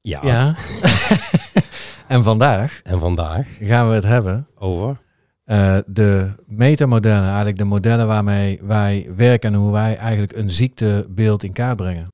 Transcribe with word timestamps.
Ja. 0.00 0.18
Ja. 0.22 0.54
en 2.14 2.22
vandaag 2.22 2.80
En 2.84 3.00
vandaag 3.00 3.46
gaan 3.60 3.88
we 3.88 3.94
het 3.94 4.04
hebben 4.04 4.46
over. 4.58 4.96
eh, 5.44 5.76
de 5.86 6.30
metamodellen, 6.46 7.24
eigenlijk 7.26 7.58
de 7.58 7.64
modellen 7.64 8.06
waarmee 8.06 8.60
wij 8.62 9.10
werken 9.16 9.52
en 9.52 9.58
hoe 9.58 9.72
wij 9.72 9.96
eigenlijk 9.96 10.36
een 10.36 10.50
ziektebeeld 10.50 11.42
in 11.42 11.52
kaart 11.52 11.76
brengen. 11.76 12.06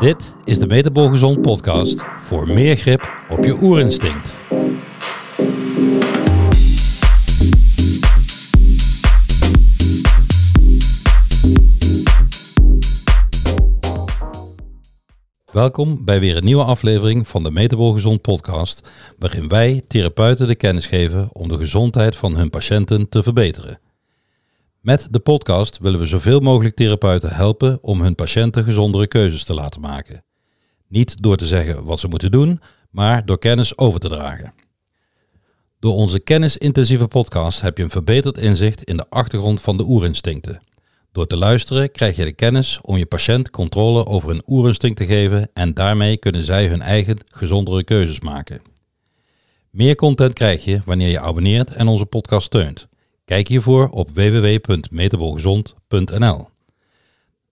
Dit 0.00 0.34
is 0.44 0.58
de 0.58 0.66
Metabol 0.66 1.08
Gezond 1.08 1.42
podcast 1.42 2.02
voor 2.22 2.46
meer 2.48 2.76
grip 2.76 3.12
op 3.30 3.44
je 3.44 3.62
oerinstinct. 3.62 4.34
Welkom 15.52 16.04
bij 16.04 16.20
weer 16.20 16.36
een 16.36 16.44
nieuwe 16.44 16.64
aflevering 16.64 17.28
van 17.28 17.42
de 17.42 17.50
Metabol 17.50 17.92
Gezond 17.92 18.20
podcast, 18.20 18.90
waarin 19.18 19.48
wij 19.48 19.82
therapeuten 19.86 20.46
de 20.46 20.54
kennis 20.54 20.86
geven 20.86 21.28
om 21.32 21.48
de 21.48 21.56
gezondheid 21.56 22.16
van 22.16 22.36
hun 22.36 22.50
patiënten 22.50 23.08
te 23.08 23.22
verbeteren. 23.22 23.80
Met 24.80 25.08
de 25.10 25.18
podcast 25.18 25.78
willen 25.78 26.00
we 26.00 26.06
zoveel 26.06 26.40
mogelijk 26.40 26.74
therapeuten 26.74 27.34
helpen 27.34 27.78
om 27.82 28.00
hun 28.00 28.14
patiënten 28.14 28.64
gezondere 28.64 29.06
keuzes 29.06 29.44
te 29.44 29.54
laten 29.54 29.80
maken. 29.80 30.24
Niet 30.88 31.22
door 31.22 31.36
te 31.36 31.46
zeggen 31.46 31.84
wat 31.84 32.00
ze 32.00 32.08
moeten 32.08 32.30
doen, 32.30 32.60
maar 32.90 33.26
door 33.26 33.38
kennis 33.38 33.78
over 33.78 34.00
te 34.00 34.08
dragen. 34.08 34.54
Door 35.78 35.94
onze 35.94 36.20
kennisintensieve 36.20 37.08
podcast 37.08 37.60
heb 37.60 37.76
je 37.76 37.82
een 37.82 37.90
verbeterd 37.90 38.38
inzicht 38.38 38.82
in 38.82 38.96
de 38.96 39.06
achtergrond 39.08 39.60
van 39.60 39.76
de 39.76 39.84
oerinstincten. 39.84 40.62
Door 41.12 41.26
te 41.26 41.36
luisteren 41.36 41.92
krijg 41.92 42.16
je 42.16 42.24
de 42.24 42.32
kennis 42.32 42.78
om 42.82 42.96
je 42.96 43.06
patiënt 43.06 43.50
controle 43.50 44.06
over 44.06 44.28
hun 44.28 44.42
oerinstinct 44.46 44.96
te 44.96 45.06
geven 45.06 45.50
en 45.54 45.74
daarmee 45.74 46.16
kunnen 46.16 46.44
zij 46.44 46.66
hun 46.66 46.82
eigen 46.82 47.18
gezondere 47.26 47.84
keuzes 47.84 48.20
maken. 48.20 48.62
Meer 49.70 49.94
content 49.94 50.32
krijg 50.32 50.64
je 50.64 50.80
wanneer 50.84 51.08
je 51.08 51.20
abonneert 51.20 51.72
en 51.72 51.88
onze 51.88 52.06
podcast 52.06 52.46
steunt. 52.46 52.88
Kijk 53.24 53.48
hiervoor 53.48 53.88
op 53.88 54.10
www.metabolgezond.nl. 54.10 56.48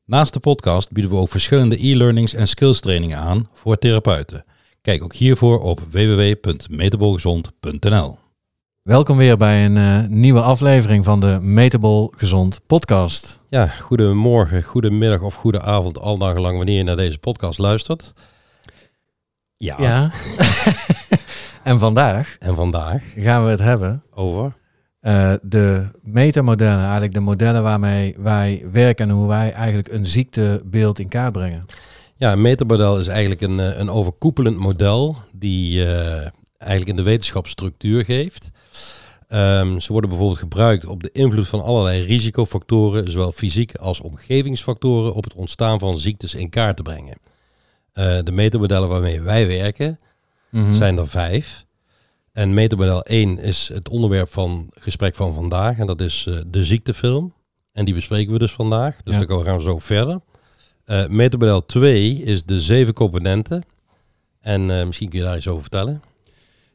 Naast 0.04 0.32
de 0.32 0.40
podcast 0.40 0.92
bieden 0.92 1.12
we 1.12 1.18
ook 1.18 1.28
verschillende 1.28 1.86
e-learnings 1.86 2.34
en 2.34 2.48
skills 2.48 2.80
trainingen 2.80 3.18
aan 3.18 3.48
voor 3.52 3.78
therapeuten. 3.78 4.44
Kijk 4.80 5.02
ook 5.02 5.14
hiervoor 5.14 5.60
op 5.60 5.80
www.metabolgezond.nl. 5.90 8.27
Welkom 8.88 9.16
weer 9.16 9.36
bij 9.36 9.64
een 9.64 9.76
eh, 9.76 10.08
nieuwe 10.08 10.40
aflevering 10.40 11.04
van 11.04 11.20
de 11.20 11.38
Metabol 11.40 12.12
Gezond 12.16 12.60
podcast. 12.66 13.40
Ja, 13.48 13.66
goedemorgen, 13.66 14.62
goedemiddag 14.62 15.20
of 15.20 15.34
goede 15.34 15.60
avond, 15.60 15.98
al 15.98 16.16
nagelang 16.16 16.56
wanneer 16.56 16.76
je 16.76 16.82
naar 16.82 16.96
deze 16.96 17.18
podcast 17.18 17.58
luistert. 17.58 18.12
Ja. 19.56 19.76
Ja. 19.78 20.10
en 21.70 21.78
vandaag 21.78 22.36
En 22.40 22.54
vandaag 22.54 23.02
gaan 23.16 23.44
we 23.44 23.50
het 23.50 23.60
hebben 23.60 24.02
over. 24.14 24.52
eh, 25.00 25.32
de 25.42 25.90
metamodellen, 26.02 26.82
eigenlijk 26.82 27.14
de 27.14 27.20
modellen 27.20 27.62
waarmee 27.62 28.14
wij 28.18 28.66
werken 28.72 29.08
en 29.08 29.14
hoe 29.14 29.28
wij 29.28 29.52
eigenlijk 29.52 29.92
een 29.92 30.06
ziektebeeld 30.06 30.98
in 30.98 31.08
kaart 31.08 31.32
brengen. 31.32 31.66
Ja, 32.16 32.32
een 32.32 32.40
metamodel 32.40 32.98
is 32.98 33.08
eigenlijk 33.08 33.40
een, 33.40 33.60
eh, 33.60 33.78
een 33.78 33.90
overkoepelend 33.90 34.58
model 34.58 35.16
die 35.32 35.84
eigenlijk 36.58 36.90
in 36.90 36.96
de 36.96 37.10
wetenschap 37.10 37.46
structuur 37.46 38.04
geeft. 38.04 38.50
Ehm, 39.28 39.78
ze 39.78 39.92
worden 39.92 40.10
bijvoorbeeld 40.10 40.40
gebruikt 40.40 40.86
op 40.86 41.02
de 41.02 41.10
invloed 41.12 41.48
van 41.48 41.62
allerlei 41.62 42.02
risicofactoren, 42.04 43.10
zowel 43.10 43.32
fysieke 43.32 43.78
als 43.78 44.00
omgevingsfactoren, 44.00 45.14
op 45.14 45.24
het 45.24 45.34
ontstaan 45.34 45.78
van 45.78 45.98
ziektes 45.98 46.34
in 46.34 46.50
kaart 46.50 46.76
te 46.76 46.82
brengen. 46.82 47.16
Eh, 47.92 48.18
de 48.24 48.32
metamodellen 48.32 48.88
waarmee 48.88 49.20
wij 49.20 49.46
werken 49.46 49.98
Mhm. 50.50 50.72
zijn 50.72 50.98
er 50.98 51.08
vijf. 51.08 51.64
En 52.32 52.54
metamodel 52.54 53.00
1 53.04 53.38
is 53.38 53.70
het 53.74 53.88
onderwerp 53.88 54.28
van 54.32 54.66
gesprek 54.74 55.14
van 55.14 55.34
vandaag. 55.34 55.78
En 55.78 55.86
dat 55.86 56.00
is 56.00 56.24
eh, 56.28 56.36
de 56.46 56.64
ziektefilm. 56.64 57.32
En 57.72 57.84
die 57.84 57.94
bespreken 57.94 58.32
we 58.32 58.38
dus 58.38 58.52
vandaag. 58.52 58.96
Dus 59.02 59.18
Ja. 59.18 59.24
daar 59.24 59.44
gaan 59.44 59.56
we 59.56 59.62
zo 59.62 59.78
verder. 59.78 60.20
Eh 60.84 61.06
metamodel 61.06 61.66
2 61.66 62.22
is 62.22 62.44
de 62.44 62.60
zeven 62.60 62.94
componenten. 62.94 63.62
En 64.40 64.86
misschien 64.86 65.08
kun 65.08 65.18
je 65.18 65.24
daar 65.24 65.36
iets 65.36 65.48
over 65.48 65.60
vertellen. 65.62 66.02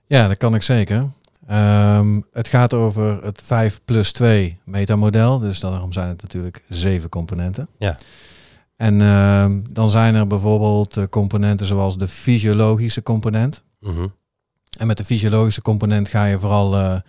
Ja, 0.05 0.27
dat 0.27 0.37
kan 0.37 0.55
ik 0.55 0.61
zeker. 0.61 1.09
Ehm, 1.47 2.21
het 2.31 2.47
gaat 2.47 2.73
over 2.73 3.23
het 3.23 3.41
5 3.43 3.81
plus 3.85 4.11
2 4.11 4.59
metamodel. 4.65 5.39
Dus 5.39 5.59
daarom 5.59 5.93
zijn 5.93 6.09
het 6.09 6.21
natuurlijk 6.21 6.63
zeven 6.69 7.09
componenten. 7.09 7.67
Ja. 7.77 7.95
En 8.75 9.01
ehm, 9.01 9.59
dan 9.69 9.89
zijn 9.89 10.15
er 10.15 10.27
bijvoorbeeld 10.27 10.97
eh, 10.97 11.03
componenten 11.09 11.65
zoals 11.65 11.97
de 11.97 12.07
fysiologische 12.07 13.03
component. 13.03 13.63
Mhm. 13.79 14.07
En 14.77 14.87
met 14.87 14.97
de 14.97 15.05
fysiologische 15.05 15.61
component 15.61 16.07
ga 16.07 16.25
je 16.25 16.39
vooral 16.39 16.75
eh, 16.75 16.99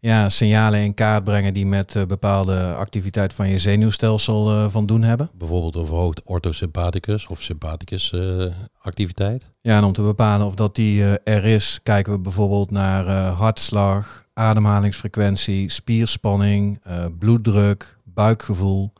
ja, 0.00 0.28
signalen 0.28 0.80
in 0.80 0.94
kaart 0.94 1.24
brengen 1.24 1.54
die 1.54 1.66
met 1.66 1.96
eh, 1.96 2.06
bepaalde 2.06 2.74
activiteit 2.74 3.32
van 3.32 3.48
je 3.48 3.58
zenuwstelsel 3.58 4.50
eh, 4.50 4.68
van 4.68 4.86
doen 4.86 5.02
hebben. 5.02 5.30
Bijvoorbeeld 5.34 5.74
een 5.74 5.86
verhoogd 5.86 6.22
orthosympathicus 6.24 7.26
of 7.26 7.42
sympathicus 7.42 8.12
eh, 8.12 8.44
activiteit. 8.80 9.50
Ja, 9.60 9.76
en 9.76 9.84
om 9.84 9.92
te 9.92 10.02
bepalen 10.02 10.46
of 10.46 10.54
dat 10.54 10.74
die 10.74 11.04
er 11.18 11.44
is, 11.44 11.80
kijken 11.82 12.12
we 12.12 12.18
bijvoorbeeld 12.18 12.70
naar 12.70 13.06
hartslag, 13.32 14.24
ademhalingsfrequentie, 14.32 15.70
spierspanning, 15.70 16.82
bloeddruk, 17.18 17.98
buikgevoel. 18.04 18.92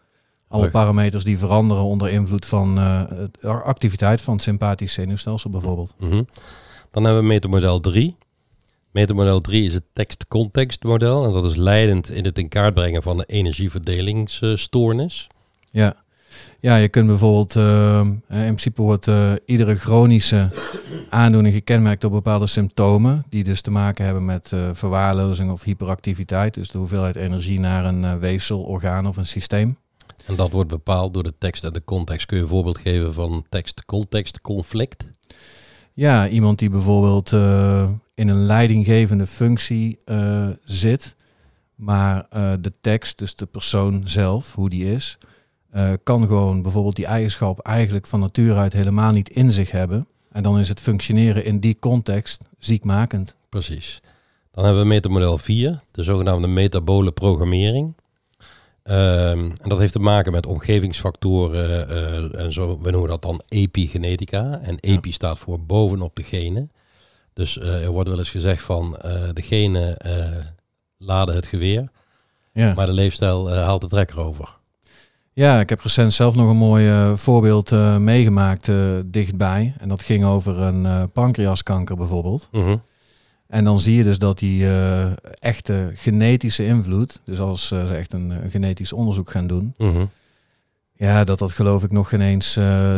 Alle 0.49 0.71
parameters 0.71 1.25
die 1.25 1.39
veranderen 1.39 1.83
onder 1.83 2.09
invloed 2.09 2.47
van 2.47 2.75
de 2.75 3.49
activiteit 3.49 4.21
van 4.21 4.35
het 4.35 4.43
sympathisch 4.43 4.93
zenuwstelsel 4.93 5.51
bijvoorbeeld. 5.51 5.95
Mhm. 5.99 6.23
Dan 6.91 7.05
hebben 7.05 7.23
we 7.23 7.29
metamodel 7.29 7.81
3. 7.81 8.17
Metamodel 8.99 9.41
3 9.41 9.65
is 9.65 9.75
het 9.75 9.85
tekst-context 9.93 10.83
model. 10.83 11.25
En 11.25 11.33
dat 11.33 11.45
is 11.45 11.57
leidend 11.57 12.11
in 12.11 12.25
het 12.25 12.39
in 12.39 12.49
kaart 12.49 12.75
brengen 12.75 13.03
van 13.03 13.17
de 13.17 13.25
energieverdelingsstoornis. 13.27 15.29
Ja. 15.71 15.97
ja, 16.59 16.77
je 16.77 16.89
kunt 16.89 17.07
bijvoorbeeld, 17.07 17.57
eh, 17.57 18.01
in 18.29 18.29
principe 18.29 18.83
wordt 18.83 19.09
eh, 19.09 19.33
iedere 19.47 19.75
chronische 19.75 20.51
aandoening 21.09 21.55
gekenmerkt 21.55 22.01
door 22.01 22.11
bepaalde 22.11 22.47
symptomen, 22.47 23.25
die 23.29 23.45
dus 23.45 23.61
te 23.61 23.71
maken 23.71 24.05
hebben 24.05 24.25
met 24.25 24.53
eh, 24.53 24.69
verwaarlozing 24.73 25.51
of 25.51 25.63
hyperactiviteit. 25.63 26.55
Dus 26.55 26.71
de 26.71 26.79
hoeveelheid 26.79 27.17
energie 27.17 27.61
naar 27.61 27.85
een 27.85 28.19
weefsel, 28.19 28.61
orgaan 28.61 29.07
of 29.07 29.17
een 29.17 29.27
systeem. 29.27 29.77
En 30.27 30.37
dat 30.37 30.51
wordt 30.51 30.71
bepaald 30.71 31.15
door 31.15 31.23
de 31.23 31.35
tekst 31.39 31.65
en 31.65 31.73
de 31.73 31.85
context. 31.85 32.27
Kun 32.27 32.37
je 32.37 32.43
een 32.43 32.49
voorbeeld 32.49 32.79
geven 32.79 33.15
van 33.15 33.45
tekst-context-conflict? 33.49 35.07
Ja, 35.93 36.29
iemand 36.29 36.59
die 36.59 36.71
bijvoorbeeld 36.71 37.33
in 38.19 38.29
een 38.29 38.47
leidinggevende 38.47 39.27
functie 39.27 39.99
eh, 40.05 40.49
zit, 40.65 41.17
maar 41.75 42.27
eh, 42.31 42.53
de 42.61 42.73
tekst, 42.81 43.19
dus 43.19 43.37
de 43.37 43.47
persoon 43.47 44.03
zelf, 44.05 44.55
hoe 44.55 44.69
die 44.69 44.93
is, 44.93 45.19
eh, 45.71 45.93
kan 46.03 46.27
gewoon 46.27 46.63
bijvoorbeeld 46.63 46.97
die 46.97 47.07
eigenschap 47.07 47.61
eigenlijk 47.61 48.07
van 48.07 48.21
nature 48.21 48.59
uit 48.59 48.73
helemaal 48.73 49.13
niet 49.13 49.29
in 49.29 49.51
zich 49.51 49.71
hebben. 49.71 50.07
En 50.33 50.43
dan 50.43 50.59
is 50.59 50.69
het 50.69 50.81
functioneren 50.81 51.45
in 51.45 51.61
die 51.61 51.77
context 51.79 52.43
ziekmakend. 52.59 53.37
Precies. 53.49 54.01
Dan 54.53 54.65
hebben 54.65 54.83
we 54.83 54.89
metamodel 54.89 55.39
4, 55.39 55.81
de 55.91 56.03
zogenaamde 56.03 56.49
metabole 56.49 57.13
programmering. 57.13 57.95
Ehm, 58.83 59.39
en 59.39 59.69
dat 59.69 59.79
heeft 59.79 59.93
te 59.93 59.99
maken 59.99 60.33
met 60.33 60.47
omgevingsfactoren 60.47 62.35
en 62.39 62.53
zo, 62.53 62.79
we 62.83 62.91
noemen 62.91 63.11
dat 63.11 63.23
dan 63.23 63.43
epigenetica. 63.49 64.61
En 64.63 64.79
epi 64.81 65.13
staat 65.13 65.39
voor 65.39 65.61
bovenop 65.61 66.17
de 66.17 66.23
genen. 66.23 66.71
Dus 67.39 67.59
eh, 67.59 67.83
er 67.83 67.91
wordt 67.91 68.09
wel 68.09 68.19
eens 68.19 68.31
gezegd 68.31 68.63
van 68.63 68.97
eh, 68.97 69.13
de 69.35 69.43
genen 69.43 69.97
eh, 69.97 70.27
laden 70.97 71.35
het 71.35 71.47
geweer, 71.47 71.89
Ja. 72.53 72.73
maar 72.75 72.87
de 72.87 72.93
leefstijl 72.93 73.51
haalt 73.53 73.81
de 73.81 73.89
trekker 73.89 74.21
over. 74.21 74.57
Ja, 75.33 75.61
ik 75.61 75.69
heb 75.69 75.81
recent 75.81 76.13
zelf 76.13 76.35
nog 76.35 76.51
een 76.51 76.57
mooi 76.57 77.17
voorbeeld 77.17 77.71
meegemaakt 77.99 78.71
dichtbij. 79.05 79.75
En 79.79 79.89
dat 79.89 80.03
ging 80.03 80.25
over 80.25 80.59
een 80.61 81.11
pancreaskanker 81.13 81.97
bijvoorbeeld. 81.97 82.49
Mhm. 82.53 82.77
En 83.47 83.65
dan 83.65 83.79
zie 83.81 83.97
je 83.97 84.03
dus 84.03 84.19
dat 84.19 84.39
die 84.39 84.67
echte 85.39 85.91
genetische 85.95 86.65
invloed, 86.67 87.21
dus 87.25 87.41
als 87.41 87.67
ze 87.67 87.81
echt 87.85 88.13
een, 88.13 88.51
genetisch 88.51 88.93
onderzoek 88.93 89.31
gaan 89.31 89.47
doen, 89.47 89.75
Mhm. 89.77 90.05
Ja, 90.99 91.25
dat 91.25 91.39
dat 91.39 91.53
geloof 91.53 91.85
ik 91.85 91.93
nog 91.93 92.09
geen 92.09 92.21
eens 92.21 92.57
eh 92.57 92.95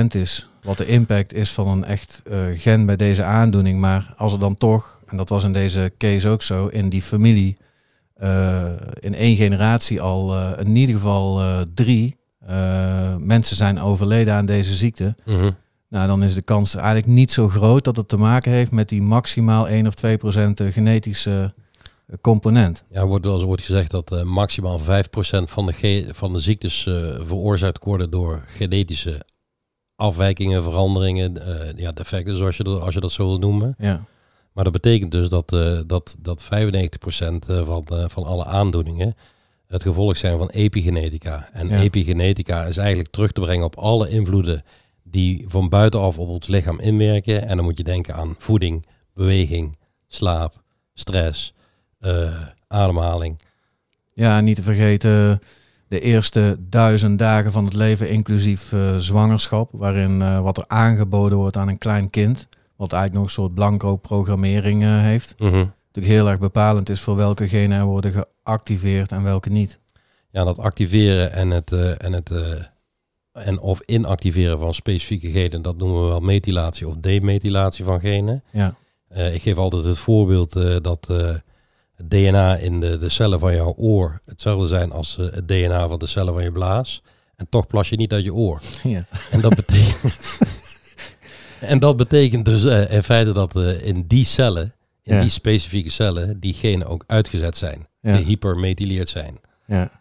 2% 0.00 0.06
is. 0.08 0.48
Wat 0.62 0.76
de 0.76 0.86
impact 0.86 1.34
is 1.34 1.50
van 1.50 1.68
een 1.68 1.84
echt 1.84 2.22
eh, 2.24 2.38
gen 2.54 2.86
bij 2.86 2.96
deze 2.96 3.24
aandoening. 3.24 3.80
Maar 3.80 4.12
als 4.16 4.32
er 4.32 4.38
dan 4.38 4.54
toch, 4.54 5.00
en 5.06 5.16
dat 5.16 5.28
was 5.28 5.44
in 5.44 5.52
deze 5.52 5.92
case 5.98 6.28
ook 6.28 6.42
zo, 6.42 6.66
in 6.66 6.88
die 6.88 7.02
familie 7.02 7.56
eh, 8.14 8.64
in 9.00 9.14
één 9.14 9.36
generatie 9.36 10.00
al 10.00 10.36
eh, 10.36 10.50
in 10.58 10.76
ieder 10.76 10.94
geval 10.94 11.40
drie 11.74 12.20
mensen 13.18 13.56
zijn 13.56 13.80
overleden 13.80 14.34
aan 14.34 14.46
deze 14.46 14.74
ziekte. 14.74 15.14
Mhm. 15.24 15.50
Nou, 15.92 16.06
dan 16.06 16.22
is 16.22 16.34
de 16.34 16.42
kans 16.42 16.74
eigenlijk 16.74 17.06
niet 17.06 17.32
zo 17.32 17.48
groot 17.48 17.84
dat 17.84 17.96
het 17.96 18.08
te 18.08 18.16
maken 18.16 18.52
heeft 18.52 18.70
met 18.70 18.88
die 18.88 19.02
maximaal 19.02 19.68
1 19.68 19.86
of 19.86 19.94
2 19.94 20.16
procent 20.16 20.60
eh, 20.60 20.72
genetische 20.72 21.54
component. 22.20 22.84
Ja, 22.90 23.00
er 23.00 23.06
wordt 23.06 23.24
wel 23.24 23.34
eens 23.34 23.42
wordt 23.42 23.62
gezegd 23.62 23.90
dat 23.90 24.12
eh, 24.12 24.22
maximaal 24.22 24.80
5% 24.80 24.82
van 25.44 25.66
de, 25.66 26.08
van 26.12 26.32
de 26.32 26.38
ziektes 26.38 26.86
eh, 26.86 26.94
veroorzaakt 27.24 27.84
worden 27.84 28.10
door 28.10 28.42
genetische 28.46 29.24
afwijkingen, 29.96 30.62
veranderingen, 30.62 31.46
eh, 31.46 31.76
ja, 31.76 31.90
defecten 31.90 32.36
zoals 32.36 32.56
je, 32.56 32.62
dat, 32.64 32.80
als 32.80 32.94
je 32.94 33.00
dat 33.00 33.12
zo 33.12 33.26
wil 33.26 33.38
noemen. 33.38 33.74
Ja. 33.78 34.04
Maar 34.52 34.64
dat 34.64 34.72
betekent 34.72 35.10
dus 35.10 35.28
dat, 35.28 35.48
dat, 35.86 36.16
dat 36.18 36.44
95% 36.44 36.46
eh, 36.48 37.64
van, 37.64 37.84
van 38.10 38.24
alle 38.24 38.44
aandoeningen 38.44 39.14
het 39.66 39.82
gevolg 39.82 40.16
zijn 40.16 40.38
van 40.38 40.48
epigenetica. 40.48 41.48
En 41.52 41.68
Ja. 41.68 41.80
epigenetica 41.80 42.64
is 42.64 42.76
eigenlijk 42.76 43.08
terug 43.08 43.32
te 43.32 43.40
brengen 43.40 43.64
op 43.64 43.76
alle 43.76 44.08
invloeden 44.08 44.64
die 45.02 45.44
van 45.48 45.68
buitenaf 45.68 46.18
op 46.18 46.28
ons 46.28 46.46
lichaam 46.46 46.80
inwerken. 46.80 47.46
En 47.48 47.56
dan 47.56 47.64
moet 47.64 47.78
je 47.78 47.84
denken 47.84 48.14
aan 48.14 48.34
voeding, 48.38 48.86
beweging, 49.14 49.78
slaap, 50.06 50.62
stress, 50.94 51.54
ademhaling. 52.68 53.38
Ja, 54.14 54.40
niet 54.40 54.56
te 54.56 54.62
vergeten 54.62 55.40
de 55.88 56.00
eerste 56.00 56.56
duizend 56.60 57.18
dagen 57.18 57.52
van 57.52 57.64
het 57.64 57.74
leven, 57.74 58.08
inclusief 58.10 58.72
eh, 58.72 58.96
zwangerschap, 58.96 59.68
waarin 59.72 60.22
eh, 60.22 60.40
wat 60.42 60.56
er 60.58 60.64
aangeboden 60.66 61.38
wordt 61.38 61.56
aan 61.56 61.68
een 61.68 61.78
klein 61.78 62.10
kind, 62.10 62.48
wat 62.76 62.92
eigenlijk 62.92 63.12
nog 63.22 63.22
een 63.24 63.42
soort 63.42 63.54
blanco 63.54 63.96
programmering 63.96 64.82
eh, 64.82 65.00
heeft, 65.00 65.34
Mhm. 65.38 65.52
natuurlijk 65.86 66.14
heel 66.14 66.28
erg 66.28 66.38
bepalend 66.38 66.88
is 66.90 67.00
voor 67.00 67.16
welke 67.16 67.48
genen 67.48 67.78
er 67.78 67.84
worden 67.84 68.12
geactiveerd 68.12 69.12
en 69.12 69.22
welke 69.22 69.50
niet. 69.50 69.78
Ja, 70.30 70.44
dat 70.44 70.58
activeren 70.58 71.32
en 71.32 71.50
het, 71.50 71.72
eh, 71.72 72.04
en 72.04 72.12
het 72.12 72.30
eh, 72.30 72.40
en 73.32 73.60
of 73.60 73.80
inactiveren 73.80 74.58
van 74.58 74.74
specifieke 74.74 75.30
genen, 75.30 75.62
dat 75.62 75.76
noemen 75.76 76.02
we 76.02 76.08
wel 76.08 76.20
methylatie 76.20 76.88
of 76.88 76.94
demethylatie 76.96 77.84
van 77.84 78.00
genen. 78.00 78.42
Ja, 78.50 78.74
Eh, 79.08 79.34
ik 79.34 79.42
geef 79.42 79.56
altijd 79.56 79.84
het 79.84 79.98
voorbeeld 79.98 80.56
eh, 80.56 80.76
dat 80.82 81.08
eh, 81.10 81.34
het 82.02 82.10
DNA 82.10 82.56
in 82.56 82.80
de, 82.80 82.96
de 82.96 83.08
cellen 83.08 83.38
van 83.40 83.54
jouw 83.54 83.74
oor 83.76 84.20
hetzelfde 84.24 84.68
zijn 84.68 84.92
als 84.92 85.18
eh, 85.18 85.24
het 85.30 85.48
DNA 85.48 85.88
van 85.88 85.98
de 85.98 86.06
cellen 86.06 86.34
van 86.34 86.42
je 86.42 86.52
blaas. 86.52 87.02
En 87.36 87.48
toch 87.48 87.66
plas 87.66 87.88
je 87.88 87.96
niet 87.96 88.12
uit 88.12 88.24
je 88.24 88.34
oor. 88.34 88.60
ja. 88.82 89.02
En 89.30 89.40
dat 89.40 89.54
betekent, 89.54 90.38
en 91.60 91.78
dat 91.78 91.96
betekent 91.96 92.44
dus 92.44 92.64
eh, 92.64 92.92
in 92.92 93.02
feite 93.02 93.32
dat 93.32 93.56
eh, 93.56 93.86
in 93.86 94.04
die 94.06 94.24
cellen, 94.24 94.74
in 95.02 95.14
Ja. 95.14 95.20
die 95.20 95.30
specifieke 95.30 95.90
cellen, 95.90 96.40
die 96.40 96.52
genen 96.54 96.86
ook 96.86 97.04
uitgezet 97.06 97.56
zijn. 97.56 97.86
Ja. 98.00 98.16
Die 98.16 98.24
hypermethyleerd 98.24 99.08
zijn. 99.08 99.40
ja. 99.66 100.00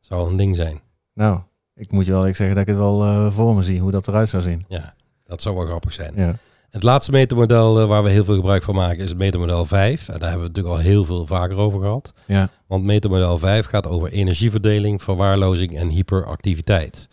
Zou 0.00 0.30
een 0.30 0.36
ding 0.36 0.56
zijn. 0.56 0.80
Nou, 1.14 1.40
ik 1.74 1.90
moet 1.92 2.06
je 2.06 2.12
wel 2.12 2.26
ik 2.26 2.36
zeggen 2.36 2.56
dat 2.56 2.64
ik 2.68 2.70
het 2.74 2.82
wel 2.82 3.30
voor 3.32 3.54
me 3.54 3.62
zie, 3.62 3.80
hoe 3.80 3.90
dat 3.90 4.08
eruit 4.08 4.28
zou 4.28 4.42
zien. 4.42 4.64
Ja, 4.68 4.94
dat 5.24 5.42
zou 5.42 5.54
wel 5.56 5.66
grappig 5.66 5.92
zijn. 5.92 6.12
Ja, 6.16 6.34
Het 6.70 6.82
laatste 6.82 7.10
metermodel 7.10 7.80
eh, 7.80 7.86
waar 7.86 8.02
we 8.02 8.10
heel 8.10 8.24
veel 8.24 8.34
gebruik 8.34 8.62
van 8.62 8.74
maken 8.74 9.02
is 9.02 9.08
het 9.08 9.18
metermodel 9.18 9.66
5. 9.66 10.08
En 10.08 10.18
daar 10.18 10.28
hebben 10.30 10.38
we 10.40 10.46
het 10.46 10.56
natuurlijk 10.56 10.74
al 10.84 10.90
heel 10.92 11.04
veel 11.04 11.26
vaker 11.26 11.56
over 11.56 11.80
gehad. 11.80 12.12
ja, 12.26 12.48
Want 12.66 12.84
metermodel 12.84 13.38
5 13.38 13.66
gaat 13.66 13.86
over 13.86 14.12
energieverdeling, 14.12 15.02
verwaarlozing 15.02 15.76
en 15.78 15.88
hyperactiviteit. 15.88 17.08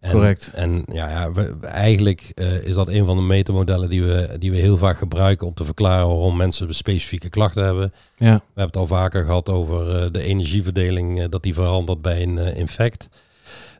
En, 0.00 0.10
Correct. 0.12 0.50
En 0.54 0.82
ja, 0.92 1.08
ja 1.10 1.32
we- 1.32 1.56
eigenlijk 1.62 2.32
eh, 2.34 2.62
is 2.64 2.74
dat 2.74 2.88
een 2.88 3.04
van 3.04 3.16
de 3.16 3.22
metermodellen 3.22 3.88
die 3.88 4.02
we, 4.02 4.36
die 4.38 4.50
we 4.50 4.56
heel 4.56 4.76
vaak 4.76 4.98
gebruiken 4.98 5.46
om 5.46 5.54
te 5.54 5.64
verklaren 5.64 6.06
waarom 6.06 6.36
mensen 6.36 6.74
specifieke 6.74 7.28
klachten 7.28 7.64
hebben. 7.64 7.92
ja, 8.16 8.34
We 8.34 8.60
hebben 8.60 8.64
het 8.64 8.76
al 8.76 8.86
vaker 8.86 9.24
gehad 9.24 9.48
over 9.48 9.96
eh, 10.02 10.12
de 10.12 10.22
energieverdeling, 10.22 11.28
dat 11.28 11.42
die 11.42 11.54
verandert 11.54 12.02
bij 12.02 12.22
een 12.22 12.38
infect. 12.56 13.08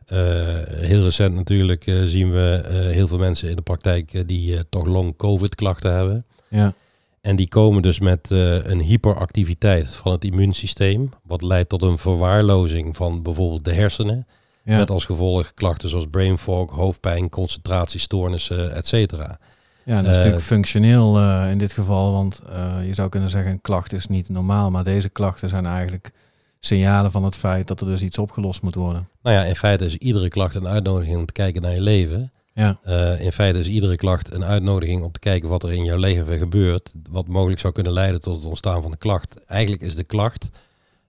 Eh, 0.09 0.17
heel 0.65 1.03
recent 1.03 1.35
natuurlijk 1.35 1.87
eh, 1.87 1.95
zien 2.03 2.31
we 2.31 2.63
eh, 2.65 2.73
heel 2.73 3.07
veel 3.07 3.17
mensen 3.17 3.49
in 3.49 3.55
de 3.55 3.61
praktijk 3.61 4.27
die 4.27 4.69
toch 4.69 4.85
long 4.85 5.15
covid 5.15 5.55
klachten 5.55 5.93
hebben. 5.93 6.25
ja, 6.47 6.73
En 7.21 7.35
die 7.35 7.47
komen 7.47 7.81
dus 7.81 7.99
met 7.99 8.29
een 8.29 8.81
hyperactiviteit 8.81 9.89
van 9.89 10.11
het 10.11 10.23
immuunsysteem, 10.23 11.09
wat 11.23 11.41
leidt 11.41 11.69
tot 11.69 11.81
een 11.81 11.97
verwaarlozing 11.97 12.95
van 12.95 13.21
bijvoorbeeld 13.21 13.65
de 13.65 13.73
hersenen, 13.73 14.27
ja. 14.63 14.77
met 14.77 14.89
als 14.89 15.05
gevolg 15.05 15.53
klachten 15.53 15.89
zoals 15.89 16.07
brain 16.11 16.37
fog, 16.37 16.71
hoofdpijn, 16.71 17.29
concentratiestoornissen, 17.29 18.75
et 18.75 18.87
cetera. 18.87 19.39
Ja, 19.83 20.01
dat 20.01 20.11
is 20.11 20.17
natuurlijk 20.17 20.43
functioneel 20.43 21.19
in 21.49 21.57
dit 21.57 21.71
geval, 21.71 22.11
want 22.11 22.41
je 22.85 22.93
zou 22.93 23.09
kunnen 23.09 23.29
zeggen 23.29 23.51
een 23.51 23.61
klacht 23.61 23.93
is 23.93 24.07
niet 24.07 24.29
normaal, 24.29 24.71
maar 24.71 24.83
deze 24.83 25.09
klachten 25.09 25.49
zijn 25.49 25.65
eigenlijk 25.65 26.11
signalen 26.59 27.11
van 27.11 27.23
het 27.23 27.35
feit 27.35 27.67
dat 27.67 27.81
er 27.81 27.87
dus 27.87 28.01
iets 28.01 28.17
opgelost 28.17 28.61
moet 28.61 28.75
worden. 28.75 29.09
Nou 29.21 29.35
ja, 29.35 29.43
in 29.43 29.55
feite 29.55 29.85
is 29.85 29.95
iedere 29.95 30.29
klacht 30.29 30.55
een 30.55 30.67
uitnodiging 30.67 31.17
om 31.17 31.25
te 31.25 31.33
kijken 31.33 31.61
naar 31.61 31.73
je 31.73 31.81
leven. 31.81 32.31
Ja, 32.53 32.79
Eh, 32.83 33.21
in 33.21 33.31
feite 33.31 33.59
is 33.59 33.67
iedere 33.67 33.95
klacht 33.95 34.33
een 34.33 34.43
uitnodiging 34.43 35.03
om 35.03 35.11
te 35.11 35.19
kijken 35.19 35.49
wat 35.49 35.63
er 35.63 35.73
in 35.73 35.83
jouw 35.83 35.97
leven 35.97 36.37
gebeurt, 36.37 36.93
wat 37.09 37.27
mogelijk 37.27 37.59
zou 37.59 37.73
kunnen 37.73 37.93
leiden 37.93 38.21
tot 38.21 38.35
het 38.35 38.45
ontstaan 38.45 38.81
van 38.81 38.91
de 38.91 38.97
klacht. 38.97 39.45
Eigenlijk 39.45 39.81
is 39.81 39.95
de 39.95 40.03
klacht 40.03 40.49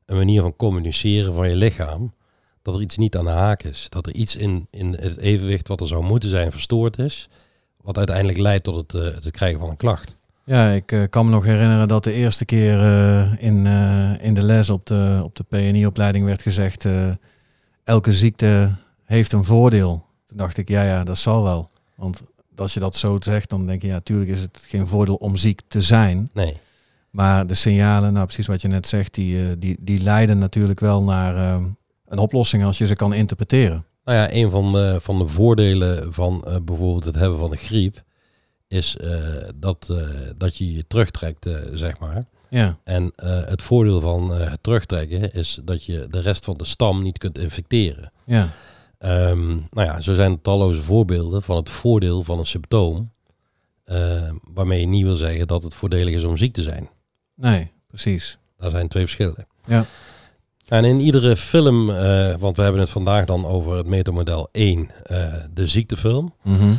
een 0.07 0.17
manier 0.17 0.43
van 0.43 0.57
communiceren 0.57 1.33
van 1.35 1.49
je 1.49 1.57
lichaam 1.57 2.13
dat 2.63 2.75
er 2.75 2.81
iets 2.81 2.97
niet 2.97 3.17
aan 3.17 3.25
de 3.25 3.31
haak 3.31 3.63
is. 3.63 3.87
Dat 3.89 4.07
er 4.07 4.15
iets 4.15 4.37
in, 4.37 4.67
in 4.71 4.93
het 5.01 5.17
evenwicht 5.19 5.69
wat 5.69 5.81
er 5.81 5.87
zou 5.87 6.05
moeten 6.05 6.31
zijn 6.31 6.53
verstoord 6.53 6.99
is, 6.99 7.29
wat 7.83 7.97
uiteindelijk 7.97 8.39
leidt 8.39 8.65
tot 8.65 8.75
het, 8.77 8.95
eh, 8.95 9.15
het 9.15 9.31
krijgen 9.31 9.61
van 9.61 9.71
een 9.71 9.77
klacht. 9.77 10.17
Ja 10.45 10.71
ik 10.71 10.93
eh, 10.93 11.03
kan 11.11 11.25
me 11.25 11.31
nog 11.31 11.45
herinneren 11.45 11.89
dat 11.89 12.05
de 12.05 12.13
eerste 12.13 12.45
keer 12.45 12.81
eh, 12.81 13.33
in, 13.39 13.67
eh, 13.67 14.25
in 14.25 14.35
de 14.35 14.43
les 14.43 14.71
op 14.71 14.87
de, 14.87 15.21
op 15.23 15.37
de 15.37 15.45
PNI-opleiding 15.49 16.25
werd 16.25 16.43
gezegd, 16.43 16.87
elke 17.85 18.13
ziekte 18.13 18.71
heeft 19.05 19.33
een 19.33 19.45
voordeel. 19.45 20.05
Toen 20.27 20.37
dacht 20.37 20.57
ik, 20.57 20.69
ja, 20.69 20.83
ja, 20.83 21.05
dat 21.05 21.19
zal 21.19 21.43
wel. 21.43 21.71
Want 21.95 22.23
als 22.57 22.75
je 22.75 22.81
dat 22.81 22.97
zo 22.97 23.17
zegt, 23.21 23.49
dan 23.49 23.67
denk 23.67 23.83
je, 23.83 23.89
ja, 23.89 23.95
natuurlijk 23.95 24.31
is 24.31 24.41
het 24.41 24.65
geen 24.67 24.87
voordeel 24.87 25.15
om 25.15 25.37
ziek 25.37 25.61
te 25.69 25.81
zijn. 25.81 26.29
Nee, 26.33 26.57
Maar 27.11 27.47
de 27.47 27.55
signalen, 27.55 28.13
nou 28.13 28.25
precies 28.25 28.47
wat 28.47 28.63
je 28.63 28.69
net 28.69 28.87
zegt, 28.87 29.15
die, 29.15 29.59
die, 29.59 29.77
die 29.81 30.03
leiden 30.03 30.39
natuurlijk 30.39 30.81
wel 30.81 31.03
naar 31.03 31.37
eh, 31.37 31.65
een 32.07 32.19
oplossing 32.19 32.65
als 32.65 32.79
je 32.79 32.87
ze 32.87 32.95
kan 32.95 33.13
interpreteren. 33.13 33.85
Nou 34.05 34.19
ja, 34.19 34.33
een 34.33 34.51
van 34.51 34.73
de, 34.73 34.99
van 35.01 35.19
de 35.19 35.27
voordelen 35.27 36.13
van 36.13 36.45
bijvoorbeeld 36.65 37.05
het 37.05 37.15
hebben 37.15 37.39
van 37.39 37.51
de 37.51 37.57
griep 37.57 38.03
is 38.71 38.97
eh, 38.97 39.19
dat, 39.55 39.89
eh, 39.91 40.09
dat 40.37 40.57
je 40.57 40.73
je 40.73 40.87
terugtrekt, 40.87 41.47
eh, 41.47 41.55
zeg 41.73 41.99
maar. 41.99 42.25
Ja, 42.49 42.79
En 42.85 43.13
het 43.47 43.63
voordeel 43.63 44.01
van 44.01 44.31
het 44.31 44.63
terugtrekken 44.63 45.33
is 45.33 45.61
dat 45.65 45.85
je 45.85 46.07
de 46.11 46.21
rest 46.21 46.45
van 46.45 46.57
de 46.57 46.65
stam 46.65 47.03
niet 47.03 47.19
kunt 47.19 47.39
infecteren. 47.39 48.13
ja, 48.25 48.49
Ehm, 48.99 49.49
nou 49.49 49.87
ja, 49.89 50.01
zo 50.01 50.15
zijn 50.15 50.33
er 50.33 50.41
talloze 50.41 50.81
voorbeelden 50.83 51.43
van 51.43 51.57
het 51.57 51.71
voordeel 51.71 52.23
van 52.23 52.39
een 52.39 52.47
symptoom. 52.47 53.11
eh, 53.85 54.31
waarmee 54.55 54.81
je 54.81 54.87
niet 54.87 55.05
wil 55.05 55.15
zeggen 55.17 55.47
dat 55.47 55.63
het 55.63 55.75
voordelig 55.75 56.15
is 56.15 56.25
om 56.25 56.37
ziek 56.37 56.53
te 56.53 56.63
zijn. 56.63 56.89
nee, 57.35 57.73
precies. 57.87 58.39
Daar 58.59 58.71
zijn 58.71 58.89
twee 58.89 59.03
verschillen. 59.03 59.47
Ja. 59.67 59.85
En 60.69 60.85
in 60.85 61.01
iedere 61.01 61.37
film, 61.37 61.87
want 62.39 62.57
we 62.57 62.63
hebben 62.63 62.81
het 62.81 62.91
vandaag 62.91 63.25
dan 63.25 63.47
over 63.47 63.77
het 63.77 63.87
metamodel 63.87 64.49
1, 64.53 64.91
eh, 65.03 65.35
de 65.53 65.67
ziektefilm. 65.67 66.35
Mhm. 66.43 66.73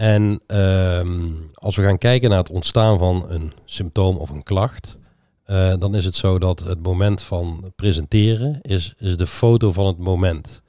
En 0.00 0.40
ehm, 0.46 1.28
als 1.54 1.76
we 1.76 1.82
gaan 1.82 1.98
kijken 1.98 2.28
naar 2.28 2.38
het 2.38 2.50
ontstaan 2.50 2.98
van 2.98 3.24
een 3.28 3.52
symptoom 3.64 4.16
of 4.16 4.30
een 4.30 4.42
klacht, 4.42 4.98
eh, 5.44 5.74
dan 5.78 5.94
is 5.94 6.04
het 6.04 6.14
zo 6.14 6.38
dat 6.38 6.60
het 6.60 6.82
moment 6.82 7.22
van 7.22 7.72
presenteren 7.76 8.58
is, 8.62 8.94
is 8.98 9.16
de 9.16 9.26
foto 9.26 9.72
van 9.72 9.86
het 9.86 9.98
moment. 9.98 10.62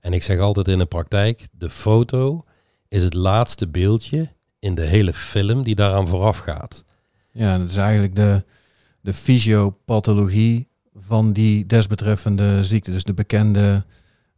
En 0.00 0.12
ik 0.12 0.22
zeg 0.22 0.38
altijd 0.38 0.68
in 0.68 0.78
de 0.78 0.86
praktijk, 0.86 1.48
de 1.52 1.70
foto 1.70 2.44
is 2.88 3.02
het 3.02 3.14
laatste 3.14 3.68
beeldje 3.68 4.28
in 4.58 4.74
de 4.74 4.86
hele 4.86 5.12
film 5.12 5.62
die 5.62 5.74
daaraan 5.74 6.08
vooraf 6.08 6.38
gaat. 6.38 6.84
Ja, 7.32 7.58
dat 7.58 7.68
is 7.68 7.76
eigenlijk 7.76 8.16
de, 8.16 8.44
de 9.00 9.12
fysiopathologie 9.12 10.68
van 10.94 11.32
die 11.32 11.66
desbetreffende 11.66 12.62
ziekte. 12.62 12.90
Dus 12.90 13.04
de 13.04 13.14
bekende 13.14 13.84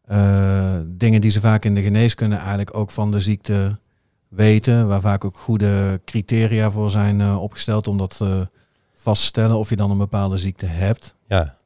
eh, 0.04 0.78
dingen 0.86 1.20
die 1.20 1.30
ze 1.30 1.40
vaak 1.40 1.64
in 1.64 1.74
de 1.74 1.82
geneeskunde 1.82 2.36
eigenlijk 2.36 2.76
ook 2.76 2.90
van 2.90 3.10
de 3.10 3.20
ziekte 3.20 3.80
weten, 4.34 4.88
waar 4.88 5.00
vaak 5.00 5.24
ook 5.24 5.36
goede 5.36 6.00
criteria 6.04 6.70
voor 6.70 6.90
zijn 6.90 7.20
eh, 7.20 7.42
opgesteld 7.42 7.86
om 7.86 7.98
dat 7.98 8.16
te 8.16 8.48
vaststellen 8.94 9.56
of 9.56 9.68
je 9.68 9.76
dan 9.76 9.90
een 9.90 9.98
bepaalde 9.98 10.36
ziekte 10.36 10.66
hebt. 10.66 11.14
Ja. 11.28 11.56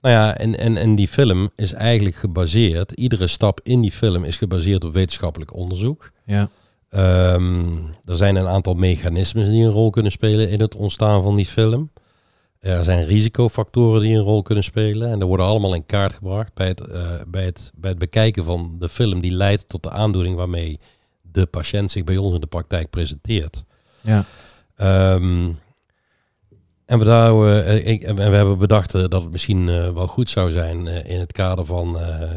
Nou 0.00 0.14
ja, 0.14 0.36
en, 0.36 0.58
en, 0.58 0.76
en 0.76 0.94
die 0.94 1.08
film 1.08 1.50
is 1.56 1.72
eigenlijk 1.72 2.16
gebaseerd, 2.16 2.92
iedere 2.92 3.26
stap 3.26 3.60
in 3.62 3.80
die 3.80 3.92
film 3.92 4.24
is 4.24 4.36
gebaseerd 4.36 4.84
op 4.84 4.92
wetenschappelijk 4.92 5.54
onderzoek. 5.54 6.10
Ja, 6.24 6.48
Ehm, 6.88 7.76
er 8.04 8.16
zijn 8.16 8.36
een 8.36 8.46
aantal 8.46 8.74
mechanismes 8.74 9.48
die 9.48 9.64
een 9.64 9.70
rol 9.70 9.90
kunnen 9.90 10.12
spelen 10.12 10.48
in 10.50 10.60
het 10.60 10.76
ontstaan 10.76 11.22
van 11.22 11.36
die 11.36 11.46
film. 11.46 11.90
Er 12.58 12.84
zijn 12.84 13.04
risicofactoren 13.04 14.00
die 14.00 14.16
een 14.16 14.22
rol 14.22 14.42
kunnen 14.42 14.64
spelen. 14.64 15.10
En 15.10 15.18
die 15.18 15.28
worden 15.28 15.46
allemaal 15.46 15.74
in 15.74 15.86
kaart 15.86 16.14
gebracht 16.14 16.54
bij 16.54 16.66
het, 16.66 16.80
eh, 16.80 17.10
bij, 17.26 17.44
het, 17.44 17.72
bij 17.74 17.90
het 17.90 17.98
bekijken 17.98 18.44
van 18.44 18.76
de 18.78 18.88
film 18.88 19.20
die 19.20 19.30
leidt 19.30 19.68
tot 19.68 19.82
de 19.82 19.90
aandoening 19.90 20.36
waarmee 20.36 20.80
de 21.40 21.46
patiënt 21.46 21.90
zich 21.90 22.04
bij 22.04 22.16
ons 22.16 22.34
in 22.34 22.40
de 22.40 22.46
praktijk 22.46 22.90
presenteert. 22.90 23.64
ja, 24.00 24.24
Ehm, 24.76 25.50
en, 26.84 26.98
we 26.98 27.04
daar, 27.04 27.64
eh, 27.66 27.86
ik- 27.86 28.02
en 28.02 28.14
we 28.14 28.22
hebben 28.22 28.58
bedacht 28.58 28.94
eh, 28.94 29.00
dat 29.08 29.22
het 29.22 29.30
misschien 29.30 29.68
eh, 29.68 29.92
wel 29.92 30.06
goed 30.06 30.28
zou 30.28 30.50
zijn 30.50 30.86
eh, 30.86 31.10
in 31.14 31.20
het 31.20 31.32
kader 31.32 31.64
van 31.64 31.98
eh, 32.00 32.30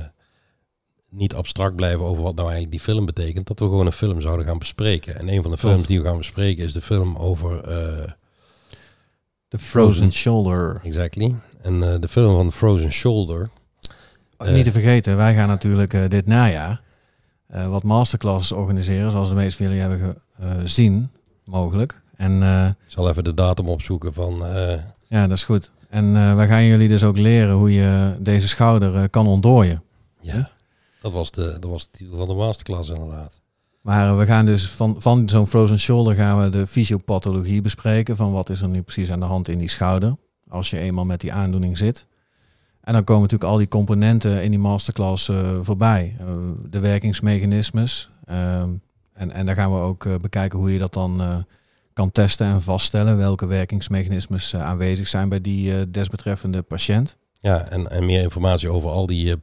niet 1.10 1.34
abstract 1.36 1.76
blijven 1.76 2.06
over 2.06 2.24
wat 2.24 2.36
nou 2.36 2.48
eigenlijk 2.50 2.72
die 2.72 2.94
film 2.94 3.06
betekent, 3.06 3.48
dat 3.48 3.60
we 3.60 3.66
gewoon 3.66 3.86
een 3.86 3.92
film 3.92 4.22
zouden 4.22 4.46
gaan 4.46 4.58
bespreken. 4.58 5.20
En 5.20 5.30
een 5.30 5.42
van 5.42 5.52
de 5.52 5.58
films 5.58 5.86
die 5.88 6.00
we 6.02 6.08
gaan 6.08 6.18
bespreken 6.18 6.64
is 6.64 6.74
de 6.74 6.82
film 6.82 7.16
over 7.16 7.62
eh, 7.64 8.12
de 9.48 9.58
frozen 9.58 10.12
shoulder. 10.14 10.82
Exactly. 10.84 11.36
En 11.62 11.84
eh, 11.94 12.00
de 12.00 12.08
film 12.08 12.36
van 12.36 12.52
Frozen 12.52 12.92
Shoulder. 12.92 13.50
Oh, 14.38 14.48
Niet 14.48 14.66
te 14.66 14.72
vergeten, 14.72 15.18
wij 15.18 15.34
gaan 15.36 15.48
natuurlijk 15.48 15.94
eh, 15.94 16.02
dit 16.10 16.26
najaar 16.26 16.82
eh, 17.50 17.68
wat 17.68 17.84
masterclasses 17.84 18.52
organiseren, 18.52 19.12
zoals 19.12 19.30
de 19.30 19.36
meeste 19.36 19.64
van 19.64 19.74
jullie 19.74 19.82
hebben 19.90 20.16
gezien, 20.62 21.10
mogelijk. 21.46 22.02
En 22.16 22.44
eh, 22.44 22.66
Ik 22.68 22.76
zal 22.88 23.10
even 23.10 23.24
de 23.24 23.34
datum 23.34 23.68
opzoeken 23.70 24.14
van... 24.14 24.46
eh, 24.46 24.80
ja, 25.08 25.28
dat 25.28 25.38
is 25.38 25.44
goed. 25.44 25.72
En 25.90 26.16
eh, 26.16 26.36
wij 26.36 26.48
gaan 26.48 26.66
jullie 26.66 26.88
dus 26.88 27.04
ook 27.04 27.18
leren 27.18 27.56
hoe 27.56 27.74
je 27.74 28.16
deze 28.20 28.48
schouder 28.48 28.96
eh, 28.96 29.04
kan 29.10 29.28
ontdooien. 29.28 29.84
ja, 30.20 30.50
dat 31.02 31.12
was, 31.12 31.32
de, 31.32 31.58
dat 31.60 31.70
was 31.70 31.84
de 31.92 31.98
titel 31.98 32.18
van 32.18 32.28
de 32.28 32.34
masterclass 32.34 32.90
inderdaad. 32.90 33.42
Maar 33.82 34.18
we 34.18 34.26
gaan 34.26 34.46
dus 34.46 34.70
van, 34.70 34.96
van 35.00 35.30
zo'n 35.30 35.48
frozen 35.48 35.80
shoulder 35.80 36.16
gaan 36.16 36.42
we 36.44 36.50
de 36.50 36.68
fysiopathologie 36.68 37.62
bespreken. 37.62 38.16
Van 38.16 38.32
wat 38.32 38.50
is 38.50 38.62
er 38.62 38.68
nu 38.68 38.82
precies 38.82 39.12
aan 39.12 39.20
de 39.20 39.26
hand 39.26 39.48
in 39.48 39.58
die 39.58 39.70
schouder. 39.70 40.16
Als 40.50 40.70
je 40.70 40.80
eenmaal 40.80 41.06
met 41.06 41.22
die 41.22 41.34
aandoening 41.34 41.78
zit. 41.78 42.06
En 42.90 42.96
dan 42.96 43.04
komen 43.04 43.22
natuurlijk 43.22 43.52
al 43.52 43.58
die 43.58 43.68
componenten 43.68 44.44
in 44.44 44.50
die 44.50 44.60
masterclass 44.60 45.30
eh, 45.30 45.58
voorbij. 45.62 46.16
Eh, 46.20 46.28
de 46.70 46.80
werkingsmechanismes. 46.80 48.10
Ehm, 48.26 48.70
en, 49.14 49.32
en 49.32 49.46
daar 49.46 49.56
gaan 49.56 49.74
we 49.74 49.80
ook 49.80 50.06
eh, 50.06 50.16
bekijken 50.22 50.60
hoe 50.60 50.74
je 50.74 50.80
dat 50.80 50.94
dan 50.94 51.46
kan 51.94 52.12
testen 52.12 52.48
en 52.48 52.62
vaststellen. 52.62 53.18
Welke 53.18 53.48
werkingsmechanismes 53.48 54.56
aanwezig 54.56 55.08
zijn 55.08 55.30
bij 55.30 55.42
die 55.42 55.92
desbetreffende 55.92 56.62
patiënt. 56.62 57.18
Ja, 57.40 57.68
en, 57.68 57.92
en 57.92 58.06
meer 58.06 58.22
informatie 58.22 58.70
over 58.70 58.90
al 58.90 59.06
die, 59.06 59.36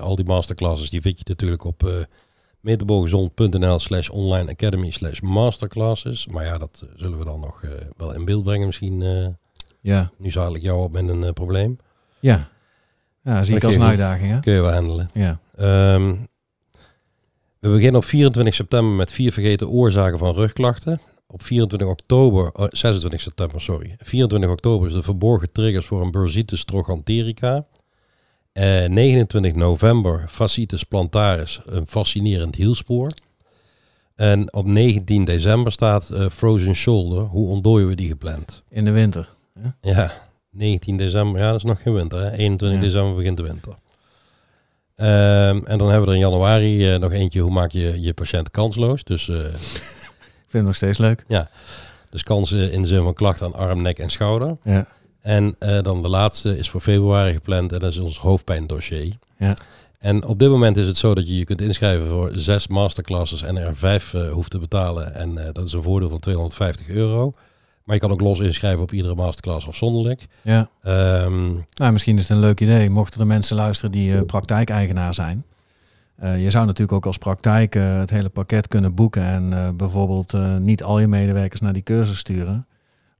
al 0.00 0.16
die 0.16 0.24
masterclasses, 0.24 0.90
die 0.90 1.00
vind 1.00 1.18
je 1.18 1.24
natuurlijk 1.26 1.64
op 1.64 1.82
uh, 1.82 1.92
metaboolgezond.nl 2.60 3.78
slash 3.78 4.08
online 4.08 4.50
academy 4.50 4.90
slash 4.90 5.20
masterclasses. 5.20 6.26
Maar 6.26 6.44
ja, 6.44 6.58
dat 6.58 6.84
zullen 6.96 7.18
we 7.18 7.24
dan 7.24 7.40
nog 7.40 7.64
wel 7.96 8.12
in 8.12 8.24
beeld 8.24 8.44
brengen 8.44 8.66
misschien. 8.66 9.04
Ja, 9.80 10.10
nu 10.16 10.30
zadel 10.30 10.54
ik 10.54 10.62
jou 10.62 10.82
op 10.82 10.92
met 10.92 11.08
een 11.08 11.32
probleem. 11.32 11.78
ja. 12.20 12.48
Ja 13.22 13.42
zie 13.42 13.56
ik 13.56 13.64
als 13.64 13.74
een 13.74 13.82
uitdaging. 13.82 14.30
Hè? 14.30 14.40
Kun 14.40 14.52
je 14.52 14.60
wel 14.60 14.72
handelen. 14.72 15.10
Ja. 15.12 15.38
Ehm, 15.56 16.14
we 17.58 17.68
beginnen 17.68 17.96
op 18.00 18.04
24 18.04 18.54
september 18.54 18.92
met 18.92 19.12
vier 19.12 19.32
vergeten 19.32 19.68
oorzaken 19.68 20.18
van 20.18 20.34
rugklachten. 20.34 21.00
Op 21.26 21.42
24 21.42 21.88
oktober, 21.88 22.52
oh, 22.52 22.66
26 22.68 23.20
september, 23.20 23.60
sorry. 23.60 23.96
24 23.98 24.50
oktober 24.50 24.88
is 24.88 24.94
de 24.94 25.02
verborgen 25.02 25.52
triggers 25.52 25.86
voor 25.86 26.02
een 26.02 26.10
bursitis 26.10 26.64
trochanterica. 26.64 27.66
Eh 28.52 28.84
29 28.88 29.54
november 29.54 30.24
fasciitis 30.28 30.84
plantaris, 30.84 31.60
een 31.66 31.86
fascinerend 31.86 32.54
hielspoor. 32.54 33.12
En 34.14 34.52
op 34.52 34.66
19 34.66 35.24
december 35.24 35.72
staat 35.72 36.10
eh, 36.10 36.28
frozen 36.30 36.74
shoulder. 36.74 37.22
Hoe 37.22 37.48
ontdooien 37.48 37.88
we 37.88 37.94
die 37.94 38.08
gepland? 38.08 38.62
In 38.68 38.84
de 38.84 38.90
winter. 38.90 39.28
Ja, 39.80 40.29
19 40.50 40.96
december. 40.96 41.40
Ja, 41.40 41.46
dat 41.46 41.56
is 41.56 41.64
nog 41.64 41.82
geen 41.82 41.94
winter. 41.94 42.20
Hè? 42.20 42.30
21 42.30 42.78
Ja. 42.78 42.84
december 42.84 43.14
begint 43.14 43.36
de 43.36 43.42
winter. 43.42 43.72
Ehm, 44.94 45.60
en 45.64 45.78
dan 45.78 45.88
hebben 45.88 46.00
we 46.00 46.06
er 46.06 46.12
in 46.20 46.28
januari 46.30 46.92
eh, 46.92 46.98
nog 47.00 47.12
eentje. 47.12 47.40
Hoe 47.40 47.50
maak 47.52 47.70
je 47.70 48.00
je 48.00 48.12
patiënt 48.14 48.50
kansloos? 48.50 49.04
Dus, 49.04 49.28
eh, 49.28 49.36
Ik 50.50 50.56
vind 50.56 50.64
het 50.64 50.64
nog 50.64 50.74
steeds 50.74 50.98
leuk. 50.98 51.24
dus 52.10 52.22
kansen 52.22 52.72
in 52.72 52.82
de 52.82 52.88
zin 52.88 53.02
van 53.02 53.14
klachten 53.14 53.46
aan 53.46 53.54
arm, 53.54 53.82
nek 53.82 53.98
en 53.98 54.10
schouder. 54.10 54.56
Ja. 54.62 54.86
En 55.20 55.56
eh, 55.58 55.82
dan 55.82 56.02
de 56.02 56.08
laatste 56.08 56.58
is 56.58 56.70
voor 56.70 56.80
februari 56.80 57.32
gepland. 57.32 57.72
En 57.72 57.78
dat 57.78 57.90
is 57.90 57.98
ons 57.98 58.18
hoofdpijndossier. 58.18 59.12
Ja. 59.38 59.54
En 59.98 60.24
op 60.24 60.38
dit 60.38 60.48
moment 60.48 60.76
is 60.76 60.86
het 60.86 60.96
zo 60.96 61.14
dat 61.14 61.28
je 61.28 61.36
je 61.36 61.44
kunt 61.44 61.60
inschrijven 61.60 62.06
voor 62.08 62.30
zes 62.34 62.66
masterclasses 62.68 63.42
en 63.42 63.56
er 63.56 63.76
vijf 63.76 64.14
eh, 64.14 64.30
hoeft 64.30 64.50
te 64.50 64.58
betalen. 64.58 65.14
En 65.14 65.38
eh, 65.38 65.52
dat 65.52 65.66
is 65.66 65.72
een 65.72 65.82
voordeel 65.82 66.08
van 66.08 66.18
250 66.18 66.88
euro. 66.88 67.34
Maar 67.84 67.94
je 67.94 68.00
kan 68.00 68.10
ook 68.10 68.20
los 68.20 68.40
inschrijven 68.40 68.82
op 68.82 68.92
iedere 68.92 69.14
masterclass 69.14 69.66
afzonderlijk. 69.66 70.26
Ja. 70.42 70.70
Ehm, 70.82 71.52
Nou, 71.74 71.92
misschien 71.92 72.16
is 72.16 72.22
het 72.22 72.30
een 72.30 72.42
leuk 72.44 72.60
idee, 72.60 72.90
mochten 72.90 73.20
er 73.20 73.26
mensen 73.26 73.56
luisteren 73.56 73.90
die 73.90 74.14
eh, 74.14 74.24
praktijkeigenaar 74.24 75.14
zijn. 75.14 75.44
Eh, 76.16 76.42
je 76.42 76.50
zou 76.50 76.66
natuurlijk 76.66 76.92
ook 76.92 77.06
als 77.06 77.18
praktijk 77.18 77.74
eh, 77.74 77.98
het 77.98 78.10
hele 78.10 78.28
pakket 78.28 78.68
kunnen 78.68 78.94
boeken 78.94 79.22
en 79.22 79.76
bijvoorbeeld 79.76 80.32
niet 80.58 80.82
al 80.82 80.98
je 80.98 81.06
medewerkers 81.06 81.60
naar 81.60 81.72
die 81.72 81.82
cursus 81.82 82.18
sturen, 82.18 82.66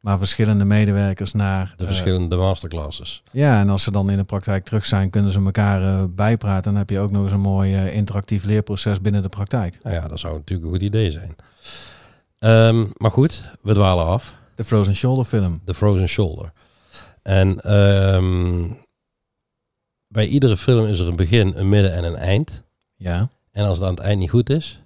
maar 0.00 0.18
verschillende 0.18 0.64
medewerkers 0.64 1.32
naar... 1.32 1.74
de 1.76 1.86
verschillende 1.86 2.36
masterclasses. 2.36 3.22
ja, 3.32 3.60
en 3.60 3.68
als 3.68 3.82
ze 3.82 3.90
dan 3.90 4.10
in 4.10 4.16
de 4.16 4.24
praktijk 4.24 4.64
terug 4.64 4.86
zijn, 4.86 5.10
kunnen 5.10 5.32
ze 5.32 5.44
elkaar 5.44 6.10
bijpraten. 6.10 6.70
Dan 6.70 6.76
heb 6.76 6.90
je 6.90 6.98
ook 7.00 7.10
nog 7.10 7.22
eens 7.22 7.32
een 7.32 7.40
mooi 7.40 7.90
interactief 7.90 8.44
leerproces 8.44 9.00
binnen 9.00 9.22
de 9.22 9.28
praktijk. 9.28 9.78
Nou 9.82 9.94
ja, 9.96 10.08
dat 10.08 10.18
zou 10.18 10.34
natuurlijk 10.34 10.66
een 10.66 10.72
goed 10.74 10.86
idee 10.86 11.10
zijn. 11.10 11.36
Ehm, 12.38 12.86
maar 12.96 13.10
goed, 13.10 13.52
we 13.62 13.74
dwalen 13.74 14.06
af. 14.06 14.38
De 14.60 14.66
Frozen 14.66 14.94
Shoulder 14.94 15.24
film. 15.24 15.60
The 15.64 15.74
Frozen 15.74 16.08
Shoulder. 16.08 16.52
En 17.22 17.60
ehm, 17.60 18.68
bij 20.08 20.26
iedere 20.26 20.56
film 20.56 20.86
is 20.86 20.98
er 20.98 21.08
een 21.08 21.16
begin, 21.16 21.52
een 21.56 21.68
midden 21.68 21.92
en 21.92 22.04
een 22.04 22.16
eind. 22.16 22.62
Ja. 22.94 23.30
En 23.52 23.64
als 23.64 23.78
het 23.78 23.86
aan 23.86 23.94
het 23.94 24.02
eind 24.02 24.18
niet 24.18 24.30
goed 24.30 24.50
is, 24.50 24.82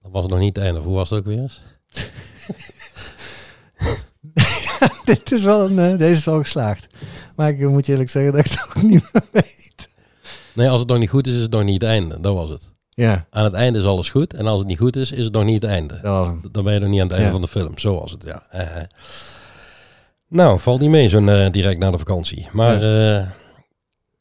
dan 0.00 0.10
was 0.10 0.22
het 0.22 0.30
nog 0.30 0.40
niet 0.40 0.56
het 0.56 0.64
einde. 0.64 0.80
Of 0.80 0.86
Hoe 0.86 0.94
was 0.94 1.10
het 1.10 1.18
ook 1.18 1.24
weer 1.24 1.38
eens? 1.38 1.62
Dit 5.04 5.32
is 5.32 5.42
wel 5.42 5.64
een, 5.64 5.78
eh, 5.78 5.98
deze 5.98 6.12
is 6.12 6.24
wel 6.24 6.40
geslaagd. 6.40 6.86
Maar 7.36 7.48
ik 7.48 7.68
moet 7.68 7.86
je 7.86 7.92
eerlijk 7.92 8.10
zeggen 8.10 8.32
dat 8.32 8.46
ik 8.46 8.50
het 8.50 8.68
ook 8.68 8.82
niet 8.82 9.10
meer 9.12 9.24
weet. 9.30 9.88
Nee, 10.54 10.68
als 10.68 10.80
het 10.80 10.88
nog 10.88 10.98
niet 10.98 11.10
goed 11.10 11.26
is, 11.26 11.34
is 11.34 11.42
het 11.42 11.50
nog 11.50 11.64
niet 11.64 11.80
het 11.80 11.90
einde. 11.90 12.20
Dat 12.20 12.34
was 12.34 12.50
het. 12.50 12.72
Ja, 13.00 13.26
Aan 13.30 13.44
het 13.44 13.52
einde 13.54 13.78
is 13.78 13.84
alles 13.84 14.10
goed. 14.10 14.34
En 14.34 14.46
als 14.46 14.58
het 14.58 14.68
niet 14.68 14.78
goed 14.78 14.96
is, 14.96 15.12
is 15.12 15.24
het 15.24 15.32
nog 15.32 15.44
niet 15.44 15.62
het 15.62 15.70
einde. 15.70 15.98
Dan 16.52 16.64
ben 16.64 16.72
je 16.74 16.80
nog 16.80 16.88
niet 16.88 17.00
aan 17.00 17.06
het 17.06 17.16
einde 17.16 17.26
Ja. 17.26 17.32
van 17.32 17.40
de 17.40 17.48
film. 17.48 17.78
Zo 17.78 18.00
was 18.00 18.10
het, 18.10 18.24
ja. 18.24 18.42
Nou, 20.28 20.60
valt 20.60 20.80
niet 20.80 20.90
mee 20.90 21.08
zo'n 21.08 21.28
eh, 21.28 21.50
direct 21.50 21.78
na 21.78 21.90
de 21.90 21.98
vakantie. 21.98 22.48
Maar 22.52 22.74
eh, 22.74 23.26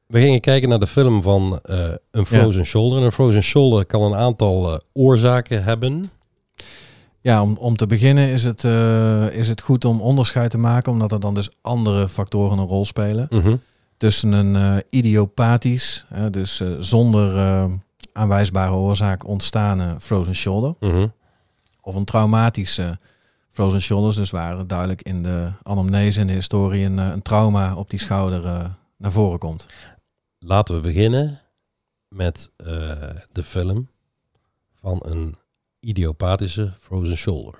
we 0.07 0.19
gingen 0.19 0.39
kijken 0.39 0.69
naar 0.69 0.79
de 0.79 0.87
film 0.87 1.21
van 1.21 1.59
eh, 1.63 1.77
een 2.11 2.25
Frozen 2.25 2.65
Shoulder. 2.65 2.99
En 2.99 3.05
een 3.05 3.11
Frozen 3.11 3.43
Shoulder 3.43 3.85
kan 3.85 4.01
een 4.01 4.15
aantal 4.15 4.81
oorzaken 4.93 5.63
hebben. 5.63 6.11
Ja, 7.21 7.41
om, 7.41 7.57
om 7.57 7.75
te 7.75 7.87
beginnen 7.87 8.29
is 8.29 8.43
het, 8.43 8.63
is 9.33 9.49
het 9.49 9.61
goed 9.61 9.85
om 9.85 10.01
onderscheid 10.01 10.51
te 10.51 10.57
maken, 10.57 10.91
omdat 10.91 11.11
er 11.11 11.19
dan 11.19 11.33
dus 11.33 11.49
andere 11.61 12.09
factoren 12.09 12.57
een 12.57 12.65
rol 12.65 12.85
spelen. 12.85 13.27
Mhm. 13.29 13.55
Tussen 13.97 14.31
een 14.31 14.83
idiopathisch, 14.89 16.05
dus 16.31 16.61
zonder 16.79 17.35
aanwijsbare 18.19 18.73
oorzaak 18.73 19.27
ontstane 19.27 19.99
frozen 19.99 20.35
shoulder, 20.35 20.75
Mhm. 20.79 21.07
of 21.81 21.95
een 21.95 22.05
traumatische 22.05 22.97
frozen 23.49 23.81
shoulders, 23.81 24.15
dus 24.15 24.29
waar 24.29 24.67
duidelijk 24.67 25.01
in 25.01 25.23
de 25.23 25.51
anamnese 25.63 26.19
en 26.19 26.27
de 26.27 26.33
historie 26.33 26.85
een, 26.85 26.99
eh, 26.99 27.07
een 27.07 27.21
trauma 27.21 27.75
op 27.75 27.89
die 27.89 27.99
schouder 27.99 28.45
eh, 28.45 28.69
naar 28.97 29.11
voren 29.11 29.39
komt. 29.39 29.65
Laten 30.39 30.75
we 30.75 30.81
beginnen 30.81 31.41
met 32.07 32.51
eh, 32.55 32.65
de 33.31 33.43
film 33.43 33.89
van 34.73 34.99
een 35.05 35.35
idiopathische 35.79 36.73
Frozen 36.79 37.17
Shoulder. 37.17 37.59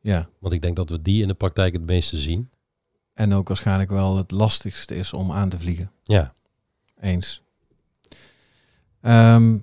Ja, 0.00 0.28
Want 0.38 0.52
ik 0.54 0.62
denk 0.62 0.76
dat 0.76 0.90
we 0.90 1.02
die 1.02 1.22
in 1.22 1.28
de 1.28 1.34
praktijk 1.34 1.72
het 1.72 1.86
meeste 1.86 2.16
zien. 2.18 2.48
en 3.14 3.32
ook 3.34 3.48
waarschijnlijk 3.48 3.90
wel 3.90 4.16
het 4.16 4.30
lastigste 4.30 4.94
is 4.94 5.12
om 5.12 5.32
aan 5.32 5.48
te 5.48 5.58
vliegen. 5.58 5.90
Ja, 6.02 6.34
Eens. 7.00 7.42
Ehm, 9.00 9.58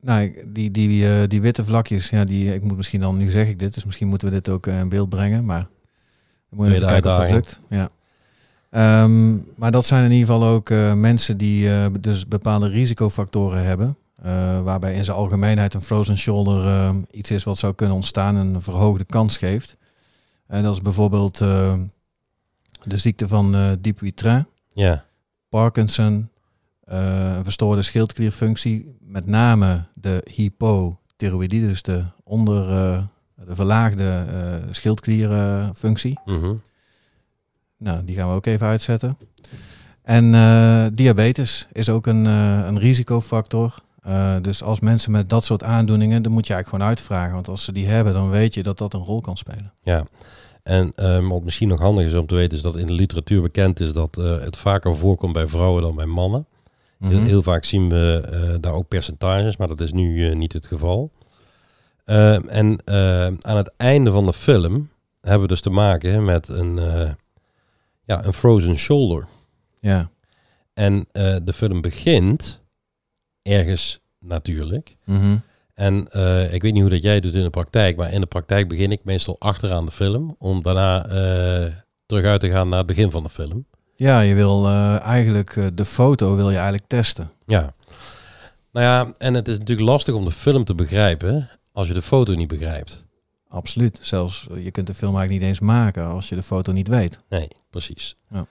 nou, 0.00 0.44
die, 0.46 0.70
die, 0.70 1.08
eh, 1.08 1.28
die 1.28 1.40
witte 1.40 1.64
vlakjes, 1.64 2.10
ja, 2.10 2.24
die, 2.24 2.54
ik 2.54 2.62
moet 2.62 2.76
misschien 2.76 3.00
dan, 3.00 3.16
nu 3.16 3.30
zeg 3.30 3.48
ik 3.48 3.58
dit, 3.58 3.74
dus 3.74 3.84
misschien 3.84 4.08
moeten 4.08 4.28
we 4.28 4.34
dit 4.34 4.48
ook 4.48 4.66
eh, 4.66 4.78
in 4.78 4.88
beeld 4.88 5.08
brengen, 5.08 5.44
maar 5.44 5.68
moet 6.48 6.66
je 6.66 6.74
even 6.74 6.88
kijken 6.88 7.10
of 7.10 7.16
dat 7.16 7.30
lukt. 7.30 7.60
Ja. 7.68 7.90
Ehm, 8.70 9.36
maar 9.56 9.70
dat 9.70 9.86
zijn 9.86 10.04
in 10.04 10.10
ieder 10.12 10.26
geval 10.26 10.48
ook 10.48 10.70
eh, 10.70 10.92
mensen 10.94 11.36
die 11.36 11.90
dus 12.00 12.28
bepaalde 12.28 12.68
risicofactoren 12.68 13.64
hebben, 13.64 13.96
waarbij 14.64 14.94
in 14.94 15.04
zijn 15.04 15.16
algemeenheid 15.16 15.74
een 15.74 15.82
frozen 15.82 16.18
shoulder 16.18 16.94
iets 17.10 17.30
is 17.30 17.44
wat 17.44 17.58
zou 17.58 17.74
kunnen 17.74 17.96
ontstaan 17.96 18.36
en 18.36 18.54
een 18.54 18.62
verhoogde 18.62 19.04
kans 19.04 19.36
geeft. 19.36 19.76
En 20.46 20.62
dat 20.62 20.74
is 20.74 20.82
bijvoorbeeld 20.82 21.38
de 21.38 22.96
ziekte 22.96 23.28
van 23.28 23.54
eh 23.54 23.70
Dupuytren. 23.80 24.48
ja, 24.72 25.04
Parkinson, 25.48 26.28
een 26.88 27.44
verstoorde 27.44 27.82
schildklierfunctie, 27.82 28.96
met 29.00 29.26
name 29.26 29.84
de 29.94 30.22
hypothyroïdie, 30.34 31.60
dus 31.68 31.82
de 31.82 32.04
onder 32.24 32.70
eh, 32.70 33.02
de 33.46 33.54
verlaagde 33.54 34.24
eh 34.28 34.54
schildklierfunctie. 34.70 36.18
mhm. 36.24 36.54
Nou, 37.78 38.04
die 38.04 38.16
gaan 38.16 38.28
we 38.28 38.34
ook 38.34 38.46
even 38.46 38.66
uitzetten. 38.66 39.18
En 40.02 40.34
eh, 40.34 40.86
diabetes 40.92 41.68
is 41.72 41.88
ook 41.90 42.06
een, 42.06 42.26
eh, 42.26 42.64
een 42.66 42.78
risicofactor. 42.78 43.74
Eh, 44.02 44.34
dus 44.42 44.62
als 44.62 44.80
mensen 44.80 45.10
met 45.10 45.28
dat 45.28 45.44
soort 45.44 45.62
aandoeningen, 45.62 46.22
dan 46.22 46.32
moet 46.32 46.46
je 46.46 46.52
eigenlijk 46.52 46.82
gewoon 46.82 46.96
uitvragen. 46.96 47.34
Want 47.34 47.48
als 47.48 47.64
ze 47.64 47.72
die 47.72 47.86
hebben, 47.86 48.12
dan 48.12 48.30
weet 48.30 48.54
je 48.54 48.62
dat 48.62 48.78
dat 48.78 48.94
een 48.94 49.02
rol 49.02 49.20
kan 49.20 49.36
spelen. 49.36 49.72
Ja, 49.82 50.06
en 50.62 50.92
wat 51.28 51.42
misschien 51.42 51.68
nog 51.68 51.80
handig 51.80 52.04
is 52.04 52.14
om 52.14 52.26
te 52.26 52.34
weten, 52.34 52.56
is 52.56 52.62
dat 52.62 52.76
in 52.76 52.86
de 52.86 52.92
literatuur 52.92 53.42
bekend 53.42 53.80
is 53.80 53.92
dat 53.92 54.18
eh, 54.18 54.38
het 54.38 54.56
vaker 54.56 54.96
voorkomt 54.96 55.32
bij 55.32 55.46
vrouwen 55.46 55.82
dan 55.82 55.94
bij 55.94 56.06
mannen. 56.06 56.46
Heel, 56.98 57.18
Mhm. 57.18 57.26
heel 57.26 57.42
vaak 57.42 57.64
zien 57.64 57.88
we 57.88 58.28
eh, 58.32 58.54
daar 58.60 58.72
ook 58.72 58.88
percentages, 58.88 59.56
maar 59.56 59.68
dat 59.68 59.80
is 59.80 59.92
nu 59.92 60.28
eh, 60.28 60.36
niet 60.36 60.52
het 60.52 60.66
geval. 60.66 61.12
Ehm, 62.04 62.48
en 62.48 62.78
ehm, 62.84 63.34
aan 63.40 63.56
het 63.56 63.72
einde 63.76 64.10
van 64.10 64.26
de 64.26 64.32
film 64.32 64.90
hebben 65.20 65.42
we 65.42 65.48
dus 65.48 65.60
te 65.60 65.70
maken 65.70 66.24
met 66.24 66.48
een, 66.48 66.78
eh, 66.78 67.10
ja, 68.04 68.24
een 68.24 68.32
frozen 68.32 68.76
shoulder. 68.78 69.26
Ja, 69.80 70.10
En 70.74 71.06
de 71.44 71.52
film 71.54 71.80
begint 71.80 72.62
ergens 73.42 74.00
natuurlijk. 74.18 74.96
Mhm. 75.04 75.36
En 75.74 75.96
ik 76.52 76.62
weet 76.62 76.72
niet 76.72 76.80
hoe 76.80 76.90
dat 76.90 77.02
jij 77.02 77.20
doet 77.20 77.34
in 77.34 77.42
de 77.42 77.50
praktijk, 77.50 77.96
maar 77.96 78.12
in 78.12 78.20
de 78.20 78.26
praktijk 78.26 78.68
begin 78.68 78.92
ik 78.92 79.04
meestal 79.04 79.36
achteraan 79.38 79.86
de 79.86 79.92
film, 79.92 80.36
om 80.38 80.62
daarna 80.62 81.02
terug 82.06 82.24
uit 82.24 82.40
te 82.40 82.50
gaan 82.50 82.68
naar 82.68 82.78
het 82.78 82.86
begin 82.86 83.10
van 83.10 83.22
de 83.22 83.28
film. 83.28 83.66
Ja, 83.98 84.20
je 84.20 84.34
wil 84.34 84.66
eh, 84.66 85.00
eigenlijk 85.00 85.56
eh, 85.56 85.66
de 85.74 85.84
foto 85.84 86.36
wil 86.36 86.48
je 86.48 86.54
eigenlijk 86.56 86.86
testen. 86.86 87.30
Ja. 87.46 87.74
Nou 88.72 88.86
ja, 88.86 89.12
en 89.16 89.34
het 89.34 89.48
is 89.48 89.58
natuurlijk 89.58 89.88
lastig 89.88 90.14
om 90.14 90.24
de 90.24 90.30
film 90.30 90.64
te 90.64 90.74
begrijpen 90.74 91.48
als 91.72 91.88
je 91.88 91.94
de 91.94 92.02
foto 92.02 92.34
niet 92.34 92.48
begrijpt. 92.48 93.04
Absoluut. 93.48 93.98
Zelfs 94.02 94.48
eh, 94.50 94.64
je 94.64 94.70
kunt 94.70 94.86
de 94.86 94.94
film 94.94 95.16
eigenlijk 95.16 95.40
niet 95.40 95.48
eens 95.50 95.60
maken 95.70 96.06
als 96.06 96.28
je 96.28 96.34
de 96.34 96.42
foto 96.42 96.72
niet 96.72 96.88
weet. 96.88 97.18
Nee, 97.28 97.48
precies. 97.70 98.16
Ja. 98.30 98.46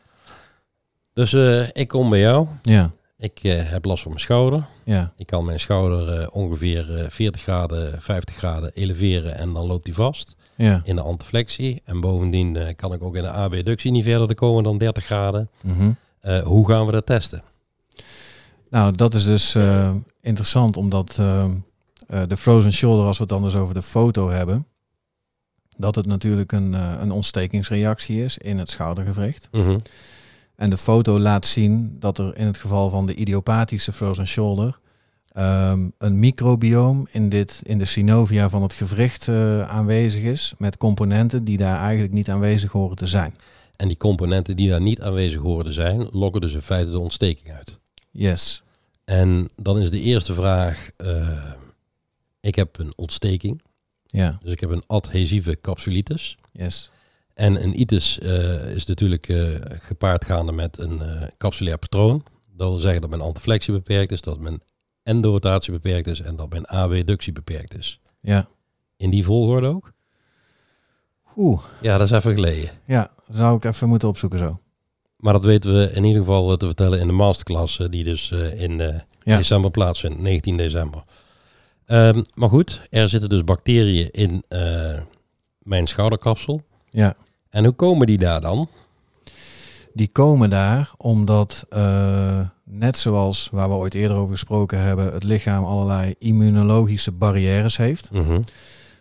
Dus 1.14 1.34
ik 1.74 1.88
kom 1.88 2.10
bij 2.10 2.20
jou. 2.20 2.48
Ja, 2.62 2.92
Ik 3.18 3.40
heb 3.44 3.86
last 3.86 4.02
van 4.02 4.12
mijn 4.12 4.24
schouder. 4.24 4.66
ja, 4.84 5.14
Ik 5.16 5.26
kan 5.26 5.46
mijn 5.46 5.60
schouder 5.60 6.32
ongeveer 6.32 6.98
eh, 6.98 7.10
40 7.10 7.42
graden, 7.42 8.02
50 8.02 8.36
graden 8.36 8.72
eleveren 8.74 9.36
en 9.38 9.54
dan 9.54 9.66
loopt 9.66 9.86
hij 9.86 9.96
vast 9.96 10.36
ja. 10.58 10.82
in 10.84 10.96
de 10.96 11.02
antiflexie. 11.02 11.82
En 11.86 12.00
bovendien 12.00 12.56
eh, 12.56 12.76
kan 12.76 12.94
ik 12.94 13.04
ook 13.04 13.16
in 13.16 13.22
de 13.22 13.32
abductie 13.32 13.92
niet 13.92 14.04
verder 14.04 14.36
komen 14.36 14.64
dan 14.64 14.78
30 14.78 15.06
graden. 15.06 15.50
Mhm. 15.62 15.92
Eh, 16.20 16.42
hoe 16.42 16.68
gaan 16.68 16.86
we 16.86 16.92
dat 16.92 17.06
testen? 17.06 17.44
Nou, 18.70 18.96
dat 18.96 19.14
is 19.14 19.26
dus 19.26 19.56
eh, 19.56 19.94
interessant 20.22 20.78
omdat 20.78 21.16
de 22.28 22.38
frozen 22.38 22.72
shoulder, 22.72 23.06
als 23.06 23.18
we 23.18 23.24
het 23.24 23.32
dan 23.32 23.42
dus 23.42 23.56
over 23.56 23.74
de 23.74 23.82
foto 23.82 24.30
hebben, 24.30 24.66
dat 25.76 25.96
het 25.96 26.06
natuurlijk 26.06 26.52
een, 26.52 26.74
een 26.74 27.12
ontstekingsreactie 27.12 28.24
is 28.24 28.38
in 28.38 28.58
het 28.58 28.70
schoudergewricht. 28.70 29.48
Mhm. 29.52 29.78
En 30.56 30.70
de 30.70 30.78
foto 30.78 31.20
laat 31.20 31.46
zien 31.46 31.96
dat 32.00 32.18
er 32.18 32.38
in 32.38 32.46
het 32.46 32.58
geval 32.58 32.90
van 32.90 33.06
de 33.06 33.16
idiopathische 33.16 33.92
frozen 33.92 34.28
shoulder 34.28 34.80
ehm, 35.38 35.90
een 35.98 36.20
microbioom 36.20 37.08
in, 37.12 37.30
dit, 37.30 37.62
in 37.64 37.78
de 37.78 37.86
synovia 37.86 38.50
van 38.50 38.62
het 38.62 38.74
gewricht 38.74 39.28
eh, 39.28 39.62
aanwezig 39.70 40.24
is, 40.24 40.54
met 40.58 40.78
componenten 40.78 41.44
die 41.44 41.58
daar 41.58 41.80
eigenlijk 41.80 42.14
niet 42.14 42.30
aanwezig 42.30 42.72
horen 42.72 42.96
te 42.96 43.08
zijn. 43.08 43.36
En 43.76 43.88
die 43.88 43.98
componenten 43.98 44.56
die 44.56 44.70
daar 44.70 44.82
niet 44.82 45.02
aanwezig 45.02 45.42
horen 45.42 45.66
te 45.66 45.72
zijn, 45.72 46.08
lokken 46.12 46.42
dus 46.42 46.54
in 46.54 46.62
feite 46.62 46.92
de 46.92 47.00
ontsteking 47.00 47.56
uit. 47.56 47.78
Yes. 48.12 48.64
En 49.06 49.50
dan 49.56 49.80
is 49.80 49.90
de 49.90 50.02
eerste 50.02 50.34
vraag, 50.34 50.90
eh, 50.98 51.28
ik 52.40 52.56
heb 52.56 52.80
een 52.80 52.94
ontsteking, 52.96 53.62
Ja, 54.06 54.38
dus 54.42 54.52
ik 54.52 54.60
heb 54.60 54.70
een 54.70 54.84
adhesieve 54.88 55.58
capsulitis. 55.62 56.38
yes. 56.52 56.90
En 57.34 57.64
een 57.64 57.80
itis 57.80 58.20
eh, 58.20 58.76
is 58.76 58.86
natuurlijk 58.86 59.30
eh, 59.30 59.38
gepaard 59.62 60.26
gaande 60.26 60.52
met 60.52 60.78
een 60.78 61.02
eh, 61.02 61.28
capsulair 61.38 61.78
patroon. 61.78 62.24
Dat 62.56 62.70
wil 62.70 62.80
zeggen 62.80 63.02
dat 63.02 63.10
mijn 63.10 63.22
antiflexie 63.22 63.74
beperkt 63.74 64.12
is, 64.12 64.22
dat 64.22 64.40
mijn 64.40 64.62
endorotatie 65.08 65.72
beperkt 65.74 66.08
is 66.08 66.22
en 66.22 66.36
dat 66.36 66.50
mijn 66.50 66.66
abductie 66.66 67.34
beperkt 67.34 67.78
is. 67.78 68.00
Ja. 68.22 68.48
In 68.98 69.10
die 69.10 69.24
volgorde 69.24 69.68
ook? 69.68 69.92
Oeh, 71.36 71.62
Ja, 71.82 71.98
dat 71.98 72.08
is 72.12 72.18
even 72.18 72.34
geleden. 72.34 72.70
ja, 72.86 73.10
zou 73.30 73.56
ik 73.58 73.64
even 73.64 73.88
moeten 73.90 74.08
opzoeken 74.08 74.40
zo. 74.40 74.60
Maar 75.18 75.34
dat 75.34 75.44
weten 75.44 75.74
we 75.78 75.92
in 75.94 76.04
ieder 76.04 76.20
geval 76.22 76.58
te 76.58 76.66
vertellen 76.66 77.00
in 77.00 77.08
de 77.08 77.14
masterclass, 77.14 77.80
eh, 77.80 77.90
die 77.90 78.04
dus 78.04 78.32
eh, 78.32 78.62
in 78.62 78.82
eh, 78.82 79.00
Ja. 79.20 79.38
december 79.38 79.72
plaatsvindt, 79.72 80.20
19 80.20 80.58
december. 80.58 81.04
Ehm, 81.86 82.24
maar 82.34 82.50
goed, 82.50 82.82
er 82.90 83.10
zitten 83.10 83.30
dus 83.30 83.44
bacteriën 83.44 84.12
in 84.12 84.44
mijn 85.60 85.88
schouderkapsel. 85.88 86.62
Ja. 86.90 87.16
En 87.50 87.64
hoe 87.64 87.74
komen 87.74 88.08
die 88.08 88.18
daar 88.18 88.42
dan? 88.42 88.70
Die 89.94 90.12
komen 90.12 90.50
daar 90.50 90.92
omdat, 90.98 91.66
net 92.70 92.98
zoals 92.98 93.50
waar 93.52 93.70
we 93.70 93.76
ooit 93.76 93.94
eerder 93.94 94.18
over 94.18 94.32
gesproken 94.32 94.80
hebben, 94.80 95.14
het 95.14 95.24
lichaam 95.24 95.64
allerlei 95.64 96.16
immunologische 96.18 97.12
barrières 97.12 97.78
heeft. 97.78 98.12
Mhm. 98.12 98.42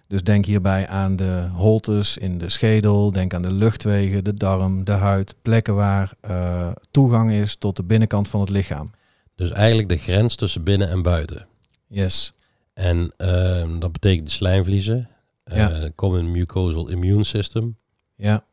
Dus 0.09 0.23
denk 0.23 0.45
hierbij 0.47 0.89
aan 0.89 1.17
de 1.17 1.49
holtes 1.53 2.19
in 2.19 2.39
de 2.39 2.49
schedel, 2.49 3.13
denk 3.13 3.35
aan 3.35 3.43
de 3.43 3.53
luchtwegen, 3.53 4.25
de 4.25 4.35
darm, 4.35 4.85
de 4.85 4.93
huid, 4.93 5.35
plekken 5.43 5.75
waar 5.75 6.13
eh, 6.21 6.69
toegang 6.91 7.33
is 7.33 7.57
tot 7.57 7.77
de 7.77 7.85
binnenkant 7.85 8.29
van 8.29 8.41
het 8.41 8.51
lichaam. 8.51 8.91
Dus 9.35 9.51
eigenlijk 9.51 9.89
de 9.89 9.97
grens 9.97 10.35
tussen 10.35 10.63
binnen 10.65 10.89
en 10.89 11.03
buiten. 11.03 11.47
Yes. 11.89 12.33
En 12.75 13.13
ehm, 13.17 13.79
dat 13.79 13.93
betekent 13.93 14.27
de 14.27 14.33
slijmvliezen, 14.33 15.09
Ja. 15.45 15.89
common 15.95 16.31
mucosal 16.31 16.89
immune 16.89 17.25
system. 17.25 17.77
Ja. 18.17 18.45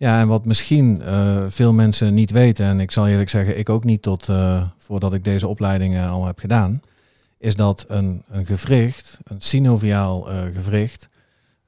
Ja, 0.00 0.20
en 0.20 0.28
wat 0.28 0.44
misschien 0.44 1.02
eh, 1.02 1.44
veel 1.48 1.72
mensen 1.72 2.14
niet 2.14 2.30
weten, 2.30 2.64
en 2.64 2.80
ik 2.80 2.90
zal 2.90 3.08
eerlijk 3.08 3.30
zeggen, 3.30 3.58
ik 3.58 3.68
ook 3.68 3.84
niet 3.84 4.02
tot 4.02 4.28
eh, 4.28 4.62
voordat 4.78 5.14
ik 5.14 5.24
deze 5.24 5.46
opleidingen 5.46 6.08
al 6.08 6.26
heb 6.26 6.38
gedaan, 6.38 6.80
is 7.38 7.54
dat 7.54 7.84
een, 7.88 8.22
een 8.28 8.46
gewricht, 8.46 9.18
een 9.24 9.40
synoviaal 9.40 10.30
eh, 10.30 10.42
gewricht, 10.52 11.08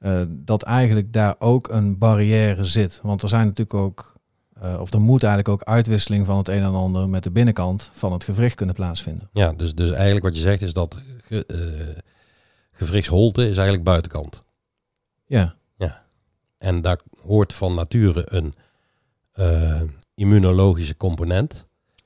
eh, 0.03 0.21
dat 0.29 0.63
eigenlijk 0.63 1.13
daar 1.13 1.35
ook 1.39 1.67
een 1.67 1.97
barrière 1.97 2.63
zit. 2.63 2.99
Want 3.03 3.21
er 3.21 3.29
zijn 3.29 3.45
natuurlijk 3.45 3.73
ook, 3.73 4.13
eh, 4.53 4.79
of 4.79 4.93
er 4.93 5.01
moet 5.01 5.23
eigenlijk 5.23 5.53
ook 5.53 5.69
uitwisseling 5.69 6.25
van 6.25 6.37
het 6.37 6.47
een 6.47 6.63
en 6.63 6.73
ander 6.73 7.09
met 7.09 7.23
de 7.23 7.31
binnenkant 7.31 7.89
van 7.93 8.13
het 8.13 8.23
gewricht 8.23 8.55
kunnen 8.55 8.75
plaatsvinden. 8.75 9.29
Ja, 9.33 9.53
dus, 9.53 9.73
dus 9.73 9.91
eigenlijk 9.91 10.25
wat 10.25 10.35
je 10.35 10.41
zegt 10.41 10.61
is 10.61 10.73
dat 10.73 10.99
ge, 11.23 11.45
eh, 11.45 12.01
gewrichtsholte 12.71 13.41
is 13.41 13.55
eigenlijk 13.55 13.83
buitenkant. 13.83 14.43
Ja, 15.25 15.55
En 16.63 16.81
daar 16.81 16.99
hoort 17.25 17.53
van 17.53 17.73
nature 17.75 18.25
een 18.25 18.53
eh, 19.31 19.81
immunologische 20.15 20.97
component. 20.97 21.65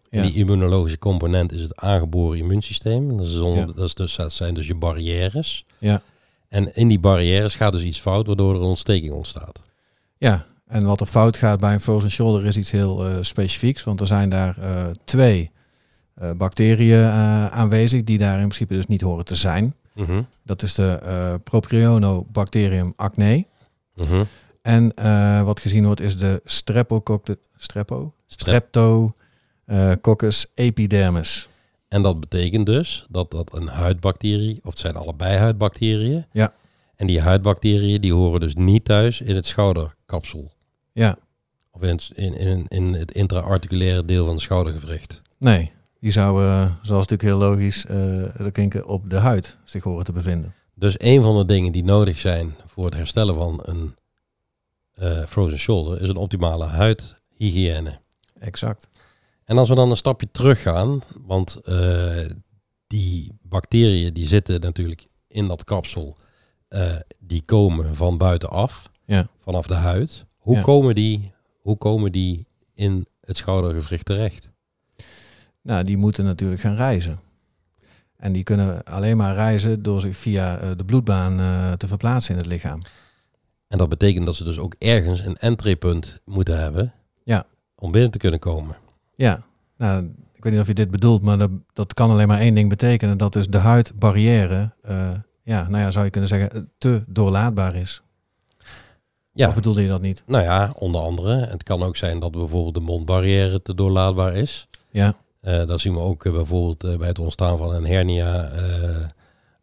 ja, 0.10 0.22
En 0.22 0.26
die 0.28 0.36
immunologische 0.36 0.98
component 0.98 1.52
is 1.52 1.62
het 1.62 1.76
aangeboren 1.76 2.38
immuunsysteem. 2.40 3.18
Dat, 3.18 3.28
is 3.28 3.40
onder- 3.40 3.68
Ja. 3.68 3.74
dat, 3.74 3.86
is 3.86 3.94
dus, 3.94 4.16
dat 4.16 4.34
zijn 4.34 4.54
dus 4.54 4.68
je 4.68 4.76
barrières. 4.76 5.66
ja, 5.78 6.02
En 6.50 6.76
in 6.76 6.88
die 6.88 7.00
barrières 7.00 7.56
gaat 7.56 7.72
dus 7.72 7.82
iets 7.84 8.00
fout, 8.00 8.28
waardoor 8.28 8.54
er 8.54 8.60
een 8.60 8.66
ontsteking 8.68 9.14
ontstaat. 9.14 9.62
ja. 10.18 10.46
En 10.68 10.86
wat 10.86 11.00
er 11.02 11.06
fout 11.06 11.38
gaat 11.38 11.60
bij 11.60 11.74
een 11.74 11.80
frozen 11.80 12.12
shoulder 12.12 12.46
is 12.46 12.58
iets 12.58 12.72
heel 12.72 13.06
eh, 13.08 13.16
specifieks, 13.22 13.84
want 13.84 14.02
er 14.02 14.08
zijn 14.08 14.30
daar 14.30 14.58
eh, 14.58 14.86
twee 15.04 15.52
bacteriën 16.38 17.06
aanwezig 17.52 18.04
die 18.04 18.18
daar 18.18 18.34
in 18.40 18.48
principe 18.48 18.74
dus 18.74 18.86
niet 18.88 19.02
horen 19.02 19.26
te 19.26 19.36
zijn. 19.36 19.76
Dat 20.44 20.64
is 20.64 20.74
de 20.74 21.40
Propionobacterium 21.44 22.94
acne. 22.96 23.46
Mhm. 23.96 24.24
En 24.68 24.94
eh, 24.94 25.44
wat 25.44 25.60
gezien 25.60 25.86
wordt 25.86 26.02
is 26.02 26.18
de 26.18 26.42
Streptococcus 28.28 30.46
epidermis. 30.54 31.48
En 31.88 32.02
dat 32.02 32.20
betekent 32.20 32.66
dus 32.66 33.06
dat 33.10 33.32
dat 33.32 33.56
een 33.56 33.68
huidbacterie, 33.68 34.60
of 34.64 34.70
het 34.70 34.80
zijn 34.80 34.96
allebei 34.96 35.38
huidbacteriën. 35.38 36.26
Ja. 36.32 36.54
En 36.96 37.08
die 37.08 37.22
huidbacteriën 37.22 38.02
die 38.02 38.14
horen 38.14 38.40
dus 38.40 38.56
niet 38.56 38.86
thuis 38.86 39.22
in 39.22 39.36
het 39.36 39.46
schouderkapsel. 39.46 40.52
Ja, 40.92 41.18
Of 41.72 41.82
in, 41.82 41.90
het- 41.90 42.12
in, 42.16 42.38
in, 42.38 42.66
in 42.68 42.94
het 42.94 43.12
intra-articulaire 43.12 44.06
deel 44.06 44.24
van 44.26 44.34
het 44.34 44.44
schoudergewricht. 44.44 45.22
nee. 45.38 45.76
Die 46.00 46.12
zou, 46.12 46.44
eh, 46.44 46.72
zoals 46.82 47.08
natuurlijk 47.08 47.22
heel 47.40 47.50
logisch, 47.50 47.86
klinken 48.52 48.88
op 48.88 49.10
de 49.10 49.16
huid 49.16 49.58
zich 49.64 49.84
horen 49.84 50.06
te 50.06 50.12
bevinden. 50.12 50.54
Dus 50.74 50.96
een 50.98 51.22
van 51.22 51.38
de 51.38 51.46
dingen 51.46 51.72
die 51.72 51.84
nodig 51.84 52.18
zijn 52.20 52.56
voor 52.66 52.86
het 52.86 52.94
herstellen 52.94 53.36
van 53.36 53.60
een 53.64 53.96
eh, 54.98 55.26
frozen 55.26 55.58
shoulder 55.60 56.02
is 56.02 56.10
een 56.10 56.16
optimale 56.18 56.66
huidhygiëne. 56.66 58.00
Exact. 58.40 58.90
En 59.46 59.58
als 59.58 59.70
we 59.70 59.76
dan 59.76 59.90
een 59.90 59.98
stapje 59.98 60.28
terug 60.32 60.62
gaan, 60.62 61.02
want 61.26 61.56
eh, 61.56 62.26
die 62.88 63.32
bacteriën 63.42 64.14
die 64.14 64.26
zitten 64.28 64.62
natuurlijk 64.62 65.06
in 65.28 65.48
dat 65.48 65.64
kapsel, 65.64 66.18
eh, 66.68 66.96
die 67.20 67.42
komen 67.46 67.96
van 67.96 68.18
buitenaf, 68.18 68.90
Ja. 69.06 69.28
vanaf 69.42 69.68
de 69.68 69.74
huid. 69.74 70.26
Hoe, 70.38 70.56
Ja. 70.56 70.62
komen 70.62 70.96
die, 70.96 71.32
hoe 71.62 71.78
komen 71.78 72.12
die 72.12 72.46
in 72.74 73.08
het 73.22 73.38
schoudergewricht 73.38 74.06
terecht? 74.06 74.50
Nou, 75.62 75.84
die 75.84 75.98
moeten 75.98 76.26
natuurlijk 76.26 76.62
gaan 76.62 76.76
reizen. 76.76 77.18
En 78.18 78.32
die 78.34 78.44
kunnen 78.44 78.84
alleen 78.84 79.18
maar 79.18 79.36
reizen 79.36 79.84
door 79.84 80.02
zich 80.02 80.18
via 80.18 80.76
de 80.76 80.86
bloedbaan 80.86 81.38
te 81.78 81.88
verplaatsen 81.88 82.32
in 82.34 82.38
het 82.40 82.50
lichaam. 82.50 82.82
En 83.68 83.78
dat 83.78 83.90
betekent 83.90 84.26
dat 84.26 84.36
ze 84.36 84.44
dus 84.44 84.60
ook 84.60 84.76
ergens 84.80 85.20
een 85.26 85.38
entreepunt 85.38 86.22
moeten 86.26 86.60
hebben 86.60 86.94
Ja. 87.24 87.46
om 87.76 87.92
binnen 87.92 88.12
te 88.12 88.18
kunnen 88.18 88.40
komen. 88.40 88.76
Ja, 89.16 89.44
nou, 89.78 90.04
ik 90.34 90.44
weet 90.44 90.52
niet 90.54 90.62
of 90.62 90.68
je 90.68 90.74
dit 90.74 90.92
bedoelt, 90.92 91.22
maar 91.22 91.38
dat, 91.38 91.50
dat 91.74 91.94
kan 91.94 92.10
alleen 92.10 92.28
maar 92.28 92.40
één 92.40 92.56
ding 92.56 92.70
betekenen. 92.70 93.18
Dat 93.18 93.34
dus 93.34 93.48
de 93.48 93.58
huidbarrière, 93.58 94.72
eh, 94.82 95.10
ja, 95.44 95.68
nou 95.70 95.84
ja, 95.84 95.92
zou 95.92 96.06
je 96.06 96.12
kunnen 96.12 96.30
zeggen, 96.30 96.52
eh, 96.52 96.62
te 96.78 97.04
doorlaatbaar 97.08 97.76
is. 97.76 98.02
Ja, 99.32 99.48
Of 99.48 99.56
bedoelde 99.56 99.82
je 99.82 99.88
dat 99.88 100.02
niet? 100.02 100.24
nou 100.26 100.44
ja, 100.44 100.72
onder 100.76 101.02
andere. 101.02 101.36
Het 101.46 101.64
kan 101.64 101.84
ook 101.84 101.96
zijn 101.96 102.20
dat 102.20 102.32
bijvoorbeeld 102.32 102.74
de 102.74 102.80
mondbarrière 102.80 103.62
te 103.62 103.76
doorlaatbaar 103.76 104.36
is. 104.36 104.68
Ja, 104.90 105.16
Eh 105.42 105.68
dat 105.68 105.80
zien 105.80 105.94
we 105.94 106.00
ook 106.00 106.24
bijvoorbeeld 106.24 106.98
bij 106.98 107.08
het 107.08 107.20
ontstaan 107.20 107.58
van 107.58 107.74
een 107.74 107.86
hernia 107.86 108.50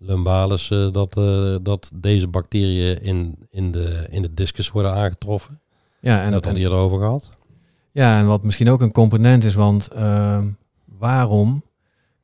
lumbalis, 0.06 0.70
eh, 0.70 0.90
dat, 0.90 1.16
eh, 1.16 1.56
dat 1.62 1.92
deze 1.94 2.28
bacteriën 2.28 3.02
in, 3.02 3.36
in, 3.50 3.72
de, 3.72 4.06
in 4.10 4.22
de 4.22 4.34
discus 4.34 4.70
worden 4.70 4.94
aangetroffen. 4.94 5.60
ja, 6.00 6.22
En 6.22 6.30
dat 6.30 6.44
had 6.44 6.54
en, 6.54 6.60
eerder 6.60 6.78
over 6.78 6.98
gehad. 6.98 7.32
ja, 7.92 8.18
en 8.18 8.26
wat 8.26 8.42
misschien 8.42 8.70
ook 8.70 8.80
een 8.80 8.92
component 8.92 9.44
is, 9.44 9.54
want 9.54 9.88
ehm, 9.88 10.46
waarom 10.98 11.62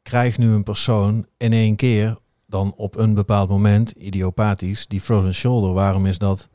krijgt 0.02 0.38
nu 0.38 0.52
een 0.52 0.62
persoon 0.62 1.26
in 1.36 1.52
één 1.52 1.76
keer 1.76 2.16
dan 2.46 2.72
op 2.76 2.96
een 2.96 3.14
bepaald 3.14 3.48
moment, 3.48 3.90
idiopathisch, 3.90 4.86
die 4.86 5.00
frozen 5.00 5.34
shoulder. 5.34 5.72
Waarom 5.72 6.06
is 6.06 6.18
dat? 6.18 6.48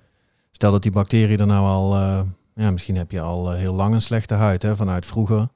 Stel 0.52 0.72
dat 0.72 0.82
die 0.82 0.92
bacterie 0.92 1.38
er 1.38 1.46
nou 1.48 1.66
al, 1.66 1.96
eh, 1.96 2.20
ja, 2.56 2.72
misschien 2.72 2.96
heb 2.96 3.12
je 3.12 3.22
al 3.22 3.52
heel 3.52 3.74
lang 3.74 3.94
een 3.94 4.02
slechte 4.02 4.34
huid 4.34 4.62
hè, 4.62 4.76
vanuit 4.76 5.06
vroeger. 5.06 5.48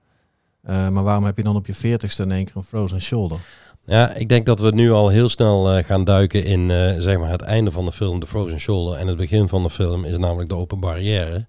Maar 0.61 1.03
waarom 1.03 1.23
heb 1.23 1.37
je 1.37 1.43
dan 1.43 1.55
op 1.55 1.65
je 1.65 1.73
veertigste 1.73 2.23
in 2.23 2.31
één 2.31 2.45
keer 2.45 2.55
een 2.55 2.63
frozen 2.63 3.01
shoulder? 3.01 3.39
Ja, 3.89 4.13
ik 4.13 4.29
denk 4.29 4.45
dat 4.45 4.59
we 4.59 4.71
nu 4.71 4.91
al 4.91 5.09
heel 5.09 5.29
snel 5.29 5.71
eh, 5.71 5.83
gaan 5.83 6.03
duiken 6.03 6.43
in 6.43 6.71
eh, 6.71 6.93
zeg 6.99 7.17
maar 7.17 7.31
het 7.31 7.41
einde 7.41 7.71
van 7.71 7.85
de 7.85 7.91
film, 7.91 8.19
de 8.19 8.27
Frozen 8.27 8.59
Shoulder. 8.59 8.97
En 8.97 9.07
het 9.07 9.17
begin 9.17 9.47
van 9.47 9.63
de 9.63 9.69
film 9.69 10.05
is 10.05 10.17
namelijk 10.17 10.49
de 10.49 10.55
open 10.55 10.79
barrière. 10.79 11.45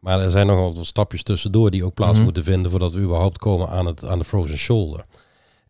Maar 0.00 0.20
er 0.20 0.30
zijn 0.30 0.46
nog 0.46 0.56
wel 0.56 0.74
wat 0.74 0.86
stapjes 0.86 1.22
tussendoor 1.22 1.70
die 1.70 1.84
ook 1.84 1.94
plaats 1.94 2.14
Mhm. 2.16 2.24
moeten 2.24 2.44
vinden 2.44 2.70
voordat 2.70 2.92
we 2.92 3.00
überhaupt 3.00 3.38
komen 3.38 3.68
aan, 3.68 3.86
het, 3.86 4.04
aan 4.04 4.18
de 4.18 4.24
Frozen 4.24 4.58
Shoulder. 4.58 5.04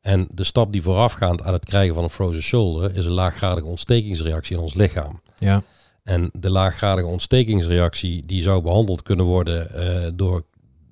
En 0.00 0.28
de 0.30 0.44
stap 0.44 0.72
die 0.72 0.82
voorafgaand 0.82 1.42
aan 1.42 1.52
het 1.52 1.64
krijgen 1.64 1.94
van 1.94 2.04
een 2.04 2.10
Frozen 2.10 2.42
Shoulder 2.42 2.96
is 2.96 3.04
een 3.04 3.10
laaggradige 3.12 3.66
ontstekingsreactie 3.66 4.56
in 4.56 4.62
ons 4.62 4.74
lichaam. 4.74 5.20
Ja, 5.38 5.62
En 6.04 6.30
de 6.32 6.50
laaggradige 6.50 7.06
ontstekingsreactie 7.06 8.26
die 8.26 8.42
zou 8.42 8.62
behandeld 8.62 9.02
kunnen 9.02 9.24
worden 9.24 9.74
eh, 9.74 10.10
door, 10.14 10.44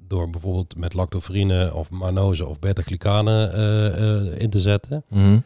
door 0.08 0.30
bijvoorbeeld 0.30 0.76
met 0.76 0.94
lactoferine 0.94 1.74
of 1.74 1.90
manose 1.90 2.46
of 2.46 2.58
beta-glucane 2.58 3.46
eh, 3.46 3.86
eh, 3.86 4.40
in 4.40 4.50
te 4.50 4.60
zetten. 4.60 5.04
Mhm. 5.08 5.38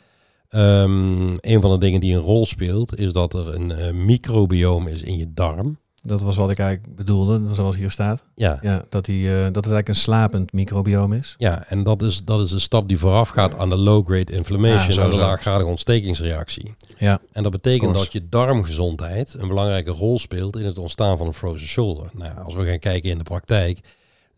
Ehm, 0.48 1.36
een 1.40 1.60
van 1.60 1.70
de 1.70 1.78
dingen 1.78 2.00
die 2.00 2.14
een 2.14 2.20
rol 2.20 2.46
speelt 2.46 2.98
is 2.98 3.12
dat 3.12 3.34
er 3.34 3.54
een 3.54 3.70
eh, 3.70 3.92
microbioom 3.92 4.86
is 4.86 5.02
in 5.02 5.16
je 5.16 5.32
darm. 5.34 5.80
dat 6.04 6.22
was 6.22 6.36
wat 6.36 6.50
ik 6.50 6.58
eigenlijk 6.58 6.96
bedoelde, 6.96 7.54
zoals 7.54 7.76
hier 7.76 7.90
staat. 7.90 8.22
Ja, 8.34 8.58
Ja, 8.62 8.84
dat, 8.88 9.04
die, 9.04 9.24
dat 9.28 9.44
het 9.44 9.54
eigenlijk 9.54 9.88
een 9.88 9.94
slapend 9.94 10.52
microbioom 10.52 11.12
is. 11.12 11.34
ja 11.38 11.64
en 11.68 11.82
dat 11.82 12.02
is, 12.02 12.24
dat 12.24 12.40
is 12.40 12.50
de 12.50 12.58
stap 12.58 12.88
die 12.88 12.98
vooraf 12.98 13.28
gaat 13.28 13.58
aan 13.58 13.68
de 13.68 13.76
low-grade 13.76 14.32
inflammation, 14.32 15.04
Ja, 15.04 15.10
de 15.10 15.16
laaggradige 15.16 15.68
ontstekingsreactie. 15.68 16.74
Ja, 16.98 17.20
En 17.32 17.42
dat 17.42 17.52
betekent 17.52 17.94
dat 17.94 18.12
je 18.12 18.28
darmgezondheid 18.28 19.34
een 19.38 19.48
belangrijke 19.48 19.90
rol 19.90 20.18
speelt 20.18 20.56
in 20.56 20.66
het 20.66 20.78
ontstaan 20.78 21.16
van 21.18 21.26
een 21.26 21.34
frozen 21.34 21.68
shoulder. 21.68 22.10
Nou, 22.12 22.32
als 22.44 22.54
we 22.54 22.64
gaan 22.64 22.78
kijken 22.78 23.10
in 23.10 23.18
de 23.18 23.24
praktijk, 23.24 23.80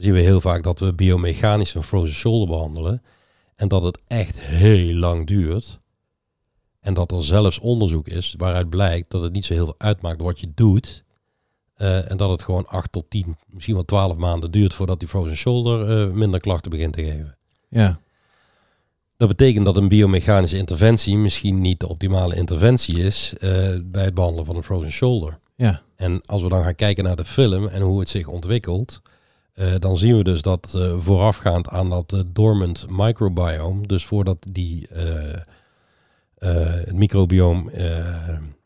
zien 0.05 0.15
we 0.15 0.21
heel 0.21 0.41
vaak 0.41 0.63
dat 0.63 0.79
we 0.79 0.93
biomechanisch 0.93 1.75
een 1.75 1.83
frozen 1.83 2.15
shoulder 2.15 2.49
behandelen. 2.49 3.03
En 3.55 3.69
dat 3.69 3.85
het 3.85 3.99
echt 4.07 4.39
heel 4.39 4.95
lang 4.95 5.27
duurt. 5.27 5.81
En 6.81 6.95
dat 6.95 7.13
er 7.13 7.25
zelfs 7.25 7.59
onderzoek 7.59 8.09
is 8.09 8.35
waaruit 8.39 8.69
blijkt 8.71 9.11
dat 9.11 9.23
het 9.23 9.33
niet 9.33 9.45
zo 9.45 9.55
heel 9.55 9.65
veel 9.65 9.75
uitmaakt 9.79 10.21
wat 10.21 10.41
je 10.41 10.53
doet. 10.55 11.05
Eh, 11.75 12.11
en 12.11 12.17
dat 12.17 12.31
het 12.31 12.43
gewoon 12.43 12.67
8 12.67 12.93
tot 12.93 13.11
10, 13.11 13.37
misschien 13.47 13.75
wel 13.75 13.85
12 13.85 14.17
maanden 14.17 14.51
duurt 14.51 14.75
voordat 14.75 14.99
die 14.99 15.09
frozen 15.09 15.37
shoulder 15.37 16.07
eh, 16.07 16.13
minder 16.13 16.41
klachten 16.41 16.71
begint 16.71 16.93
te 16.93 17.05
geven. 17.05 17.37
ja, 17.69 18.01
Dat 19.17 19.29
betekent 19.29 19.65
dat 19.65 19.77
een 19.77 19.89
biomechanische 19.89 20.57
interventie 20.57 21.17
misschien 21.17 21.61
niet 21.61 21.81
de 21.81 21.89
optimale 21.89 22.37
interventie 22.37 22.99
is 22.99 23.35
eh, 23.39 23.51
bij 23.85 24.05
het 24.05 24.15
behandelen 24.15 24.45
van 24.45 24.57
een 24.57 24.63
frozen 24.63 24.93
shoulder. 24.93 25.39
ja. 25.57 25.83
En 25.97 26.21
als 26.27 26.43
we 26.43 26.49
dan 26.49 26.63
gaan 26.63 26.75
kijken 26.75 27.05
naar 27.05 27.17
de 27.17 27.25
film 27.25 27.67
en 27.67 27.83
hoe 27.83 28.01
het 28.01 28.09
zich 28.09 28.27
ontwikkelt, 28.27 29.03
eh, 29.55 29.75
dan 29.79 29.97
zien 29.97 30.17
we 30.17 30.23
dus 30.23 30.43
dat 30.43 30.75
eh, 30.77 30.99
voorafgaand 30.99 31.69
aan 31.69 31.91
dat 31.91 32.13
eh, 32.13 32.21
dormant 32.27 32.87
microbiome, 32.89 33.87
dus 33.87 34.05
voordat 34.05 34.47
die 34.51 34.89
het 36.39 36.95
microbioom 36.95 37.71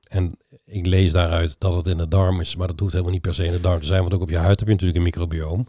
en 0.02 0.38
ik 0.64 0.86
lees 0.86 1.12
daaruit 1.12 1.56
dat 1.58 1.74
het 1.74 1.86
in 1.86 1.96
de 1.96 2.08
darm 2.08 2.40
is, 2.40 2.56
maar 2.56 2.66
dat 2.66 2.80
hoeft 2.80 2.92
helemaal 2.92 3.12
niet 3.12 3.22
per 3.22 3.34
se 3.34 3.44
in 3.44 3.52
de 3.52 3.60
darm 3.60 3.80
te 3.80 3.86
zijn, 3.86 4.00
want 4.00 4.14
ook 4.14 4.20
op 4.20 4.30
je 4.30 4.36
huid 4.36 4.58
heb 4.58 4.68
je 4.68 4.74
natuurlijk 4.74 4.98
een 4.98 5.04
microbioom. 5.04 5.66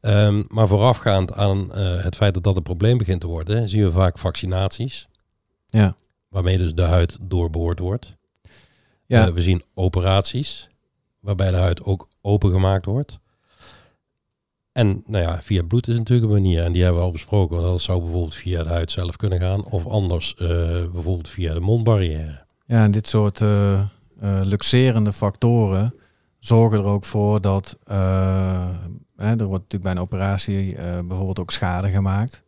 Ehm, 0.00 0.42
maar 0.48 0.68
voorafgaand 0.68 1.32
aan 1.32 1.72
het 1.76 2.16
feit 2.16 2.34
dat 2.34 2.42
dat 2.42 2.56
een 2.56 2.62
probleem 2.62 2.98
begint 2.98 3.20
te 3.20 3.26
worden, 3.26 3.68
zien 3.68 3.84
we 3.84 3.92
vaak 3.92 4.18
vaccinaties, 4.18 5.08
Ja. 5.66 5.96
waarmee 6.28 6.58
dus 6.58 6.74
de 6.74 6.82
huid 6.82 7.18
doorboord 7.20 7.78
wordt. 7.78 8.16
Ja, 9.06 9.32
we 9.32 9.42
zien 9.42 9.62
operaties, 9.74 10.68
waarbij 11.20 11.50
de 11.50 11.56
huid 11.56 11.82
ook 11.84 12.08
opengemaakt 12.20 12.84
wordt. 12.84 13.18
En 14.72 15.02
nou 15.06 15.24
ja, 15.24 15.42
via 15.42 15.62
bloed 15.62 15.88
is 15.88 15.96
natuurlijk 15.96 16.32
een 16.32 16.42
manier. 16.42 16.64
En 16.64 16.72
die 16.72 16.82
hebben 16.82 17.00
we 17.00 17.06
al 17.06 17.12
besproken. 17.12 17.62
Dat 17.62 17.80
zou 17.80 18.00
bijvoorbeeld 18.00 18.34
via 18.34 18.62
de 18.62 18.68
huid 18.68 18.90
zelf 18.90 19.16
kunnen 19.16 19.40
gaan. 19.40 19.64
Of 19.64 19.86
anders 19.86 20.34
eh, 20.34 20.48
bijvoorbeeld 20.92 21.28
via 21.28 21.54
de 21.54 21.60
mondbarrière. 21.60 22.44
Ja, 22.66 22.84
en 22.84 22.90
dit 22.90 23.08
soort 23.08 23.40
eh, 23.40 23.72
eh, 23.72 23.86
luxerende 24.20 25.12
factoren 25.12 25.94
zorgen 26.38 26.78
er 26.78 26.84
ook 26.84 27.04
voor 27.04 27.40
dat 27.40 27.78
hè, 29.16 29.36
er 29.36 29.44
wordt 29.44 29.62
natuurlijk 29.62 29.82
bij 29.82 29.92
een 29.92 30.00
operatie 30.00 30.74
bijvoorbeeld 31.06 31.40
ook 31.40 31.50
schade 31.50 31.88
gemaakt. 31.88 32.42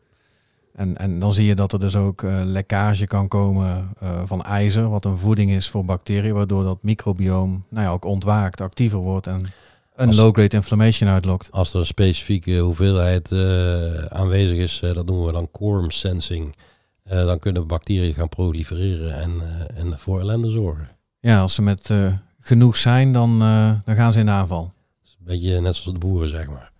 En, 0.74 0.96
en 0.96 1.18
dan 1.18 1.34
zie 1.34 1.46
je 1.46 1.54
dat 1.54 1.72
er 1.72 1.78
dus 1.78 1.96
ook 1.96 2.22
lekkage 2.44 3.06
kan 3.06 3.28
komen 3.28 3.90
van 4.24 4.42
ijzer, 4.42 4.88
wat 4.88 5.04
een 5.04 5.16
voeding 5.16 5.50
is 5.50 5.68
voor 5.68 5.84
bacteriën, 5.84 6.34
waardoor 6.34 6.64
dat 6.64 6.82
microbioom 6.82 7.64
nou 7.68 7.86
ja, 7.86 7.92
ook 7.92 8.04
ontwaakt, 8.04 8.60
actiever 8.60 8.98
wordt 8.98 9.26
en 9.26 9.46
een 9.94 10.14
low-grade 10.14 10.56
inflammation 10.56 11.08
uitlokt. 11.08 11.52
Als 11.52 11.72
er 11.74 11.80
een 11.80 11.86
specifieke 11.86 12.58
hoeveelheid 12.58 13.32
eh, 13.32 14.04
aanwezig 14.04 14.58
is, 14.58 14.80
eh, 14.82 14.94
dat 14.94 15.06
noemen 15.06 15.26
we 15.26 15.32
dan 15.32 15.50
quorum 15.50 15.90
sensing. 15.90 16.54
Eh, 17.02 17.24
dan 17.24 17.38
kunnen 17.38 17.66
bacteriën 17.66 18.14
gaan 18.14 18.28
prolifereren 18.28 19.14
en, 19.14 19.42
en 19.74 19.98
voor 19.98 20.20
ellende 20.20 20.50
zorgen. 20.50 20.88
Ja, 21.20 21.40
als 21.40 21.54
ze 21.54 21.62
met 21.62 21.90
genoeg 22.38 22.76
zijn, 22.76 23.12
dan, 23.12 23.38
dan 23.84 23.94
gaan 23.94 24.12
ze 24.12 24.18
in 24.18 24.26
de 24.26 24.32
aanval. 24.32 24.62
Dat 24.62 25.04
is 25.04 25.16
een 25.18 25.24
beetje 25.24 25.60
net 25.60 25.76
zoals 25.76 25.92
de 25.92 26.06
boeren, 26.06 26.28
zeg 26.28 26.46
maar. 26.48 26.70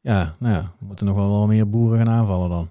Ja, 0.00 0.32
nou 0.38 0.54
ja, 0.54 0.72
we 0.78 0.86
moeten 0.86 1.06
nog 1.06 1.16
wel 1.16 1.30
wel 1.30 1.46
meer 1.46 1.70
boeren 1.70 1.98
gaan 1.98 2.14
aanvallen 2.14 2.48
dan. 2.48 2.70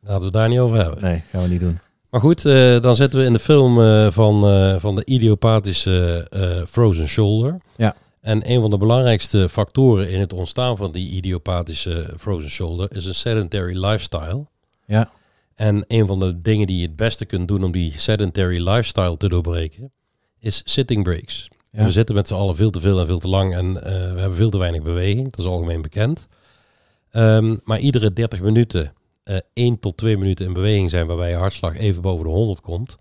Laten 0.00 0.18
we 0.18 0.24
het 0.24 0.32
daar 0.32 0.48
niet 0.48 0.58
over 0.58 0.78
hebben. 0.78 1.02
Nee, 1.02 1.24
gaan 1.30 1.42
we 1.42 1.48
niet 1.48 1.60
doen. 1.60 1.78
Maar 2.10 2.20
goed, 2.20 2.42
dan 2.82 2.96
zitten 2.96 3.18
we 3.18 3.24
in 3.24 3.32
de 3.32 3.38
film 3.38 3.74
van, 4.12 4.40
van 4.80 4.94
de 4.94 5.04
idiopathische 5.04 6.26
frozen 6.68 7.08
shoulder. 7.08 7.60
Ja. 7.76 7.94
En 8.22 8.50
een 8.50 8.60
van 8.60 8.70
de 8.70 8.78
belangrijkste 8.78 9.48
factoren 9.48 10.10
in 10.10 10.20
het 10.20 10.32
ontstaan 10.32 10.76
van 10.76 10.92
die 10.92 11.10
idiopathische 11.10 12.14
frozen 12.18 12.50
shoulder 12.50 12.96
is 12.96 13.06
een 13.06 13.14
sedentary 13.14 13.84
lifestyle. 13.84 14.46
Ja. 14.86 15.10
En 15.54 15.84
een 15.88 16.06
van 16.06 16.20
de 16.20 16.40
dingen 16.40 16.66
die 16.66 16.76
je 16.76 16.86
het 16.86 16.96
beste 16.96 17.24
kunt 17.24 17.48
doen 17.48 17.64
om 17.64 17.72
die 17.72 17.98
sedentary 17.98 18.68
lifestyle 18.68 19.16
te 19.16 19.28
doorbreken, 19.28 19.92
is 20.38 20.62
sitting 20.64 21.02
breaks. 21.02 21.48
Ja. 21.70 21.84
We 21.84 21.90
zitten 21.90 22.14
met 22.14 22.28
z'n 22.28 22.34
allen 22.34 22.56
veel 22.56 22.70
te 22.70 22.80
veel 22.80 23.00
en 23.00 23.06
veel 23.06 23.18
te 23.18 23.28
lang 23.28 23.54
en 23.54 23.84
eh, 23.84 23.92
we 23.92 24.20
hebben 24.20 24.36
veel 24.36 24.50
te 24.50 24.58
weinig 24.58 24.82
beweging. 24.82 25.30
Dat 25.30 25.38
is 25.38 25.50
algemeen 25.50 25.82
bekend. 25.82 26.28
Ehm, 27.10 27.56
maar 27.64 27.78
iedere 27.78 28.12
30 28.12 28.40
minuten, 28.40 28.92
eh 29.24 29.36
1 29.52 29.80
tot 29.80 29.96
2 29.96 30.16
minuten 30.16 30.46
in 30.46 30.52
beweging 30.52 30.90
zijn 30.90 31.06
waarbij 31.06 31.30
je 31.30 31.36
hartslag 31.36 31.76
even 31.76 32.02
boven 32.02 32.24
de 32.24 32.30
100 32.30 32.60
komt, 32.60 32.96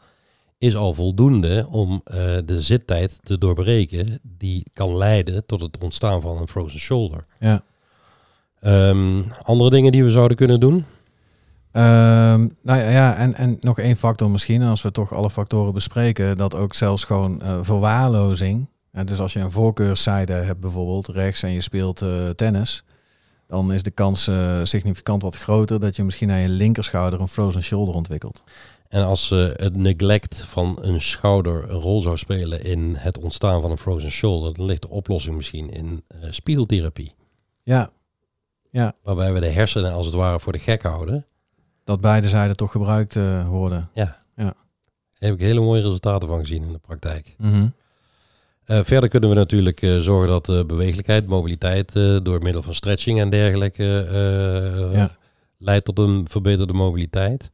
is 0.61 0.75
al 0.75 0.93
voldoende 0.93 1.67
om 1.69 2.01
eh, 2.03 2.17
de 2.45 2.61
zittijd 2.61 3.19
te 3.23 3.37
doorbreken 3.37 4.19
die 4.37 4.65
kan 4.73 4.97
leiden 4.97 5.45
tot 5.45 5.61
het 5.61 5.77
ontstaan 5.77 6.21
van 6.21 6.37
een 6.37 6.47
frozen 6.47 6.79
shoulder. 6.79 7.25
Ja. 7.39 7.63
Ehm, 8.59 9.21
andere 9.41 9.69
dingen 9.69 9.91
die 9.91 10.03
we 10.03 10.11
zouden 10.11 10.37
kunnen 10.37 10.59
doen? 10.59 10.85
Ehm, 11.71 12.47
nou 12.61 12.79
ja, 12.79 12.89
ja 12.89 13.15
en, 13.15 13.35
en 13.35 13.57
nog 13.59 13.79
één 13.79 13.95
factor 13.95 14.31
misschien, 14.31 14.61
als 14.61 14.81
we 14.81 14.91
toch 14.91 15.13
alle 15.13 15.29
factoren 15.29 15.73
bespreken, 15.73 16.37
dat 16.37 16.55
ook 16.55 16.73
zelfs 16.73 17.03
gewoon 17.03 17.41
eh, 17.41 17.57
verwaarlozing. 17.61 18.67
En 18.91 19.05
dus 19.05 19.19
als 19.19 19.33
je 19.33 19.39
een 19.39 19.51
voorkeurszijde 19.51 20.33
hebt 20.33 20.59
bijvoorbeeld 20.59 21.07
rechts 21.07 21.43
en 21.43 21.51
je 21.51 21.61
speelt 21.61 22.01
eh, 22.01 22.29
tennis, 22.29 22.83
dan 23.47 23.73
is 23.73 23.83
de 23.83 23.91
kans 23.91 24.29
significant 24.63 25.21
wat 25.21 25.37
groter 25.37 25.79
dat 25.79 25.95
je 25.95 26.03
misschien 26.03 26.31
aan 26.31 26.39
je 26.39 26.49
linkerschouder 26.49 27.19
een 27.19 27.27
frozen 27.27 27.63
shoulder 27.63 27.95
ontwikkelt. 27.95 28.43
En 28.91 29.03
als 29.03 29.31
eh, 29.31 29.47
het 29.53 29.75
neglect 29.75 30.41
van 30.41 30.77
een 30.81 31.01
schouder 31.01 31.63
een 31.69 31.79
rol 31.79 32.01
zou 32.01 32.17
spelen 32.17 32.63
in 32.63 32.95
het 32.97 33.17
ontstaan 33.17 33.61
van 33.61 33.71
een 33.71 33.77
frozen 33.77 34.11
shoulder, 34.11 34.53
dan 34.53 34.65
ligt 34.65 34.81
de 34.81 34.89
oplossing 34.89 35.35
misschien 35.35 35.69
in 35.69 36.03
eh, 36.07 36.19
spiegeltherapie. 36.31 37.13
Ja, 37.63 37.91
Waarbij 39.03 39.33
we 39.33 39.39
de 39.39 39.49
hersenen 39.49 39.93
als 39.93 40.05
het 40.05 40.15
ware 40.15 40.39
voor 40.39 40.51
de 40.51 40.59
gek 40.59 40.83
houden. 40.83 41.25
dat 41.83 42.01
beide 42.01 42.27
zijden 42.29 42.55
toch 42.55 42.71
gebruikt 42.71 43.15
eh, 43.15 43.47
worden. 43.47 43.89
Daar 43.95 45.29
heb 45.29 45.33
ik 45.33 45.39
hele 45.39 45.59
mooie 45.59 45.81
resultaten 45.81 46.27
van 46.27 46.39
gezien 46.39 46.63
in 46.63 46.71
de 46.71 46.77
praktijk. 46.77 47.35
Mhm. 47.37 47.67
Verder 48.65 49.09
kunnen 49.09 49.29
we 49.29 49.35
natuurlijk 49.35 49.79
zorgen 49.99 50.27
dat 50.27 50.45
de 50.45 50.63
beweeglijkheid, 50.67 51.27
mobiliteit 51.27 51.93
door 52.23 52.41
middel 52.41 52.61
van 52.63 52.73
stretching 52.73 53.19
en 53.19 53.29
dergelijke 53.29 53.83
Ja. 54.93 55.17
leidt 55.57 55.85
tot 55.85 55.99
een 55.99 56.27
verbeterde 56.29 56.73
mobiliteit. 56.73 57.51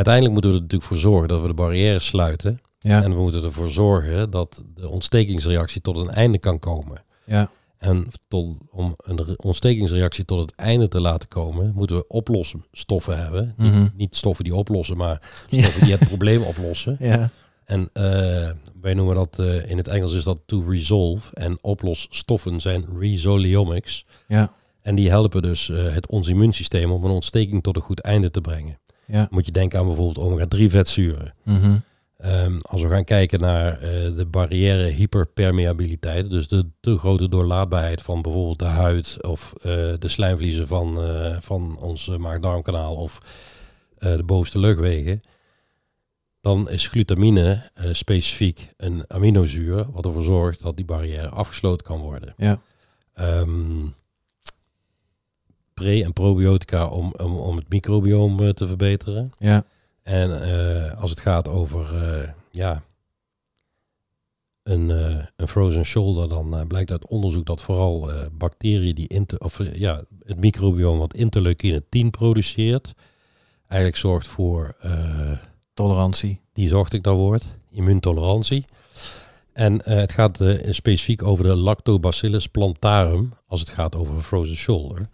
Uiteindelijk 0.00 0.32
moeten 0.34 0.50
we 0.50 0.56
er 0.56 0.62
natuurlijk 0.62 0.90
voor 0.90 1.00
zorgen 1.00 1.28
dat 1.28 1.40
we 1.40 1.46
de 1.46 1.54
barrières 1.54 2.06
sluiten. 2.06 2.60
Ja, 2.78 3.02
En 3.02 3.10
we 3.14 3.20
moeten 3.20 3.44
ervoor 3.44 3.68
zorgen 3.68 4.30
dat 4.30 4.64
de 4.74 4.88
ontstekingsreactie 4.88 5.80
tot 5.80 5.96
een 5.96 6.10
einde 6.10 6.38
kan 6.38 6.58
komen. 6.58 7.02
ja, 7.24 7.50
En 7.78 8.06
tot, 8.28 8.56
om 8.70 8.94
een 8.96 9.24
re- 9.24 9.34
ontstekingsreactie 9.36 10.24
tot 10.24 10.40
het 10.40 10.54
einde 10.54 10.88
te 10.88 11.00
laten 11.00 11.28
komen, 11.28 11.72
moeten 11.74 11.96
we 11.96 12.04
oplosstoffen 12.08 13.18
hebben. 13.22 13.54
Niet- 13.56 13.72
Mhm. 13.72 13.88
Niet, 13.96 14.16
stoffen 14.16 14.44
die 14.44 14.54
oplossen, 14.54 14.96
maar 14.96 15.22
stoffen 15.50 15.82
die 15.84 15.92
het 15.96 16.08
probleem 16.08 16.42
oplossen. 16.42 16.96
ja, 16.98 17.30
En 17.64 17.90
eh, 17.92 18.02
wij 18.80 18.94
noemen 18.94 19.14
dat, 19.14 19.38
eh, 19.38 19.70
in 19.70 19.76
het 19.76 19.88
Engels 19.88 20.12
is 20.14 20.24
dat 20.24 20.38
to 20.46 20.64
resolve. 20.68 21.34
En 21.34 21.58
oplosstoffen 21.60 22.60
zijn 22.60 22.84
resoliomics. 22.98 24.06
ja, 24.28 24.52
En 24.82 24.94
die 24.94 25.08
helpen 25.08 25.42
dus 25.42 25.68
eh, 25.70 25.92
het 25.92 26.06
ons 26.08 26.28
immuunsysteem 26.28 26.90
om 26.90 27.04
een 27.04 27.10
ontsteking 27.10 27.62
tot 27.62 27.76
een 27.76 27.82
goed 27.82 28.00
einde 28.00 28.30
te 28.30 28.40
brengen. 28.40 28.78
Ja. 29.10 29.26
Moet 29.30 29.46
je 29.46 29.52
denken 29.52 29.78
aan 29.78 29.86
bijvoorbeeld 29.86 30.26
omega-3 30.26 30.70
vetzuren. 30.70 31.34
Mhm. 31.44 31.76
Ehm, 32.20 32.58
als 32.62 32.82
we 32.82 32.88
gaan 32.88 33.04
kijken 33.04 33.40
naar 33.40 33.72
eh, 33.72 34.16
de 34.16 34.26
barrière 34.30 34.82
hyperpermeabiliteit, 34.82 36.30
dus 36.30 36.48
de 36.48 36.66
te 36.80 36.98
grote 36.98 37.28
doorlaatbaarheid 37.28 38.02
van 38.02 38.22
bijvoorbeeld 38.22 38.58
de 38.58 38.64
huid 38.64 39.18
of 39.22 39.52
eh, 39.56 39.72
de 39.98 40.08
slijmvliezen 40.08 40.66
van, 40.66 41.02
eh, 41.02 41.36
van 41.40 41.76
ons 41.80 42.08
maag-darmkanaal 42.08 42.94
of 42.94 43.18
de 43.98 44.22
bovenste 44.24 44.58
luchtwegen, 44.58 45.20
dan 46.40 46.70
is 46.70 46.86
glutamine 46.86 47.70
specifiek 47.92 48.72
een 48.76 49.04
aminozuur 49.08 49.86
wat 49.92 50.04
ervoor 50.04 50.22
zorgt 50.22 50.62
dat 50.62 50.76
die 50.76 50.84
barrière 50.84 51.28
afgesloten 51.28 51.86
kan 51.86 52.00
worden. 52.00 52.34
Ja. 52.36 52.60
Ehm, 53.14 53.86
pre- 55.80 56.02
en 56.02 56.12
probiotica 56.12 56.86
om, 56.86 57.14
om, 57.16 57.36
om 57.36 57.56
het 57.56 57.68
microbioom 57.68 58.40
eh, 58.40 58.48
te 58.48 58.66
verbeteren. 58.66 59.32
Ja. 59.38 59.64
En 60.02 60.42
eh, 60.42 61.00
als 61.00 61.10
het 61.10 61.20
gaat 61.20 61.48
over 61.48 61.86
eh, 61.94 62.28
ja, 62.50 62.82
een, 64.62 64.88
een 65.36 65.48
frozen 65.48 65.84
shoulder, 65.84 66.28
dan 66.28 66.64
blijkt 66.66 66.90
uit 66.90 67.06
onderzoek 67.06 67.46
dat 67.46 67.62
vooral 67.62 68.10
bacteriën 68.32 68.94
die 68.94 69.08
inter, 69.08 69.40
of, 69.40 69.60
ja, 69.72 70.04
het 70.24 70.40
microbioom 70.40 70.98
wat 70.98 71.14
interleukine 71.14 71.82
10 71.88 72.10
produceert, 72.10 72.94
eigenlijk 73.66 74.00
zorgt 74.00 74.26
voor, 74.26 74.76
Tolerantie. 75.74 76.40
die 76.52 76.68
zocht 76.68 76.92
ik 76.92 77.02
dat 77.02 77.16
woord, 77.16 77.44
immuuntolerantie. 77.70 78.64
En 79.52 79.80
het 79.84 80.12
gaat 80.12 80.40
specifiek 80.68 81.22
over 81.22 81.44
de 81.44 81.56
Lactobacillus 81.56 82.46
plantarum, 82.46 83.32
als 83.46 83.60
het 83.60 83.70
gaat 83.70 83.96
over 83.96 84.14
een 84.14 84.22
frozen 84.22 84.56
shoulder. 84.56 85.08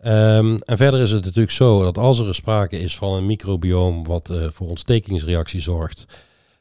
Ehm, 0.00 0.56
en 0.64 0.76
verder 0.76 1.00
is 1.00 1.10
het 1.10 1.24
natuurlijk 1.24 1.50
zo 1.50 1.82
dat 1.82 1.98
als 1.98 2.18
er 2.18 2.34
sprake 2.34 2.78
is 2.78 2.96
van 2.96 3.14
een 3.14 3.26
microbioom 3.26 4.04
wat 4.04 4.30
eh, 4.30 4.46
voor 4.50 4.68
ontstekingsreactie 4.68 5.60
zorgt, 5.60 6.04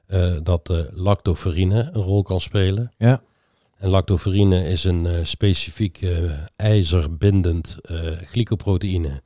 eh, 0.06 0.34
dat 0.44 0.70
uh, 0.70 0.80
lactoferrine 0.92 1.90
een 1.94 2.02
rol 2.02 2.24
kan 2.24 2.42
spelen. 2.42 2.92
Ja. 2.98 3.22
En 3.78 3.90
lactoferine 3.90 4.64
is 4.66 4.84
een 4.84 5.28
specifiek 5.28 6.06
ijzerbindend 6.56 7.78
glycoproteïne, 8.26 9.22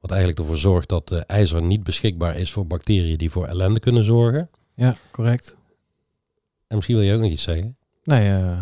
wat 0.00 0.10
eigenlijk 0.10 0.40
ervoor 0.40 0.58
zorgt 0.58 0.88
dat 0.88 1.10
ijzer 1.10 1.62
niet 1.62 1.82
beschikbaar 1.84 2.36
is 2.38 2.52
voor 2.52 2.66
bacteriën 2.66 3.18
die 3.18 3.30
voor 3.30 3.46
ellende 3.46 3.80
kunnen 3.80 4.04
zorgen. 4.04 4.48
Ja, 4.74 4.96
correct. 5.10 5.56
En 6.66 6.76
misschien 6.76 6.96
wil 6.96 7.04
je 7.04 7.14
ook 7.14 7.20
nog 7.20 7.30
iets 7.30 7.42
zeggen. 7.42 7.76
Nee, 8.02 8.56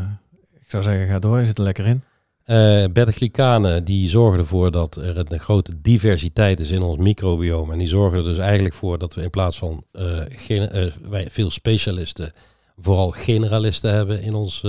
ik 0.60 0.70
zou 0.70 0.82
zeggen, 0.82 1.06
ga 1.06 1.18
door. 1.18 1.38
Je 1.38 1.44
zit 1.44 1.58
er 1.58 1.64
lekker 1.64 1.86
in. 1.86 2.02
Eh 2.44 2.84
beta-glycanen 2.92 3.84
die 3.84 4.08
zorgen 4.08 4.38
ervoor 4.38 4.70
dat 4.70 4.96
er 4.96 5.32
een 5.32 5.40
grote 5.40 5.80
diversiteit 5.80 6.60
is 6.60 6.70
in 6.70 6.82
ons 6.82 6.96
microbiome. 6.96 7.72
En 7.72 7.78
die 7.78 7.86
zorgen 7.86 8.18
er 8.18 8.24
dus 8.24 8.38
eigenlijk 8.38 8.74
voor 8.74 8.98
dat 8.98 9.14
we 9.14 9.22
in 9.22 9.30
plaats 9.30 9.58
van 9.58 9.84
eh, 9.92 10.84
eh, 10.84 10.92
wij 11.08 11.30
veel 11.30 11.50
specialisten, 11.50 12.32
vooral 12.76 13.10
generalisten 13.10 13.92
hebben 13.92 14.22
in 14.22 14.34
ons, 14.34 14.62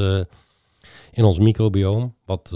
in 1.12 1.24
ons 1.24 1.40
microbiome. 1.40 2.12
Wat 2.26 2.56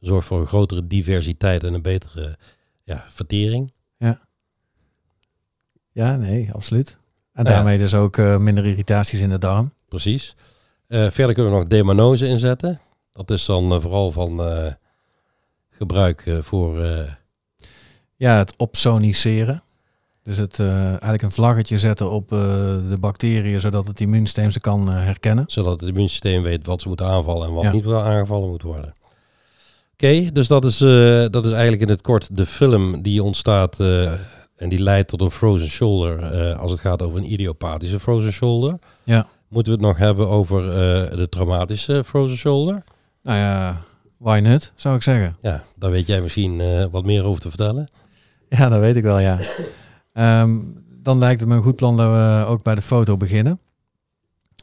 zorgt 0.00 0.26
voor 0.26 0.40
een 0.40 0.46
grotere 0.46 0.86
diversiteit 0.86 1.64
en 1.64 1.74
een 1.74 1.82
betere 1.82 2.36
ja, 2.82 3.04
vertering. 3.08 3.72
Ja, 5.92 6.16
nee, 6.16 6.52
absoluut. 6.52 6.98
En 7.32 7.44
Ja. 7.44 7.50
daarmee 7.50 7.78
dus 7.78 7.94
ook 7.94 8.16
minder 8.16 8.66
irritaties 8.66 9.20
in 9.20 9.28
de 9.30 9.38
darm. 9.38 9.72
Precies. 9.88 10.36
Verder 10.88 11.32
kunnen 11.34 11.52
we 11.52 11.58
nog 11.58 11.66
demanose 11.66 12.26
inzetten. 12.26 12.80
Dat 13.12 13.30
is 13.30 13.44
dan 13.46 13.72
eh, 13.72 13.80
vooral 13.80 14.12
van 14.12 14.42
eh, 14.42 14.72
gebruik 15.70 16.26
eh, 16.26 16.38
voor 16.40 16.84
Ja, 18.16 18.36
het 18.36 18.54
opsoniceren. 18.56 19.62
Dus 20.22 20.36
het 20.36 20.60
eigenlijk 20.60 21.22
een 21.22 21.30
vlaggetje 21.30 21.78
zetten 21.78 22.10
op 22.10 22.28
de 22.28 22.96
bacteriën, 23.00 23.60
zodat 23.60 23.86
het 23.86 24.00
immuunsysteem 24.00 24.50
ze 24.50 24.60
kan 24.60 24.88
herkennen. 24.88 25.44
zodat 25.48 25.80
het 25.80 25.88
immuunsysteem 25.88 26.42
weet 26.42 26.66
wat 26.66 26.82
ze 26.82 26.88
moeten 26.88 27.06
aanvallen 27.06 27.48
en 27.48 27.54
wat 27.54 27.64
Ja. 27.64 27.72
niet 27.72 27.84
wel 27.84 28.02
aangevallen 28.02 28.48
moet 28.48 28.62
worden. 28.62 28.94
Oké, 29.92 30.32
dus 30.32 30.48
dat 30.48 30.64
is, 30.64 30.78
dat 31.30 31.44
is 31.44 31.50
eigenlijk 31.52 31.82
in 31.82 31.88
het 31.88 32.00
kort 32.00 32.36
de 32.36 32.46
film 32.46 33.02
die 33.02 33.22
ontstaat 33.22 33.80
en 34.56 34.68
die 34.68 34.82
leidt 34.82 35.08
tot 35.08 35.20
een 35.20 35.30
frozen 35.30 35.68
shoulder 35.68 36.54
als 36.56 36.70
het 36.70 36.80
gaat 36.80 37.02
over 37.02 37.18
een 37.18 37.32
idiopathische 37.32 38.00
frozen 38.00 38.32
shoulder. 38.32 38.78
Ja. 39.04 39.26
Moeten 39.48 39.72
we 39.72 39.78
het 39.78 39.88
nog 39.88 39.98
hebben 39.98 40.28
over 40.28 40.62
de 41.16 41.26
traumatische 41.30 42.04
frozen 42.04 42.36
shoulder? 42.36 42.84
Nou 43.28 43.40
ja, 43.40 43.82
why 44.16 44.38
not, 44.38 44.72
zou 44.74 44.96
ik 44.96 45.02
zeggen. 45.02 45.36
Ja, 45.40 45.64
daar 45.74 45.90
weet 45.90 46.06
jij 46.06 46.20
misschien 46.20 46.60
eh, 46.60 46.84
wat 46.90 47.04
meer 47.04 47.24
over 47.24 47.40
te 47.40 47.48
vertellen. 47.48 47.88
Ja, 48.48 48.68
dat 48.68 48.80
weet 48.80 48.96
ik 48.96 49.02
wel, 49.02 49.18
ja. 49.18 49.38
Ehm, 50.12 50.58
dan 51.02 51.18
lijkt 51.18 51.40
het 51.40 51.48
me 51.48 51.54
een 51.54 51.62
goed 51.62 51.76
plan 51.76 51.96
dat 51.96 52.10
we 52.10 52.44
ook 52.46 52.62
bij 52.62 52.74
de 52.74 52.82
foto 52.82 53.16
beginnen. 53.16 53.60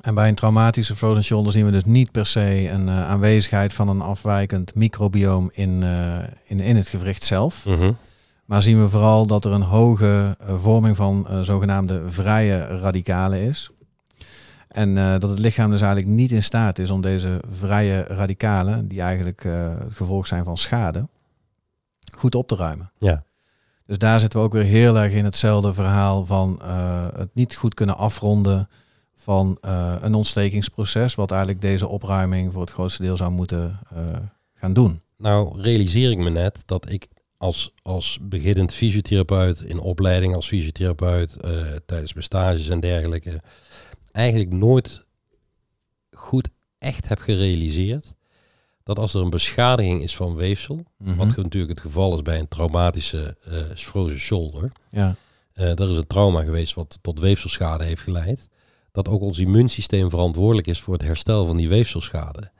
En 0.01 0.15
bij 0.15 0.27
een 0.27 0.35
traumatische 0.35 0.95
frozen 0.95 1.23
shoulder 1.23 1.51
zien 1.51 1.65
we 1.65 1.71
dus 1.71 1.83
niet 1.85 2.11
per 2.11 2.25
se 2.25 2.69
een 2.69 2.89
eh, 2.89 3.09
aanwezigheid 3.09 3.73
van 3.73 3.87
een 3.87 4.01
afwijkend 4.01 4.75
microbioom 4.75 5.49
in, 5.53 5.83
eh, 5.83 6.17
in, 6.45 6.59
in 6.59 6.75
het 6.75 6.87
gewricht 6.87 7.23
zelf. 7.23 7.65
Maar 8.45 8.61
zien 8.61 8.81
we 8.81 8.89
vooral 8.89 9.25
dat 9.25 9.45
er 9.45 9.51
een 9.51 9.61
hoge 9.61 10.37
vorming 10.47 10.95
van 10.95 11.27
zogenaamde 11.41 12.09
vrije 12.09 12.79
radicalen 12.79 13.39
is. 13.39 13.69
En 14.75 14.97
eh, 14.97 15.19
dat 15.19 15.29
het 15.29 15.39
lichaam 15.39 15.69
dus 15.69 15.81
eigenlijk 15.81 16.15
niet 16.15 16.31
in 16.31 16.43
staat 16.43 16.79
is 16.79 16.89
om 16.89 17.01
deze 17.01 17.39
vrije 17.47 18.01
radicalen, 18.01 18.87
die 18.87 19.01
eigenlijk 19.01 19.45
eh, 19.45 19.79
het 19.79 19.93
gevolg 19.93 20.27
zijn 20.27 20.43
van 20.43 20.57
schade, 20.57 21.07
goed 22.17 22.35
op 22.35 22.47
te 22.47 22.55
ruimen. 22.55 22.91
Ja. 22.97 23.23
Dus 23.85 23.97
daar 23.97 24.19
zitten 24.19 24.39
we 24.39 24.45
ook 24.45 24.53
weer 24.53 24.63
heel 24.63 24.97
erg 24.99 25.13
in 25.13 25.25
hetzelfde 25.25 25.73
verhaal 25.73 26.25
van 26.25 26.59
eh, 26.61 27.07
het 27.15 27.29
niet 27.33 27.55
goed 27.55 27.73
kunnen 27.73 27.97
afronden 27.97 28.69
van 29.15 29.57
een 30.01 30.13
ontstekingsproces, 30.13 31.15
wat 31.15 31.31
eigenlijk 31.31 31.61
deze 31.61 31.87
opruiming 31.87 32.53
voor 32.53 32.61
het 32.61 32.71
grootste 32.71 33.03
deel 33.03 33.17
zou 33.17 33.31
moeten 33.31 33.79
gaan 34.53 34.73
doen. 34.73 35.01
Nou, 35.17 35.61
realiseer 35.61 36.11
ik 36.11 36.17
me 36.17 36.29
net 36.29 36.63
dat 36.65 36.91
ik 36.91 37.07
als, 37.37 37.73
als 37.81 38.19
beginnend 38.21 38.73
fysiotherapeut 38.73 39.61
in 39.61 39.79
opleiding 39.79 40.35
als 40.35 40.47
fysiotherapeut 40.47 41.37
tijdens 41.85 42.13
mijn 42.13 42.25
stages 42.25 42.69
en 42.69 42.79
dergelijke 42.79 43.41
eigenlijk 44.15 44.51
nooit 44.51 45.05
goed 46.11 46.49
echt 46.77 47.07
heb 47.07 47.19
gerealiseerd 47.19 48.13
dat 48.83 48.99
als 48.99 49.13
er 49.13 49.21
een 49.21 49.29
beschadiging 49.29 50.01
is 50.01 50.15
van 50.15 50.35
weefsel, 50.35 50.83
Mhm. 50.97 51.15
wat 51.15 51.35
natuurlijk 51.35 51.71
het 51.71 51.81
geval 51.81 52.13
is 52.15 52.21
bij 52.21 52.39
een 52.39 52.47
traumatische 52.47 53.37
frozen 53.75 54.19
shoulder, 54.19 54.71
Ja, 54.89 55.15
eh 55.53 55.79
er 55.79 55.91
is 55.91 55.97
een 55.97 56.07
trauma 56.07 56.41
geweest 56.43 56.73
wat 56.73 56.99
tot 57.01 57.19
weefselschade 57.19 57.83
heeft 57.83 58.01
geleid, 58.01 58.47
dat 58.91 59.07
ook 59.07 59.21
ons 59.21 59.39
immuunsysteem 59.39 60.09
verantwoordelijk 60.09 60.67
is 60.67 60.81
voor 60.81 60.93
het 60.93 61.03
herstel 61.03 61.45
van 61.45 61.57
die 61.57 61.69
weefselschade. 61.69 62.51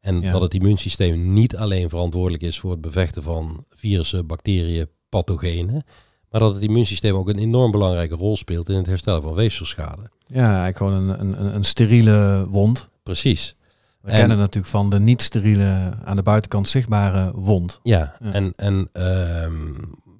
En 0.00 0.20
Ja. 0.20 0.32
dat 0.32 0.40
het 0.40 0.54
immuunsysteem 0.54 1.32
niet 1.32 1.56
alleen 1.56 1.88
verantwoordelijk 1.88 2.42
is 2.42 2.58
voor 2.60 2.70
het 2.70 2.80
bevechten 2.80 3.22
van 3.22 3.64
virussen, 3.70 4.26
bacteriën, 4.26 4.88
pathogenen, 5.08 5.84
maar 6.30 6.40
dat 6.40 6.54
het 6.54 6.62
immuunsysteem 6.62 7.14
ook 7.14 7.28
een 7.28 7.38
enorm 7.38 7.70
belangrijke 7.70 8.14
rol 8.14 8.36
speelt 8.36 8.68
in 8.68 8.76
het 8.76 8.86
herstellen 8.86 9.22
van 9.22 9.34
weefselschade. 9.34 10.10
ja 10.26 10.44
eigenlijk 10.46 10.76
gewoon 10.76 10.92
een, 10.92 11.20
een, 11.20 11.54
een 11.54 11.64
steriele 11.64 12.46
wond. 12.48 12.88
Precies. 13.02 13.54
We 14.00 14.10
En- 14.10 14.16
kennen 14.18 14.36
natuurlijk 14.38 14.66
van 14.72 14.90
de 14.90 14.98
niet-steriele, 15.00 15.94
aan 16.04 16.16
de 16.16 16.22
buitenkant 16.22 16.68
zichtbare 16.68 17.32
wond. 17.34 17.80
Ja, 17.82 18.16
Ja. 18.20 18.32
en, 18.32 18.52
en 18.56 18.88
ehm, 18.92 19.74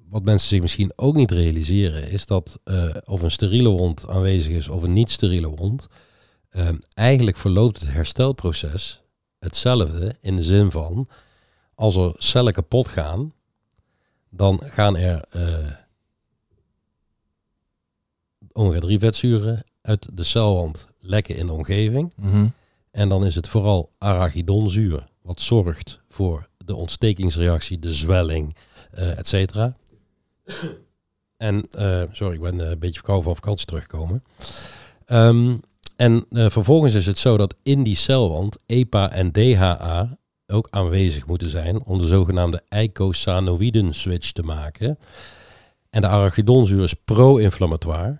wat 0.09 0.23
mensen 0.23 0.47
zich 0.47 0.61
misschien 0.61 0.93
ook 0.95 1.15
niet 1.15 1.31
realiseren 1.31 2.11
is 2.11 2.25
dat 2.25 2.59
eh, 2.63 2.83
of 3.05 3.21
een 3.21 3.31
steriele 3.31 3.69
wond 3.69 4.07
aanwezig 4.07 4.53
is 4.55 4.67
of 4.67 4.83
een 4.83 4.93
niet-steriele 4.93 5.49
wond, 5.49 5.87
ehm, 6.49 6.75
eigenlijk 6.93 7.37
verloopt 7.37 7.79
het 7.79 7.91
herstelproces 7.91 9.01
hetzelfde 9.39 10.15
in 10.21 10.35
de 10.35 10.41
zin 10.43 10.71
van 10.71 11.07
als 11.75 11.95
er 11.95 12.13
cellen 12.17 12.53
kapot 12.53 12.87
gaan, 12.87 13.33
dan 14.29 14.61
gaan 14.65 14.97
er 14.97 15.25
eh 15.29 15.55
omega-3 18.53 18.99
vetzuren 18.99 19.63
uit 19.81 20.07
de 20.13 20.23
celwand 20.23 20.87
lekken 20.99 21.35
in 21.35 21.45
de 21.45 21.53
omgeving. 21.53 22.13
Mhm. 22.15 22.45
En 22.91 23.09
dan 23.09 23.25
is 23.25 23.35
het 23.35 23.47
vooral 23.47 23.91
arachidonzuur, 23.97 25.07
wat 25.21 25.41
zorgt 25.41 25.99
voor 26.09 26.47
de 26.65 26.75
ontstekingsreactie, 26.75 27.79
de 27.79 27.93
zwelling, 27.93 28.55
eh 28.91 29.17
et 29.17 29.27
cetera. 29.27 29.75
En, 31.37 31.67
eh, 31.71 32.03
sorry, 32.11 32.33
ik 32.35 32.41
ben 32.41 32.61
eh, 32.61 32.69
een 32.69 32.79
beetje 32.79 32.95
verkouden 32.95 33.25
van 33.25 33.35
vakantie 33.35 33.65
teruggekomen. 33.65 34.23
Ehm, 35.05 35.57
en 35.95 36.25
vervolgens 36.29 36.93
is 36.93 37.05
het 37.05 37.17
zo 37.17 37.37
dat 37.37 37.55
in 37.63 37.83
die 37.83 37.95
celwand 37.95 38.57
EPA 38.65 39.11
en 39.11 39.31
DHA 39.31 40.17
ook 40.47 40.67
aanwezig 40.69 41.25
moeten 41.25 41.49
zijn 41.49 41.83
om 41.83 41.99
de 41.99 42.07
zogenaamde 42.07 42.63
eicosanoïden 42.69 43.93
switch 43.93 44.31
te 44.31 44.43
maken. 44.43 44.97
En 45.89 46.01
de 46.01 46.07
arachidonzuur 46.07 46.83
is 46.83 46.93
pro-inflammatoire. 46.93 48.17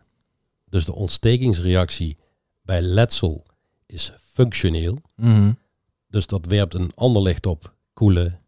Dus 0.71 0.85
de 0.85 0.95
ontstekingsreactie 0.95 2.17
bij 2.61 2.81
letsel 2.81 3.45
is 3.85 4.11
functioneel. 4.33 5.01
Mhm. 5.15 5.51
Dus 6.07 6.27
dat 6.27 6.45
werpt 6.45 6.73
een 6.73 6.91
ander 6.95 7.21
licht 7.21 7.45
op 7.45 7.73
koelen, 7.93 8.39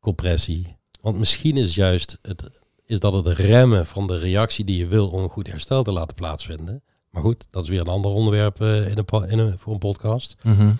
compressie. 0.00 0.76
Want 1.00 1.18
misschien 1.18 1.56
is 1.56 1.74
juist 1.74 2.18
het, 2.22 2.50
is 2.84 3.00
dat 3.00 3.12
het 3.12 3.26
remmen 3.26 3.86
van 3.86 4.06
de 4.06 4.18
reactie 4.18 4.64
die 4.64 4.78
je 4.78 4.86
wil 4.86 5.08
om 5.08 5.22
een 5.22 5.28
goed 5.28 5.46
herstel 5.46 5.82
te 5.82 5.92
laten 5.92 6.14
plaatsvinden. 6.14 6.82
Maar 7.10 7.22
goed, 7.22 7.46
dat 7.50 7.62
is 7.62 7.68
weer 7.68 7.80
een 7.80 7.86
ander 7.86 8.10
onderwerp 8.10 8.60
eh, 8.60 8.90
in 8.90 8.98
een, 8.98 9.04
po- 9.04 9.22
in 9.22 9.38
een, 9.38 9.58
voor 9.58 9.72
een 9.72 9.78
podcast. 9.78 10.36
Mhm. 10.42 10.72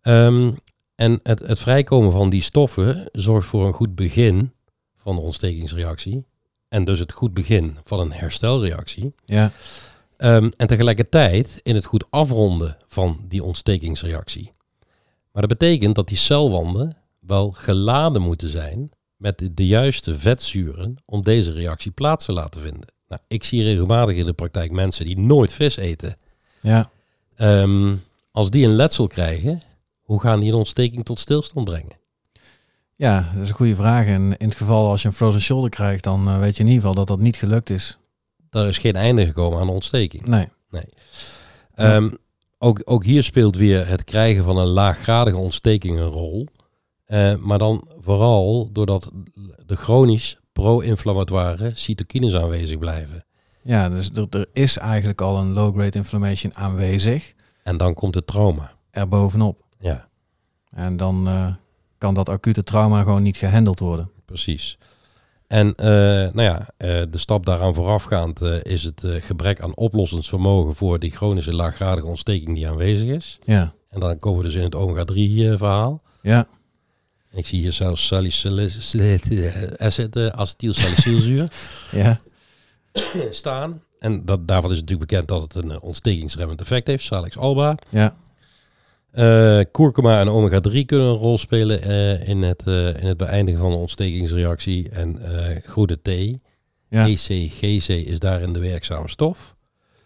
Ehm, 0.00 0.52
en 0.94 1.20
het, 1.22 1.38
het 1.38 1.58
vrijkomen 1.58 2.12
van 2.12 2.30
die 2.30 2.42
stoffen 2.42 3.08
zorgt 3.12 3.48
voor 3.48 3.66
een 3.66 3.72
goed 3.72 3.94
begin 3.94 4.52
van 4.96 5.16
de 5.16 5.22
ontstekingsreactie. 5.22 6.24
En 6.68 6.84
dus 6.84 6.98
het 6.98 7.12
goed 7.12 7.34
begin 7.34 7.78
van 7.84 8.00
een 8.00 8.12
herstelreactie. 8.12 9.14
Ja, 9.24 9.52
Ehm, 10.18 10.50
en 10.56 10.66
tegelijkertijd 10.66 11.60
in 11.62 11.74
het 11.74 11.84
goed 11.84 12.04
afronden 12.10 12.76
van 12.86 13.20
die 13.28 13.42
ontstekingsreactie. 13.42 14.52
Maar 15.32 15.46
dat 15.48 15.58
betekent 15.58 15.94
dat 15.94 16.08
die 16.08 16.16
celwanden 16.16 16.96
wel 17.20 17.50
geladen 17.50 18.22
moeten 18.22 18.48
zijn 18.48 18.90
met 19.16 19.38
de, 19.38 19.54
de 19.54 19.66
juiste 19.66 20.18
vetzuren 20.18 20.96
om 21.04 21.22
deze 21.22 21.52
reactie 21.52 21.90
plaats 21.90 22.24
te 22.24 22.32
laten 22.32 22.60
vinden. 22.60 22.92
Nou, 23.08 23.20
ik 23.26 23.44
zie 23.44 23.62
regelmatig 23.62 24.16
in 24.16 24.26
de 24.26 24.32
praktijk 24.32 24.70
mensen 24.70 25.04
die 25.04 25.18
nooit 25.18 25.52
vis 25.52 25.76
eten. 25.76 26.16
ja. 26.60 26.90
Ehm, 27.36 27.96
als 28.30 28.50
die 28.50 28.66
een 28.66 28.74
letsel 28.74 29.06
krijgen, 29.06 29.62
hoe 30.00 30.20
gaan 30.20 30.40
die 30.40 30.48
een 30.48 30.54
ontsteking 30.54 31.04
tot 31.04 31.20
stilstand 31.20 31.64
brengen? 31.64 31.96
Ja, 32.98 33.30
dat 33.34 33.42
is 33.42 33.48
een 33.48 33.54
goede 33.54 33.76
vraag. 33.76 34.06
En 34.06 34.36
in 34.36 34.48
het 34.48 34.56
geval 34.56 34.88
als 34.90 35.02
je 35.02 35.08
een 35.08 35.14
frozen 35.14 35.40
shoulder 35.40 35.70
krijgt, 35.70 36.04
dan 36.04 36.28
eh, 36.28 36.38
weet 36.38 36.56
je 36.56 36.60
in 36.62 36.68
ieder 36.68 36.80
geval 36.80 36.94
dat 36.96 37.06
dat 37.06 37.18
niet 37.18 37.36
gelukt 37.36 37.70
is. 37.70 37.98
Daar 38.50 38.66
is 38.68 38.78
geen 38.78 38.94
einde 38.94 39.26
gekomen 39.26 39.60
aan 39.60 39.66
de 39.66 39.72
ontsteking. 39.72 40.26
Nee. 40.26 40.48
Ehm, 41.74 42.10
ook, 42.58 42.82
ook 42.84 43.04
hier 43.04 43.22
speelt 43.22 43.56
weer 43.56 43.86
het 43.86 44.04
krijgen 44.04 44.44
van 44.44 44.56
een 44.56 44.66
laaggradige 44.66 45.36
ontsteking 45.36 45.98
een 45.98 46.06
rol. 46.06 46.46
Eh, 47.04 47.34
maar 47.36 47.58
dan 47.58 47.88
vooral 47.98 48.72
doordat 48.72 49.10
de 49.66 49.76
chronisch 49.76 50.38
pro-inflammatoire 50.52 51.70
cytokines 51.74 52.34
aanwezig 52.34 52.78
blijven. 52.78 53.24
Ja, 53.62 53.88
dus 53.88 54.10
er, 54.14 54.26
er 54.30 54.46
is 54.52 54.78
eigenlijk 54.78 55.20
al 55.20 55.36
een 55.38 55.52
low-grade 55.52 55.98
inflammation 55.98 56.56
aanwezig, 56.56 57.34
En 57.62 57.76
dan 57.76 57.94
komt 57.94 58.14
het 58.14 58.26
trauma. 58.26 58.72
erbovenop. 58.90 59.64
Ja, 59.78 60.08
En 60.70 60.96
dan 60.96 61.28
eh, 61.28 61.54
kan 61.98 62.14
dat 62.14 62.28
acute 62.28 62.62
trauma 62.62 63.02
gewoon 63.02 63.22
niet 63.22 63.36
gehandeld 63.36 63.78
worden. 63.78 64.10
precies. 64.24 64.78
En 65.46 65.74
eh, 65.74 65.86
nou 66.32 66.42
ja, 66.42 66.68
eh, 66.76 67.02
de 67.10 67.18
stap 67.18 67.46
daaraan 67.46 67.74
voorafgaand 67.74 68.42
eh, 68.42 68.62
is 68.62 68.84
het 68.84 69.04
gebrek 69.06 69.60
aan 69.60 69.76
oplossingsvermogen 69.76 70.74
voor 70.74 70.98
die 70.98 71.10
chronische 71.10 71.54
laaggradige 71.54 72.06
ontsteking 72.06 72.54
die 72.54 72.68
aanwezig 72.68 73.08
is. 73.08 73.38
Ja, 73.44 73.72
En 73.88 74.00
dan 74.00 74.18
komen 74.18 74.38
we 74.38 74.44
dus 74.44 74.54
in 74.54 74.62
het 74.62 74.74
omega-3 74.74 75.14
eh, 75.14 75.56
verhaal. 75.56 76.02
ja, 76.22 76.46
Ik 77.32 77.46
zie 77.46 77.60
hier 77.60 77.72
zelfs 77.72 78.12
acetylsalicylzuur 80.36 81.48
ja, 81.92 82.20
staan. 83.30 83.82
En 83.98 84.24
dat, 84.24 84.48
daarvan 84.48 84.70
is 84.70 84.80
natuurlijk 84.80 85.10
bekend 85.10 85.28
dat 85.28 85.42
het 85.42 85.54
een 85.54 85.80
ontstekingsremmend 85.80 86.60
effect 86.60 86.86
heeft, 86.86 87.04
Salix 87.04 87.36
alba. 87.36 87.74
ja, 87.88 88.16
Eh 89.10 89.60
kurkuma 89.70 90.20
en 90.20 90.28
omega-3 90.28 90.84
kunnen 90.86 91.06
een 91.06 91.14
rol 91.14 91.38
spelen 91.38 91.82
eh, 91.82 92.28
in, 92.28 92.42
het, 92.42 92.62
eh, 92.66 93.02
in 93.02 93.06
het 93.06 93.16
beëindigen 93.16 93.60
van 93.60 93.70
de 93.70 93.76
ontstekingsreactie. 93.76 94.88
En 94.88 95.18
goede 95.66 96.02
thee, 96.02 96.42
ja. 96.88 97.06
ECGC, 97.06 97.88
is 97.88 98.18
daarin 98.18 98.52
de 98.52 98.60
werkzame 98.60 99.08
stof. 99.08 99.56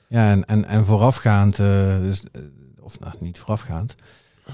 Ja, 0.09 0.31
en, 0.31 0.45
en, 0.45 0.65
en 0.65 0.85
voorafgaand, 0.85 1.57
dus, 1.57 2.25
of 2.81 3.01
nou, 3.01 3.15
niet 3.21 3.39
voorafgaand, 3.39 3.95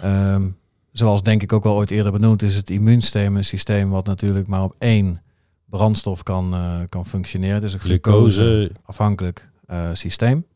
ehm, 0.03 0.49
zoals 0.93 1.23
denk 1.23 1.43
ik 1.43 1.53
ook 1.53 1.65
al 1.65 1.75
ooit 1.75 1.91
eerder 1.91 2.13
benoemd, 2.13 2.43
is 2.43 2.57
het 2.57 2.71
immuunsysteem 2.71 3.37
een 3.37 3.45
systeem 3.45 3.91
wat 3.91 4.07
natuurlijk 4.07 4.47
maar 4.47 4.63
op 4.63 4.75
één 4.79 5.23
brandstof 5.65 6.23
kan, 6.23 6.55
kan 6.89 7.07
functioneren. 7.07 7.61
Dus 7.61 7.73
een 7.73 7.79
glucose 7.79 8.43
Glucose, 8.43 8.71
afhankelijk 8.85 9.49
eh, 9.69 9.91
systeem. 9.93 10.47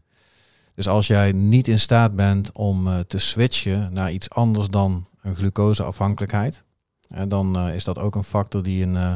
Dus 0.74 0.88
als 0.88 1.06
jij 1.06 1.32
niet 1.32 1.68
in 1.68 1.80
staat 1.80 2.16
bent 2.16 2.52
om 2.52 2.86
eh, 2.86 2.98
te 2.98 3.18
switchen 3.18 3.92
naar 3.92 4.12
iets 4.12 4.30
anders 4.30 4.68
dan 4.68 5.06
een 5.22 5.34
glucoseafhankelijkheid, 5.34 6.64
eh, 7.12 7.22
dan 7.28 7.56
eh, 7.56 7.74
is 7.74 7.84
dat 7.84 7.98
ook 7.98 8.14
een 8.14 8.24
factor 8.24 8.62
die 8.62 8.82
een 8.82 8.96
eh, 8.96 9.12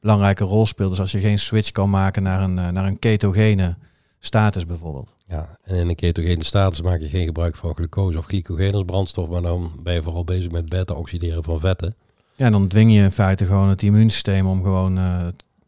belangrijke 0.00 0.44
rol 0.44 0.66
speelt. 0.66 0.90
Dus 0.90 1.00
als 1.00 1.12
je 1.12 1.18
geen 1.18 1.38
switch 1.38 1.70
kan 1.70 1.90
maken 1.90 2.22
naar 2.22 2.42
een, 2.42 2.54
naar 2.54 2.86
een 2.86 2.98
ketogene 2.98 3.76
status 4.18 4.66
bijvoorbeeld. 4.66 5.14
ja, 5.26 5.58
en 5.62 5.76
in 5.76 5.88
een 5.88 5.94
ketogene 5.94 6.44
status 6.44 6.82
maak 6.82 7.00
je 7.00 7.08
geen 7.08 7.26
gebruik 7.26 7.56
van 7.56 7.74
glucose 7.74 8.18
of 8.18 8.26
glycogeen 8.26 8.74
als 8.74 8.84
brandstof, 8.84 9.28
maar 9.28 9.42
dan 9.42 9.72
ben 9.82 9.94
je 9.94 10.02
vooral 10.02 10.24
bezig 10.24 10.50
met 10.50 10.68
beta-oxideren 10.68 11.44
van 11.44 11.60
vetten. 11.60 11.94
Ja, 12.34 12.46
en 12.46 12.52
dan 12.52 12.68
dwing 12.68 12.92
je 12.92 13.02
in 13.02 13.12
feite 13.12 13.44
gewoon 13.44 13.68
het 13.68 13.82
immuunsysteem 13.82 14.46
om 14.46 14.62
gewoon 14.62 14.98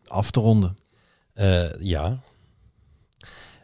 af 0.06 0.30
te 0.30 0.40
ronden. 0.40 0.76
Ja. 1.78 2.20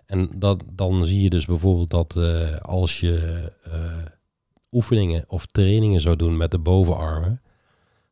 En 0.06 0.30
dat, 0.34 0.62
dan 0.72 1.06
zie 1.06 1.22
je 1.22 1.30
dus 1.30 1.46
bijvoorbeeld 1.46 1.90
dat 1.90 2.16
eh, 2.16 2.56
als 2.56 3.00
je 3.00 3.52
eh, 3.62 3.72
oefeningen 4.70 5.24
of 5.28 5.46
trainingen 5.46 6.00
zou 6.00 6.16
doen 6.16 6.36
met 6.36 6.50
de 6.50 6.58
bovenarmen, 6.58 7.40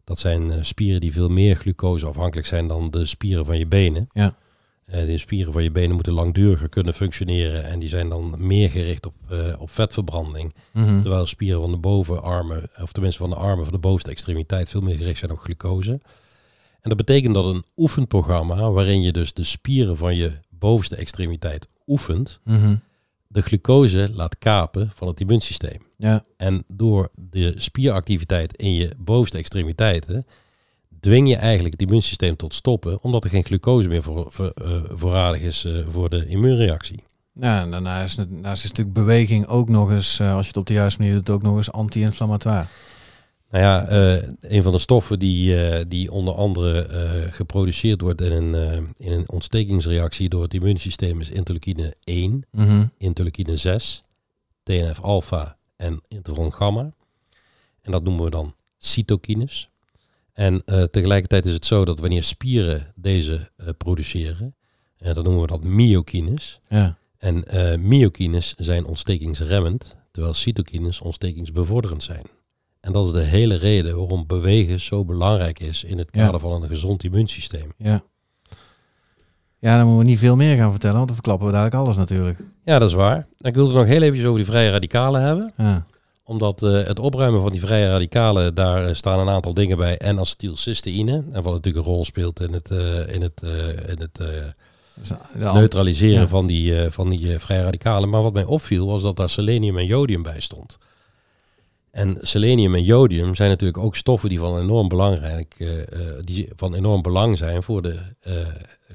dat 0.05 0.19
zijn 0.19 0.51
eh, 0.51 0.59
spieren 0.63 1.01
die 1.01 1.13
veel 1.13 1.29
meer 1.29 1.57
glucose 1.57 2.07
afhankelijk 2.07 2.47
zijn 2.47 2.67
dan 2.67 2.91
de 2.91 3.05
spieren 3.05 3.45
van 3.45 3.59
je 3.59 3.67
benen. 3.67 4.09
Ja. 4.13 4.35
Eh, 4.85 5.07
de 5.07 5.19
spieren 5.19 5.53
van 5.53 5.63
je 5.63 5.71
benen 5.71 5.95
moeten 5.95 6.13
langduriger 6.13 6.69
kunnen 6.69 6.95
functioneren 6.95 7.65
en 7.65 7.79
die 7.79 7.89
zijn 7.89 8.09
dan 8.09 8.35
meer 8.39 8.71
gericht 8.71 9.07
op, 9.07 9.15
op 9.59 9.71
vetverbranding. 9.71 10.55
Mhm. 10.73 11.01
Terwijl 11.01 11.27
spieren 11.27 11.61
van 11.61 11.71
de 11.71 11.77
bovenarmen, 11.77 12.71
of 12.81 12.93
tenminste 12.93 13.21
van 13.21 13.31
de 13.31 13.37
armen 13.37 13.65
van 13.65 13.75
de 13.75 13.81
bovenste 13.81 14.11
extremiteit, 14.11 14.69
veel 14.69 14.81
meer 14.81 14.97
gericht 14.97 15.19
zijn 15.19 15.31
op 15.31 15.39
glucose. 15.39 15.93
En 16.81 16.91
dat 16.91 16.97
betekent 16.97 17.35
dat 17.35 17.47
een 17.47 17.65
oefenprogramma, 17.77 18.71
waarin 18.71 19.03
je 19.03 19.13
dus 19.13 19.33
de 19.33 19.45
spieren 19.45 19.97
van 19.97 20.17
je 20.17 20.33
bovenste 20.49 20.97
extremiteit 20.97 21.69
oefent, 21.87 22.41
Mhm. 22.45 22.75
de 23.27 23.43
glucose 23.43 24.09
laat 24.13 24.39
kapen 24.39 24.91
van 24.95 25.09
het 25.09 25.21
immuunsysteem. 25.21 25.83
Ja, 25.97 26.25
En 26.37 26.65
door 26.75 27.09
de 27.15 27.53
spieractiviteit 27.57 28.57
in 28.57 28.75
je 28.75 28.91
bovenste 28.99 29.39
extremiteiten 29.39 30.27
dwing 31.01 31.29
je 31.29 31.37
eigenlijk 31.37 31.73
het 31.73 31.83
immuunsysteem 31.83 32.37
tot 32.37 32.55
stoppen, 32.55 33.03
omdat 33.03 33.25
er 33.25 33.31
geen 33.31 33.45
glucose 33.45 33.89
meer 33.89 34.03
voor, 34.03 34.27
voor, 34.33 34.49
eh, 34.49 34.83
voorradig 34.91 35.41
is 35.43 35.65
eh, 35.65 35.79
voor 35.89 36.11
de 36.11 36.27
immuunreactie. 36.27 37.05
ja 37.33 37.61
en 37.63 37.71
daarnaast, 37.71 38.19
is, 38.19 38.27
daarnaast 38.29 38.65
is 38.65 38.69
natuurlijk 38.71 38.97
beweging 38.97 39.47
ook 39.47 39.69
nog 39.69 39.91
eens, 39.91 40.21
eh, 40.21 40.33
als 40.35 40.41
je 40.43 40.49
het 40.49 40.57
op 40.57 40.67
de 40.67 40.75
juiste 40.75 41.01
manier 41.01 41.15
doet, 41.17 41.31
ook 41.31 41.43
nog 41.43 41.57
eens 41.57 41.73
anti-inflammatoire. 41.73 42.67
Nou 43.55 43.67
ja, 43.67 43.87
eh, 43.87 44.29
een 44.41 44.63
van 44.63 44.73
de 44.73 44.79
stoffen 44.79 45.19
die, 45.19 45.67
eh, 45.67 45.85
die 45.89 46.11
onder 46.13 46.35
andere 46.35 46.87
eh, 46.87 47.33
geproduceerd 47.33 48.01
wordt 48.01 48.21
in 48.21 48.33
een, 48.33 48.55
in 48.97 49.13
een 49.13 49.31
ontstekingsreactie 49.31 50.29
door 50.29 50.43
het 50.43 50.55
immuunsysteem 50.55 51.21
is 51.21 51.31
interleukine 51.31 51.95
1, 52.05 52.43
Mhm. 52.51 52.87
interleukine 52.99 53.57
6, 53.57 54.03
TNF-alpha 54.63 55.57
en 55.77 56.01
interferon 56.09 56.53
gamma. 56.53 56.93
En 57.81 57.93
dat 57.93 58.03
noemen 58.03 58.25
we 58.25 58.31
dan 58.31 58.55
cytokines. 58.79 59.69
En 60.33 60.63
tegelijkertijd 60.91 61.47
is 61.47 61.53
het 61.53 61.67
zo 61.67 61.85
dat 61.85 61.99
wanneer 61.99 62.25
spieren 62.25 62.93
deze 62.95 63.51
produceren, 63.79 64.55
eh, 64.97 65.15
dan 65.15 65.25
noemen 65.25 65.43
we 65.43 65.49
dat 65.49 65.65
myokines. 65.65 66.61
Ja, 66.69 66.97
En 67.19 67.45
myokines 67.89 68.55
zijn 68.57 68.85
ontstekingsremmend, 68.85 69.97
terwijl 70.11 70.35
cytokines 70.35 71.01
ontstekingsbevorderend 71.01 72.03
zijn. 72.03 72.25
En 72.85 72.93
dat 72.93 73.07
is 73.07 73.13
de 73.13 73.21
hele 73.21 73.55
reden 73.55 73.97
waarom 73.97 74.27
bewegen 74.27 74.81
zo 74.81 75.05
belangrijk 75.05 75.61
is 75.61 75.85
in 75.85 75.99
het 75.99 76.09
Ja. 76.13 76.25
kader 76.25 76.41
van 76.41 76.63
een 76.63 76.69
gezond 76.69 77.05
immuunsysteem. 77.05 77.73
ja. 77.77 78.03
Ja, 79.59 79.77
dan 79.77 79.87
moeten 79.87 80.05
we 80.05 80.11
niet 80.11 80.19
veel 80.19 80.37
meer 80.37 80.57
gaan 80.57 80.71
vertellen, 80.71 80.97
want 80.97 81.07
dan 81.07 81.17
verklappen 81.17 81.47
we 81.47 81.53
dadelijk 81.53 81.77
alles 81.77 81.97
natuurlijk. 81.97 82.39
Ja, 82.65 82.79
dat 82.79 82.89
is 82.89 82.95
waar. 82.95 83.27
Ik 83.39 83.55
wilde 83.55 83.75
nog 83.75 83.87
heel 83.87 84.03
even 84.03 84.25
over 84.25 84.39
die 84.39 84.47
vrije 84.51 84.71
radicalen 84.71 85.23
hebben. 85.23 85.53
Ja, 85.57 85.87
Omdat 86.25 86.63
eh, 86.63 86.71
het 86.73 86.99
opruimen 86.99 87.41
van 87.41 87.51
die 87.51 87.61
vrije 87.61 87.89
radicalen, 87.89 88.55
daar 88.55 88.87
eh, 88.87 88.95
staan 88.95 89.19
een 89.19 89.29
aantal 89.29 89.55
dingen 89.55 89.77
bij. 89.77 89.99
En 89.99 90.19
acetylcysteïne. 90.19 91.25
En 91.33 91.43
wat 91.43 91.53
natuurlijk 91.53 91.87
een 91.87 91.93
rol 91.93 92.05
speelt 92.05 92.41
in 92.41 92.53
het, 92.53 92.71
eh, 92.71 93.15
in 93.15 93.23
het, 93.23 93.43
in 93.89 94.01
het 94.01 94.21
neutraliseren 95.55 96.21
ja. 96.21 96.29
van 96.29 96.47
die, 96.47 96.91
van 96.91 97.11
die 97.11 97.39
vrije 97.39 97.63
radicalen. 97.63 98.09
Maar 98.09 98.23
wat 98.23 98.33
mij 98.33 98.45
opviel 98.45 98.87
was 98.87 99.03
dat 99.03 99.17
daar 99.17 99.31
selenium 99.31 99.79
en 99.79 99.87
jodium 99.87 100.23
bij 100.23 100.41
stond. 100.41 100.79
En 101.95 102.19
selenium 102.21 102.75
en 102.75 102.83
jodium 102.83 103.35
zijn 103.35 103.51
natuurlijk 103.51 103.79
ook 103.79 103.97
stoffen 103.97 104.29
die 104.29 104.39
van 104.39 104.59
enorm 104.59 104.89
belangrijk, 104.89 105.55
eh, 105.59 105.81
eh, 105.81 105.87
die 106.21 106.49
van 106.57 106.75
enorm 106.75 107.03
belang 107.03 107.39
zijn 107.39 107.63
voor 107.63 107.83
de 107.83 107.99
eh, 108.21 108.35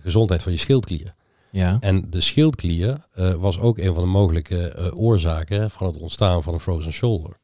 gezondheid 0.01 0.43
van 0.43 0.51
je 0.51 0.57
schildklier. 0.57 1.13
ja. 1.51 1.77
En 1.79 2.05
de 2.09 2.21
schildklier 2.21 2.97
was 3.39 3.59
ook 3.59 3.77
een 3.77 3.93
van 3.93 4.03
de 4.03 4.09
mogelijke 4.09 4.91
oorzaken 4.95 5.69
van 5.69 5.87
het 5.87 5.97
ontstaan 5.97 6.43
van 6.43 6.53
een 6.53 6.59
frozen 6.59 6.91
shoulder. 6.91 7.37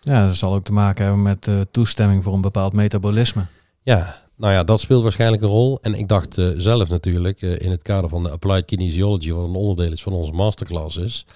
ja, 0.00 0.26
dat 0.26 0.34
zal 0.34 0.54
ook 0.54 0.64
te 0.64 0.72
maken 0.72 1.04
hebben 1.04 1.22
met 1.22 1.48
toestemming 1.70 2.24
voor 2.24 2.34
een 2.34 2.40
bepaald 2.40 2.72
metabolisme. 2.72 3.44
Ja, 3.82 4.22
nou 4.36 4.52
ja, 4.52 4.64
dat 4.64 4.80
speelt 4.80 5.02
waarschijnlijk 5.02 5.42
een 5.42 5.48
rol. 5.48 5.78
En 5.82 5.94
ik 5.94 6.08
dacht 6.08 6.34
zelf 6.56 6.88
natuurlijk, 6.88 7.42
in 7.42 7.70
het 7.70 7.82
kader 7.82 8.10
van 8.10 8.22
de 8.22 8.30
Applied 8.30 8.64
Kinesiology, 8.64 9.32
wat 9.32 9.48
een 9.48 9.54
onderdeel 9.54 9.92
is 9.92 10.02
van 10.02 10.12
onze 10.12 10.32
masterclass 10.32 10.96
is, 10.96 11.26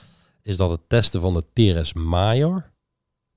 is 0.42 0.56
dat 0.56 0.70
het 0.70 0.80
testen 0.86 1.20
van 1.20 1.34
de 1.34 1.44
TRS 1.52 1.92
major 1.92 2.64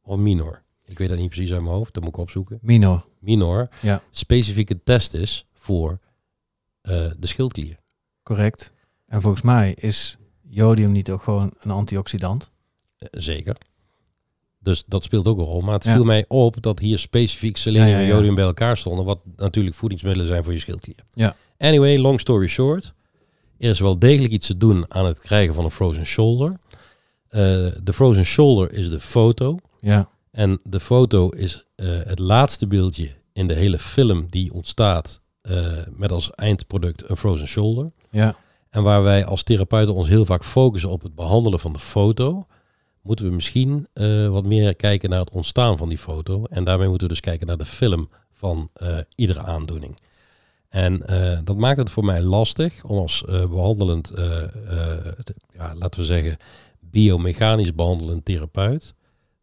of 0.03 0.17
minor. 0.17 0.63
Ik 0.85 0.97
weet 0.97 1.09
dat 1.09 1.17
niet 1.17 1.29
precies 1.29 1.51
uit 1.51 1.61
mijn 1.61 1.73
hoofd, 1.75 1.93
dat 1.93 2.03
moet 2.03 2.13
ik 2.13 2.19
opzoeken. 2.19 2.59
Minor. 2.61 3.05
Minor, 3.19 3.69
Ja. 3.81 4.01
specifieke 4.09 4.83
test 4.83 5.13
is 5.13 5.45
voor 5.53 5.99
eh, 6.81 7.11
de 7.19 7.27
schildklier. 7.27 7.77
Correct. 8.23 8.73
En 9.05 9.21
volgens 9.21 9.41
mij 9.41 9.73
is 9.73 10.17
jodium 10.49 10.91
niet 10.91 11.11
ook 11.11 11.21
gewoon 11.21 11.53
een 11.59 11.71
antioxidant? 11.71 12.51
Eh, 12.97 13.07
zeker. 13.11 13.55
Dus 14.59 14.83
dat 14.87 15.03
speelt 15.03 15.27
ook 15.27 15.37
een 15.37 15.43
rol. 15.43 15.61
Maar 15.61 15.73
het 15.73 15.83
Ja. 15.83 15.93
viel 15.93 16.03
mij 16.03 16.25
op 16.27 16.61
dat 16.61 16.79
hier 16.79 16.99
specifiek 16.99 17.57
selenium 17.57 17.89
Ja, 17.89 17.95
ja, 17.97 18.01
en 18.01 18.07
jodium 18.07 18.35
bij 18.35 18.43
elkaar 18.43 18.77
stonden. 18.77 19.05
Wat 19.05 19.19
natuurlijk 19.35 19.75
voedingsmiddelen 19.75 20.27
zijn 20.27 20.43
voor 20.43 20.53
je 20.53 20.59
schildklier. 20.59 20.95
Ja. 21.13 21.35
Anyway, 21.57 21.97
long 21.97 22.19
story 22.19 22.47
short. 22.47 22.93
Er 23.57 23.69
is 23.69 23.79
wel 23.79 23.99
degelijk 23.99 24.33
iets 24.33 24.47
te 24.47 24.57
doen 24.57 24.93
aan 24.93 25.05
het 25.05 25.19
krijgen 25.19 25.53
van 25.53 25.63
een 25.63 25.71
frozen 25.71 26.05
shoulder. 26.05 26.59
Eh, 27.27 27.39
de 27.83 27.93
frozen 27.93 28.25
shoulder 28.25 28.73
is 28.73 28.89
de 28.89 28.99
foto. 28.99 29.57
Ja. 29.81 30.09
En 30.31 30.59
de 30.63 30.79
foto 30.79 31.29
is 31.29 31.65
eh, 31.75 31.87
het 32.03 32.19
laatste 32.19 32.67
beeldje 32.67 33.09
in 33.33 33.47
de 33.47 33.53
hele 33.53 33.79
film 33.79 34.27
die 34.29 34.53
ontstaat 34.53 35.21
eh, 35.41 35.65
met 35.95 36.11
als 36.11 36.31
eindproduct 36.31 37.09
een 37.09 37.17
frozen 37.17 37.47
shoulder. 37.47 37.91
Ja. 38.09 38.35
En 38.69 38.83
waar 38.83 39.03
wij 39.03 39.25
als 39.25 39.43
therapeuten 39.43 39.93
ons 39.93 40.07
heel 40.07 40.25
vaak 40.25 40.43
focussen 40.45 40.89
op 40.89 41.01
het 41.01 41.15
behandelen 41.15 41.59
van 41.59 41.73
de 41.73 41.79
foto, 41.79 42.45
moeten 43.01 43.25
we 43.25 43.31
misschien 43.31 43.87
eh, 43.93 44.27
wat 44.27 44.45
meer 44.45 44.75
kijken 44.75 45.09
naar 45.09 45.19
het 45.19 45.29
ontstaan 45.31 45.77
van 45.77 45.89
die 45.89 45.97
foto. 45.97 46.43
En 46.43 46.63
daarmee 46.63 46.87
moeten 46.87 47.07
we 47.07 47.13
dus 47.13 47.21
kijken 47.23 47.47
naar 47.47 47.57
de 47.57 47.65
film 47.65 48.09
van 48.33 48.69
iedere 49.15 49.41
aandoening. 49.41 49.97
En 50.69 50.99
dat 51.43 51.57
maakt 51.57 51.77
het 51.77 51.89
voor 51.89 52.05
mij 52.05 52.21
lastig 52.21 52.83
om 52.83 52.97
als 52.97 53.25
eh, 53.25 53.45
behandelend, 53.45 54.09
eh, 54.09 54.43
eh, 54.43 54.49
de- 55.23 55.35
ja, 55.53 55.75
laten 55.75 55.99
we 55.99 56.05
zeggen, 56.05 56.37
biomechanisch 56.79 57.75
behandelend 57.75 58.25
therapeut 58.25 58.93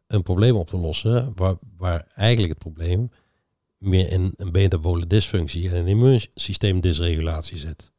een 0.09 0.23
probleem 0.23 0.57
op 0.57 0.69
te 0.69 0.77
lossen 0.77 1.33
waar, 1.35 1.55
waar 1.77 2.07
eigenlijk 2.15 2.53
het 2.53 2.63
probleem 2.63 3.11
meer 3.79 4.13
in 4.13 4.33
een 4.37 4.51
metabole 4.51 5.07
dysfunctie 5.07 5.69
en 5.69 5.77
een 5.77 5.87
immuunsysteemdysregulatie 5.87 7.57
zit. 7.57 7.91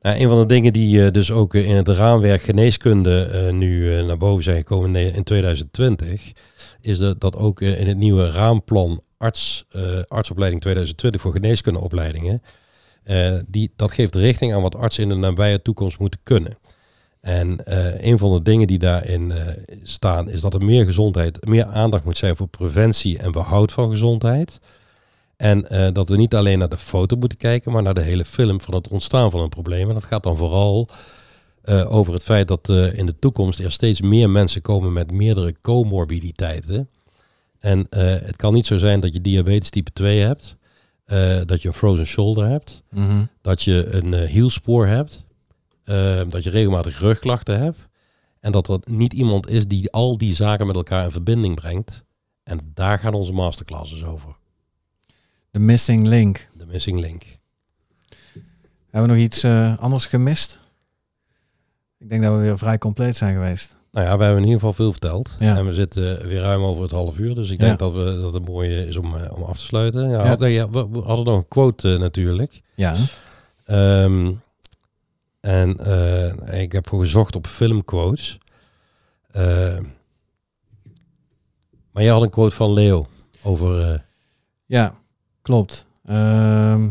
Nou, 0.00 0.20
een 0.20 0.28
van 0.28 0.40
de 0.40 0.46
dingen 0.46 0.72
die 0.72 1.04
eh, 1.04 1.12
dus 1.12 1.30
ook 1.30 1.54
in 1.54 1.76
het 1.76 1.88
raamwerk 1.88 2.42
geneeskunde 2.42 3.22
eh, 3.22 3.52
nu 3.52 3.96
eh, 3.96 4.06
naar 4.06 4.18
boven 4.18 4.42
zijn 4.42 4.56
gekomen 4.56 4.96
in 4.96 5.14
in 5.14 5.22
2020, 5.22 6.32
is 6.80 6.98
dat, 6.98 7.20
dat 7.20 7.36
ook 7.36 7.60
in 7.60 7.86
het 7.86 7.96
nieuwe 7.96 8.30
raamplan 8.30 9.00
arts, 9.16 9.66
artsopleiding 10.08 10.60
2020 10.60 11.20
voor 11.20 11.32
geneeskundeopleidingen, 11.32 12.42
die, 13.46 13.72
dat 13.76 13.92
geeft 13.92 14.14
richting 14.14 14.54
aan 14.54 14.62
wat 14.62 14.76
artsen 14.76 15.02
in 15.02 15.08
de 15.08 15.14
nabije 15.14 15.62
toekomst 15.62 15.98
moeten 15.98 16.20
kunnen. 16.22 16.58
En 17.20 17.64
eh, 17.66 18.04
een 18.04 18.18
van 18.18 18.32
de 18.32 18.42
dingen 18.42 18.66
die 18.66 18.78
daarin 18.78 19.32
eh, 19.32 19.46
staan 19.82 20.28
is 20.30 20.40
dat 20.40 20.54
er 20.54 20.64
meer 20.64 20.84
gezondheid, 20.84 21.46
meer 21.46 21.66
aandacht 21.66 22.04
moet 22.04 22.16
zijn 22.16 22.36
voor 22.36 22.48
preventie 22.48 23.18
en 23.18 23.32
behoud 23.32 23.72
van 23.72 23.90
gezondheid. 23.90 24.60
En 25.36 25.68
eh, 25.70 25.92
dat 25.92 26.08
we 26.08 26.16
niet 26.16 26.34
alleen 26.34 26.58
naar 26.58 26.68
de 26.68 26.78
foto 26.78 27.16
moeten 27.16 27.38
kijken, 27.38 27.72
maar 27.72 27.82
naar 27.82 27.94
de 27.94 28.00
hele 28.00 28.24
film 28.24 28.60
van 28.60 28.74
het 28.74 28.88
ontstaan 28.88 29.30
van 29.30 29.40
een 29.40 29.48
probleem. 29.48 29.88
En 29.88 29.94
dat 29.94 30.04
gaat 30.04 30.22
dan 30.22 30.36
vooral 30.36 30.88
over 31.88 32.12
het 32.12 32.22
feit 32.22 32.48
dat 32.48 32.68
in 32.68 33.06
de 33.06 33.18
toekomst 33.18 33.58
er 33.58 33.72
steeds 33.72 34.00
meer 34.00 34.30
mensen 34.30 34.60
komen 34.60 34.92
met 34.92 35.12
meerdere 35.12 35.54
comorbiditeiten. 35.60 36.88
En 37.58 37.86
het 38.24 38.36
kan 38.36 38.52
niet 38.54 38.66
zo 38.66 38.78
zijn 38.78 39.00
dat 39.00 39.12
je 39.12 39.20
diabetes 39.20 39.70
type 39.70 39.90
2 39.92 40.20
hebt, 40.20 40.56
dat 41.48 41.62
je 41.62 41.68
een 41.68 41.74
frozen 41.74 42.06
shoulder 42.06 42.46
hebt, 42.48 42.82
Mhm. 42.90 43.22
dat 43.42 43.62
je 43.62 43.86
een 43.90 44.14
hielspoor 44.14 44.86
hebt, 44.86 45.24
eh, 45.88 46.20
dat 46.28 46.44
je 46.44 46.50
regelmatig 46.50 46.98
rugklachten 47.00 47.58
hebt. 47.60 47.86
En 48.40 48.52
dat 48.52 48.68
er 48.68 48.78
niet 48.84 49.12
iemand 49.12 49.48
is 49.48 49.66
die 49.66 49.92
al 49.92 50.18
die 50.18 50.34
zaken 50.34 50.66
met 50.66 50.76
elkaar 50.76 51.04
in 51.04 51.10
verbinding 51.10 51.54
brengt. 51.54 52.04
En 52.42 52.60
daar 52.74 52.98
gaan 52.98 53.14
onze 53.14 53.32
masterclasses 53.32 54.04
over. 54.04 54.36
De 55.50 55.58
missing 55.58 56.06
link. 56.06 56.48
De 56.56 56.66
missing 56.66 57.00
link. 57.00 57.22
Hebben 58.90 59.10
we 59.10 59.16
nog 59.16 59.24
iets 59.26 59.42
eh, 59.42 59.78
anders 59.78 60.06
gemist? 60.06 60.58
Ik 61.98 62.08
denk 62.08 62.22
dat 62.22 62.32
we 62.34 62.38
weer 62.40 62.58
vrij 62.58 62.78
compleet 62.78 63.16
zijn 63.16 63.34
geweest. 63.34 63.76
Nou 63.92 64.06
ja, 64.06 64.16
we 64.18 64.24
hebben 64.24 64.42
in 64.42 64.48
ieder 64.48 64.60
geval 64.60 64.74
veel 64.74 64.90
verteld. 64.92 65.36
Ja. 65.38 65.56
En 65.56 65.66
we 65.66 65.74
zitten 65.74 66.26
weer 66.26 66.40
ruim 66.40 66.62
over 66.62 66.82
het 66.82 66.90
half 66.90 67.18
uur. 67.18 67.34
Dus 67.34 67.50
ik 67.50 67.60
Ja. 67.60 67.66
denk 67.66 67.78
dat, 67.78 67.92
we, 67.92 68.18
dat 68.20 68.32
het 68.34 68.44
mooi 68.48 68.74
is 68.76 68.96
om, 68.96 69.16
eh, 69.16 69.32
om 69.36 69.42
af 69.42 69.56
te 69.58 69.64
sluiten. 69.64 70.08
Ja, 70.08 70.24
Ja. 70.46 70.70
we, 70.70 70.88
we 70.90 70.98
hadden 71.00 71.24
nog 71.24 71.36
een 71.36 71.48
quote 71.48 71.92
eh, 71.94 71.98
natuurlijk. 72.00 72.60
Ja. 72.74 72.96
Ehm, 73.64 74.32
en 75.48 75.76
eh, 75.78 76.60
ik 76.62 76.72
heb 76.72 76.88
gezocht 76.88 77.36
op 77.36 77.46
filmquotes. 77.46 78.38
Ehm, 79.30 79.84
maar 81.90 82.02
jij 82.02 82.12
had 82.12 82.22
een 82.22 82.30
quote 82.30 82.56
van 82.56 82.72
Leo 82.72 83.06
over... 83.42 83.92
eh, 83.92 84.00
Ja, 84.66 84.94
klopt. 85.42 85.86
Ehm, 86.04 86.90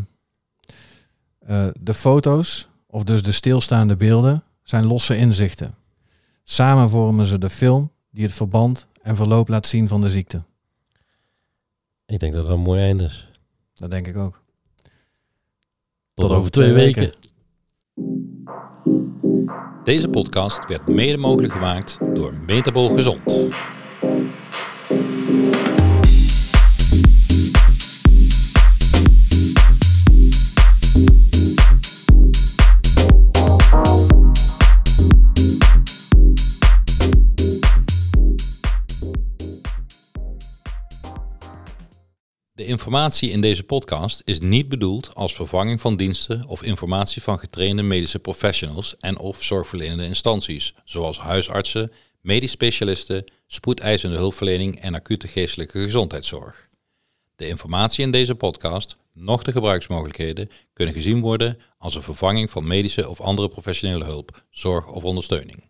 eh, 1.39 1.67
de 1.79 1.93
foto's, 1.93 2.67
of 2.87 3.03
dus 3.03 3.23
de 3.23 3.31
stilstaande 3.31 3.97
beelden, 3.97 4.43
zijn 4.63 4.85
losse 4.85 5.17
inzichten. 5.17 5.75
Samen 6.43 6.89
vormen 6.89 7.25
ze 7.25 7.37
de 7.37 7.49
film 7.49 7.91
die 8.09 8.23
het 8.23 8.33
verband 8.33 8.87
en 9.01 9.15
verloop 9.15 9.47
laat 9.47 9.67
zien 9.67 9.87
van 9.87 10.01
de 10.01 10.09
ziekte. 10.09 10.43
ik 12.05 12.19
denk 12.19 12.33
dat 12.33 12.45
dat 12.45 12.53
een 12.55 12.61
mooi 12.63 12.81
einde 12.81 13.03
is. 13.03 13.29
Dat 13.73 13.91
denk 13.91 14.07
ik 14.07 14.17
ook. 14.17 14.41
Tot, 16.13 16.31
over 16.31 16.51
twee 16.51 16.73
weken. 16.73 17.13
Deze 19.87 20.07
podcast 20.07 20.67
werd 20.67 20.87
mede 20.87 21.17
mogelijk 21.17 21.53
gemaakt 21.53 21.97
door 22.13 22.33
Metabol 22.45 22.89
Gezond. 22.89 23.21
Informatie 42.77 43.29
in 43.29 43.41
deze 43.41 43.63
podcast 43.63 44.21
is 44.25 44.39
niet 44.39 44.69
bedoeld 44.69 45.15
als 45.15 45.35
vervanging 45.35 45.81
van 45.81 45.95
diensten 45.95 46.47
of 46.47 46.63
informatie 46.63 47.21
van 47.21 47.39
getrainde 47.39 47.83
medische 47.83 48.19
professionals 48.19 48.97
en 48.97 49.19
of 49.19 49.43
zorgverlenende 49.43 50.05
instanties, 50.05 50.73
zoals 50.83 51.19
huisartsen, 51.19 51.91
medisch 52.21 52.51
specialisten, 52.51 53.31
spoedeisende 53.47 54.15
hulpverlening 54.15 54.79
en 54.79 54.95
acute 54.95 55.27
geestelijke 55.27 55.79
gezondheidszorg. 55.79 56.69
De 57.35 57.47
informatie 57.47 58.03
in 58.05 58.11
deze 58.11 58.35
podcast, 58.35 58.97
noch 59.13 59.43
de 59.43 59.51
gebruiksmogelijkheden, 59.51 60.49
kunnen 60.73 60.93
gezien 60.93 61.21
worden 61.21 61.59
als 61.77 61.95
een 61.95 62.03
vervanging 62.03 62.49
van 62.49 62.67
medische 62.67 63.09
of 63.09 63.21
andere 63.21 63.47
professionele 63.47 64.05
hulp, 64.05 64.43
zorg 64.49 64.87
of 64.87 65.03
ondersteuning. 65.03 65.69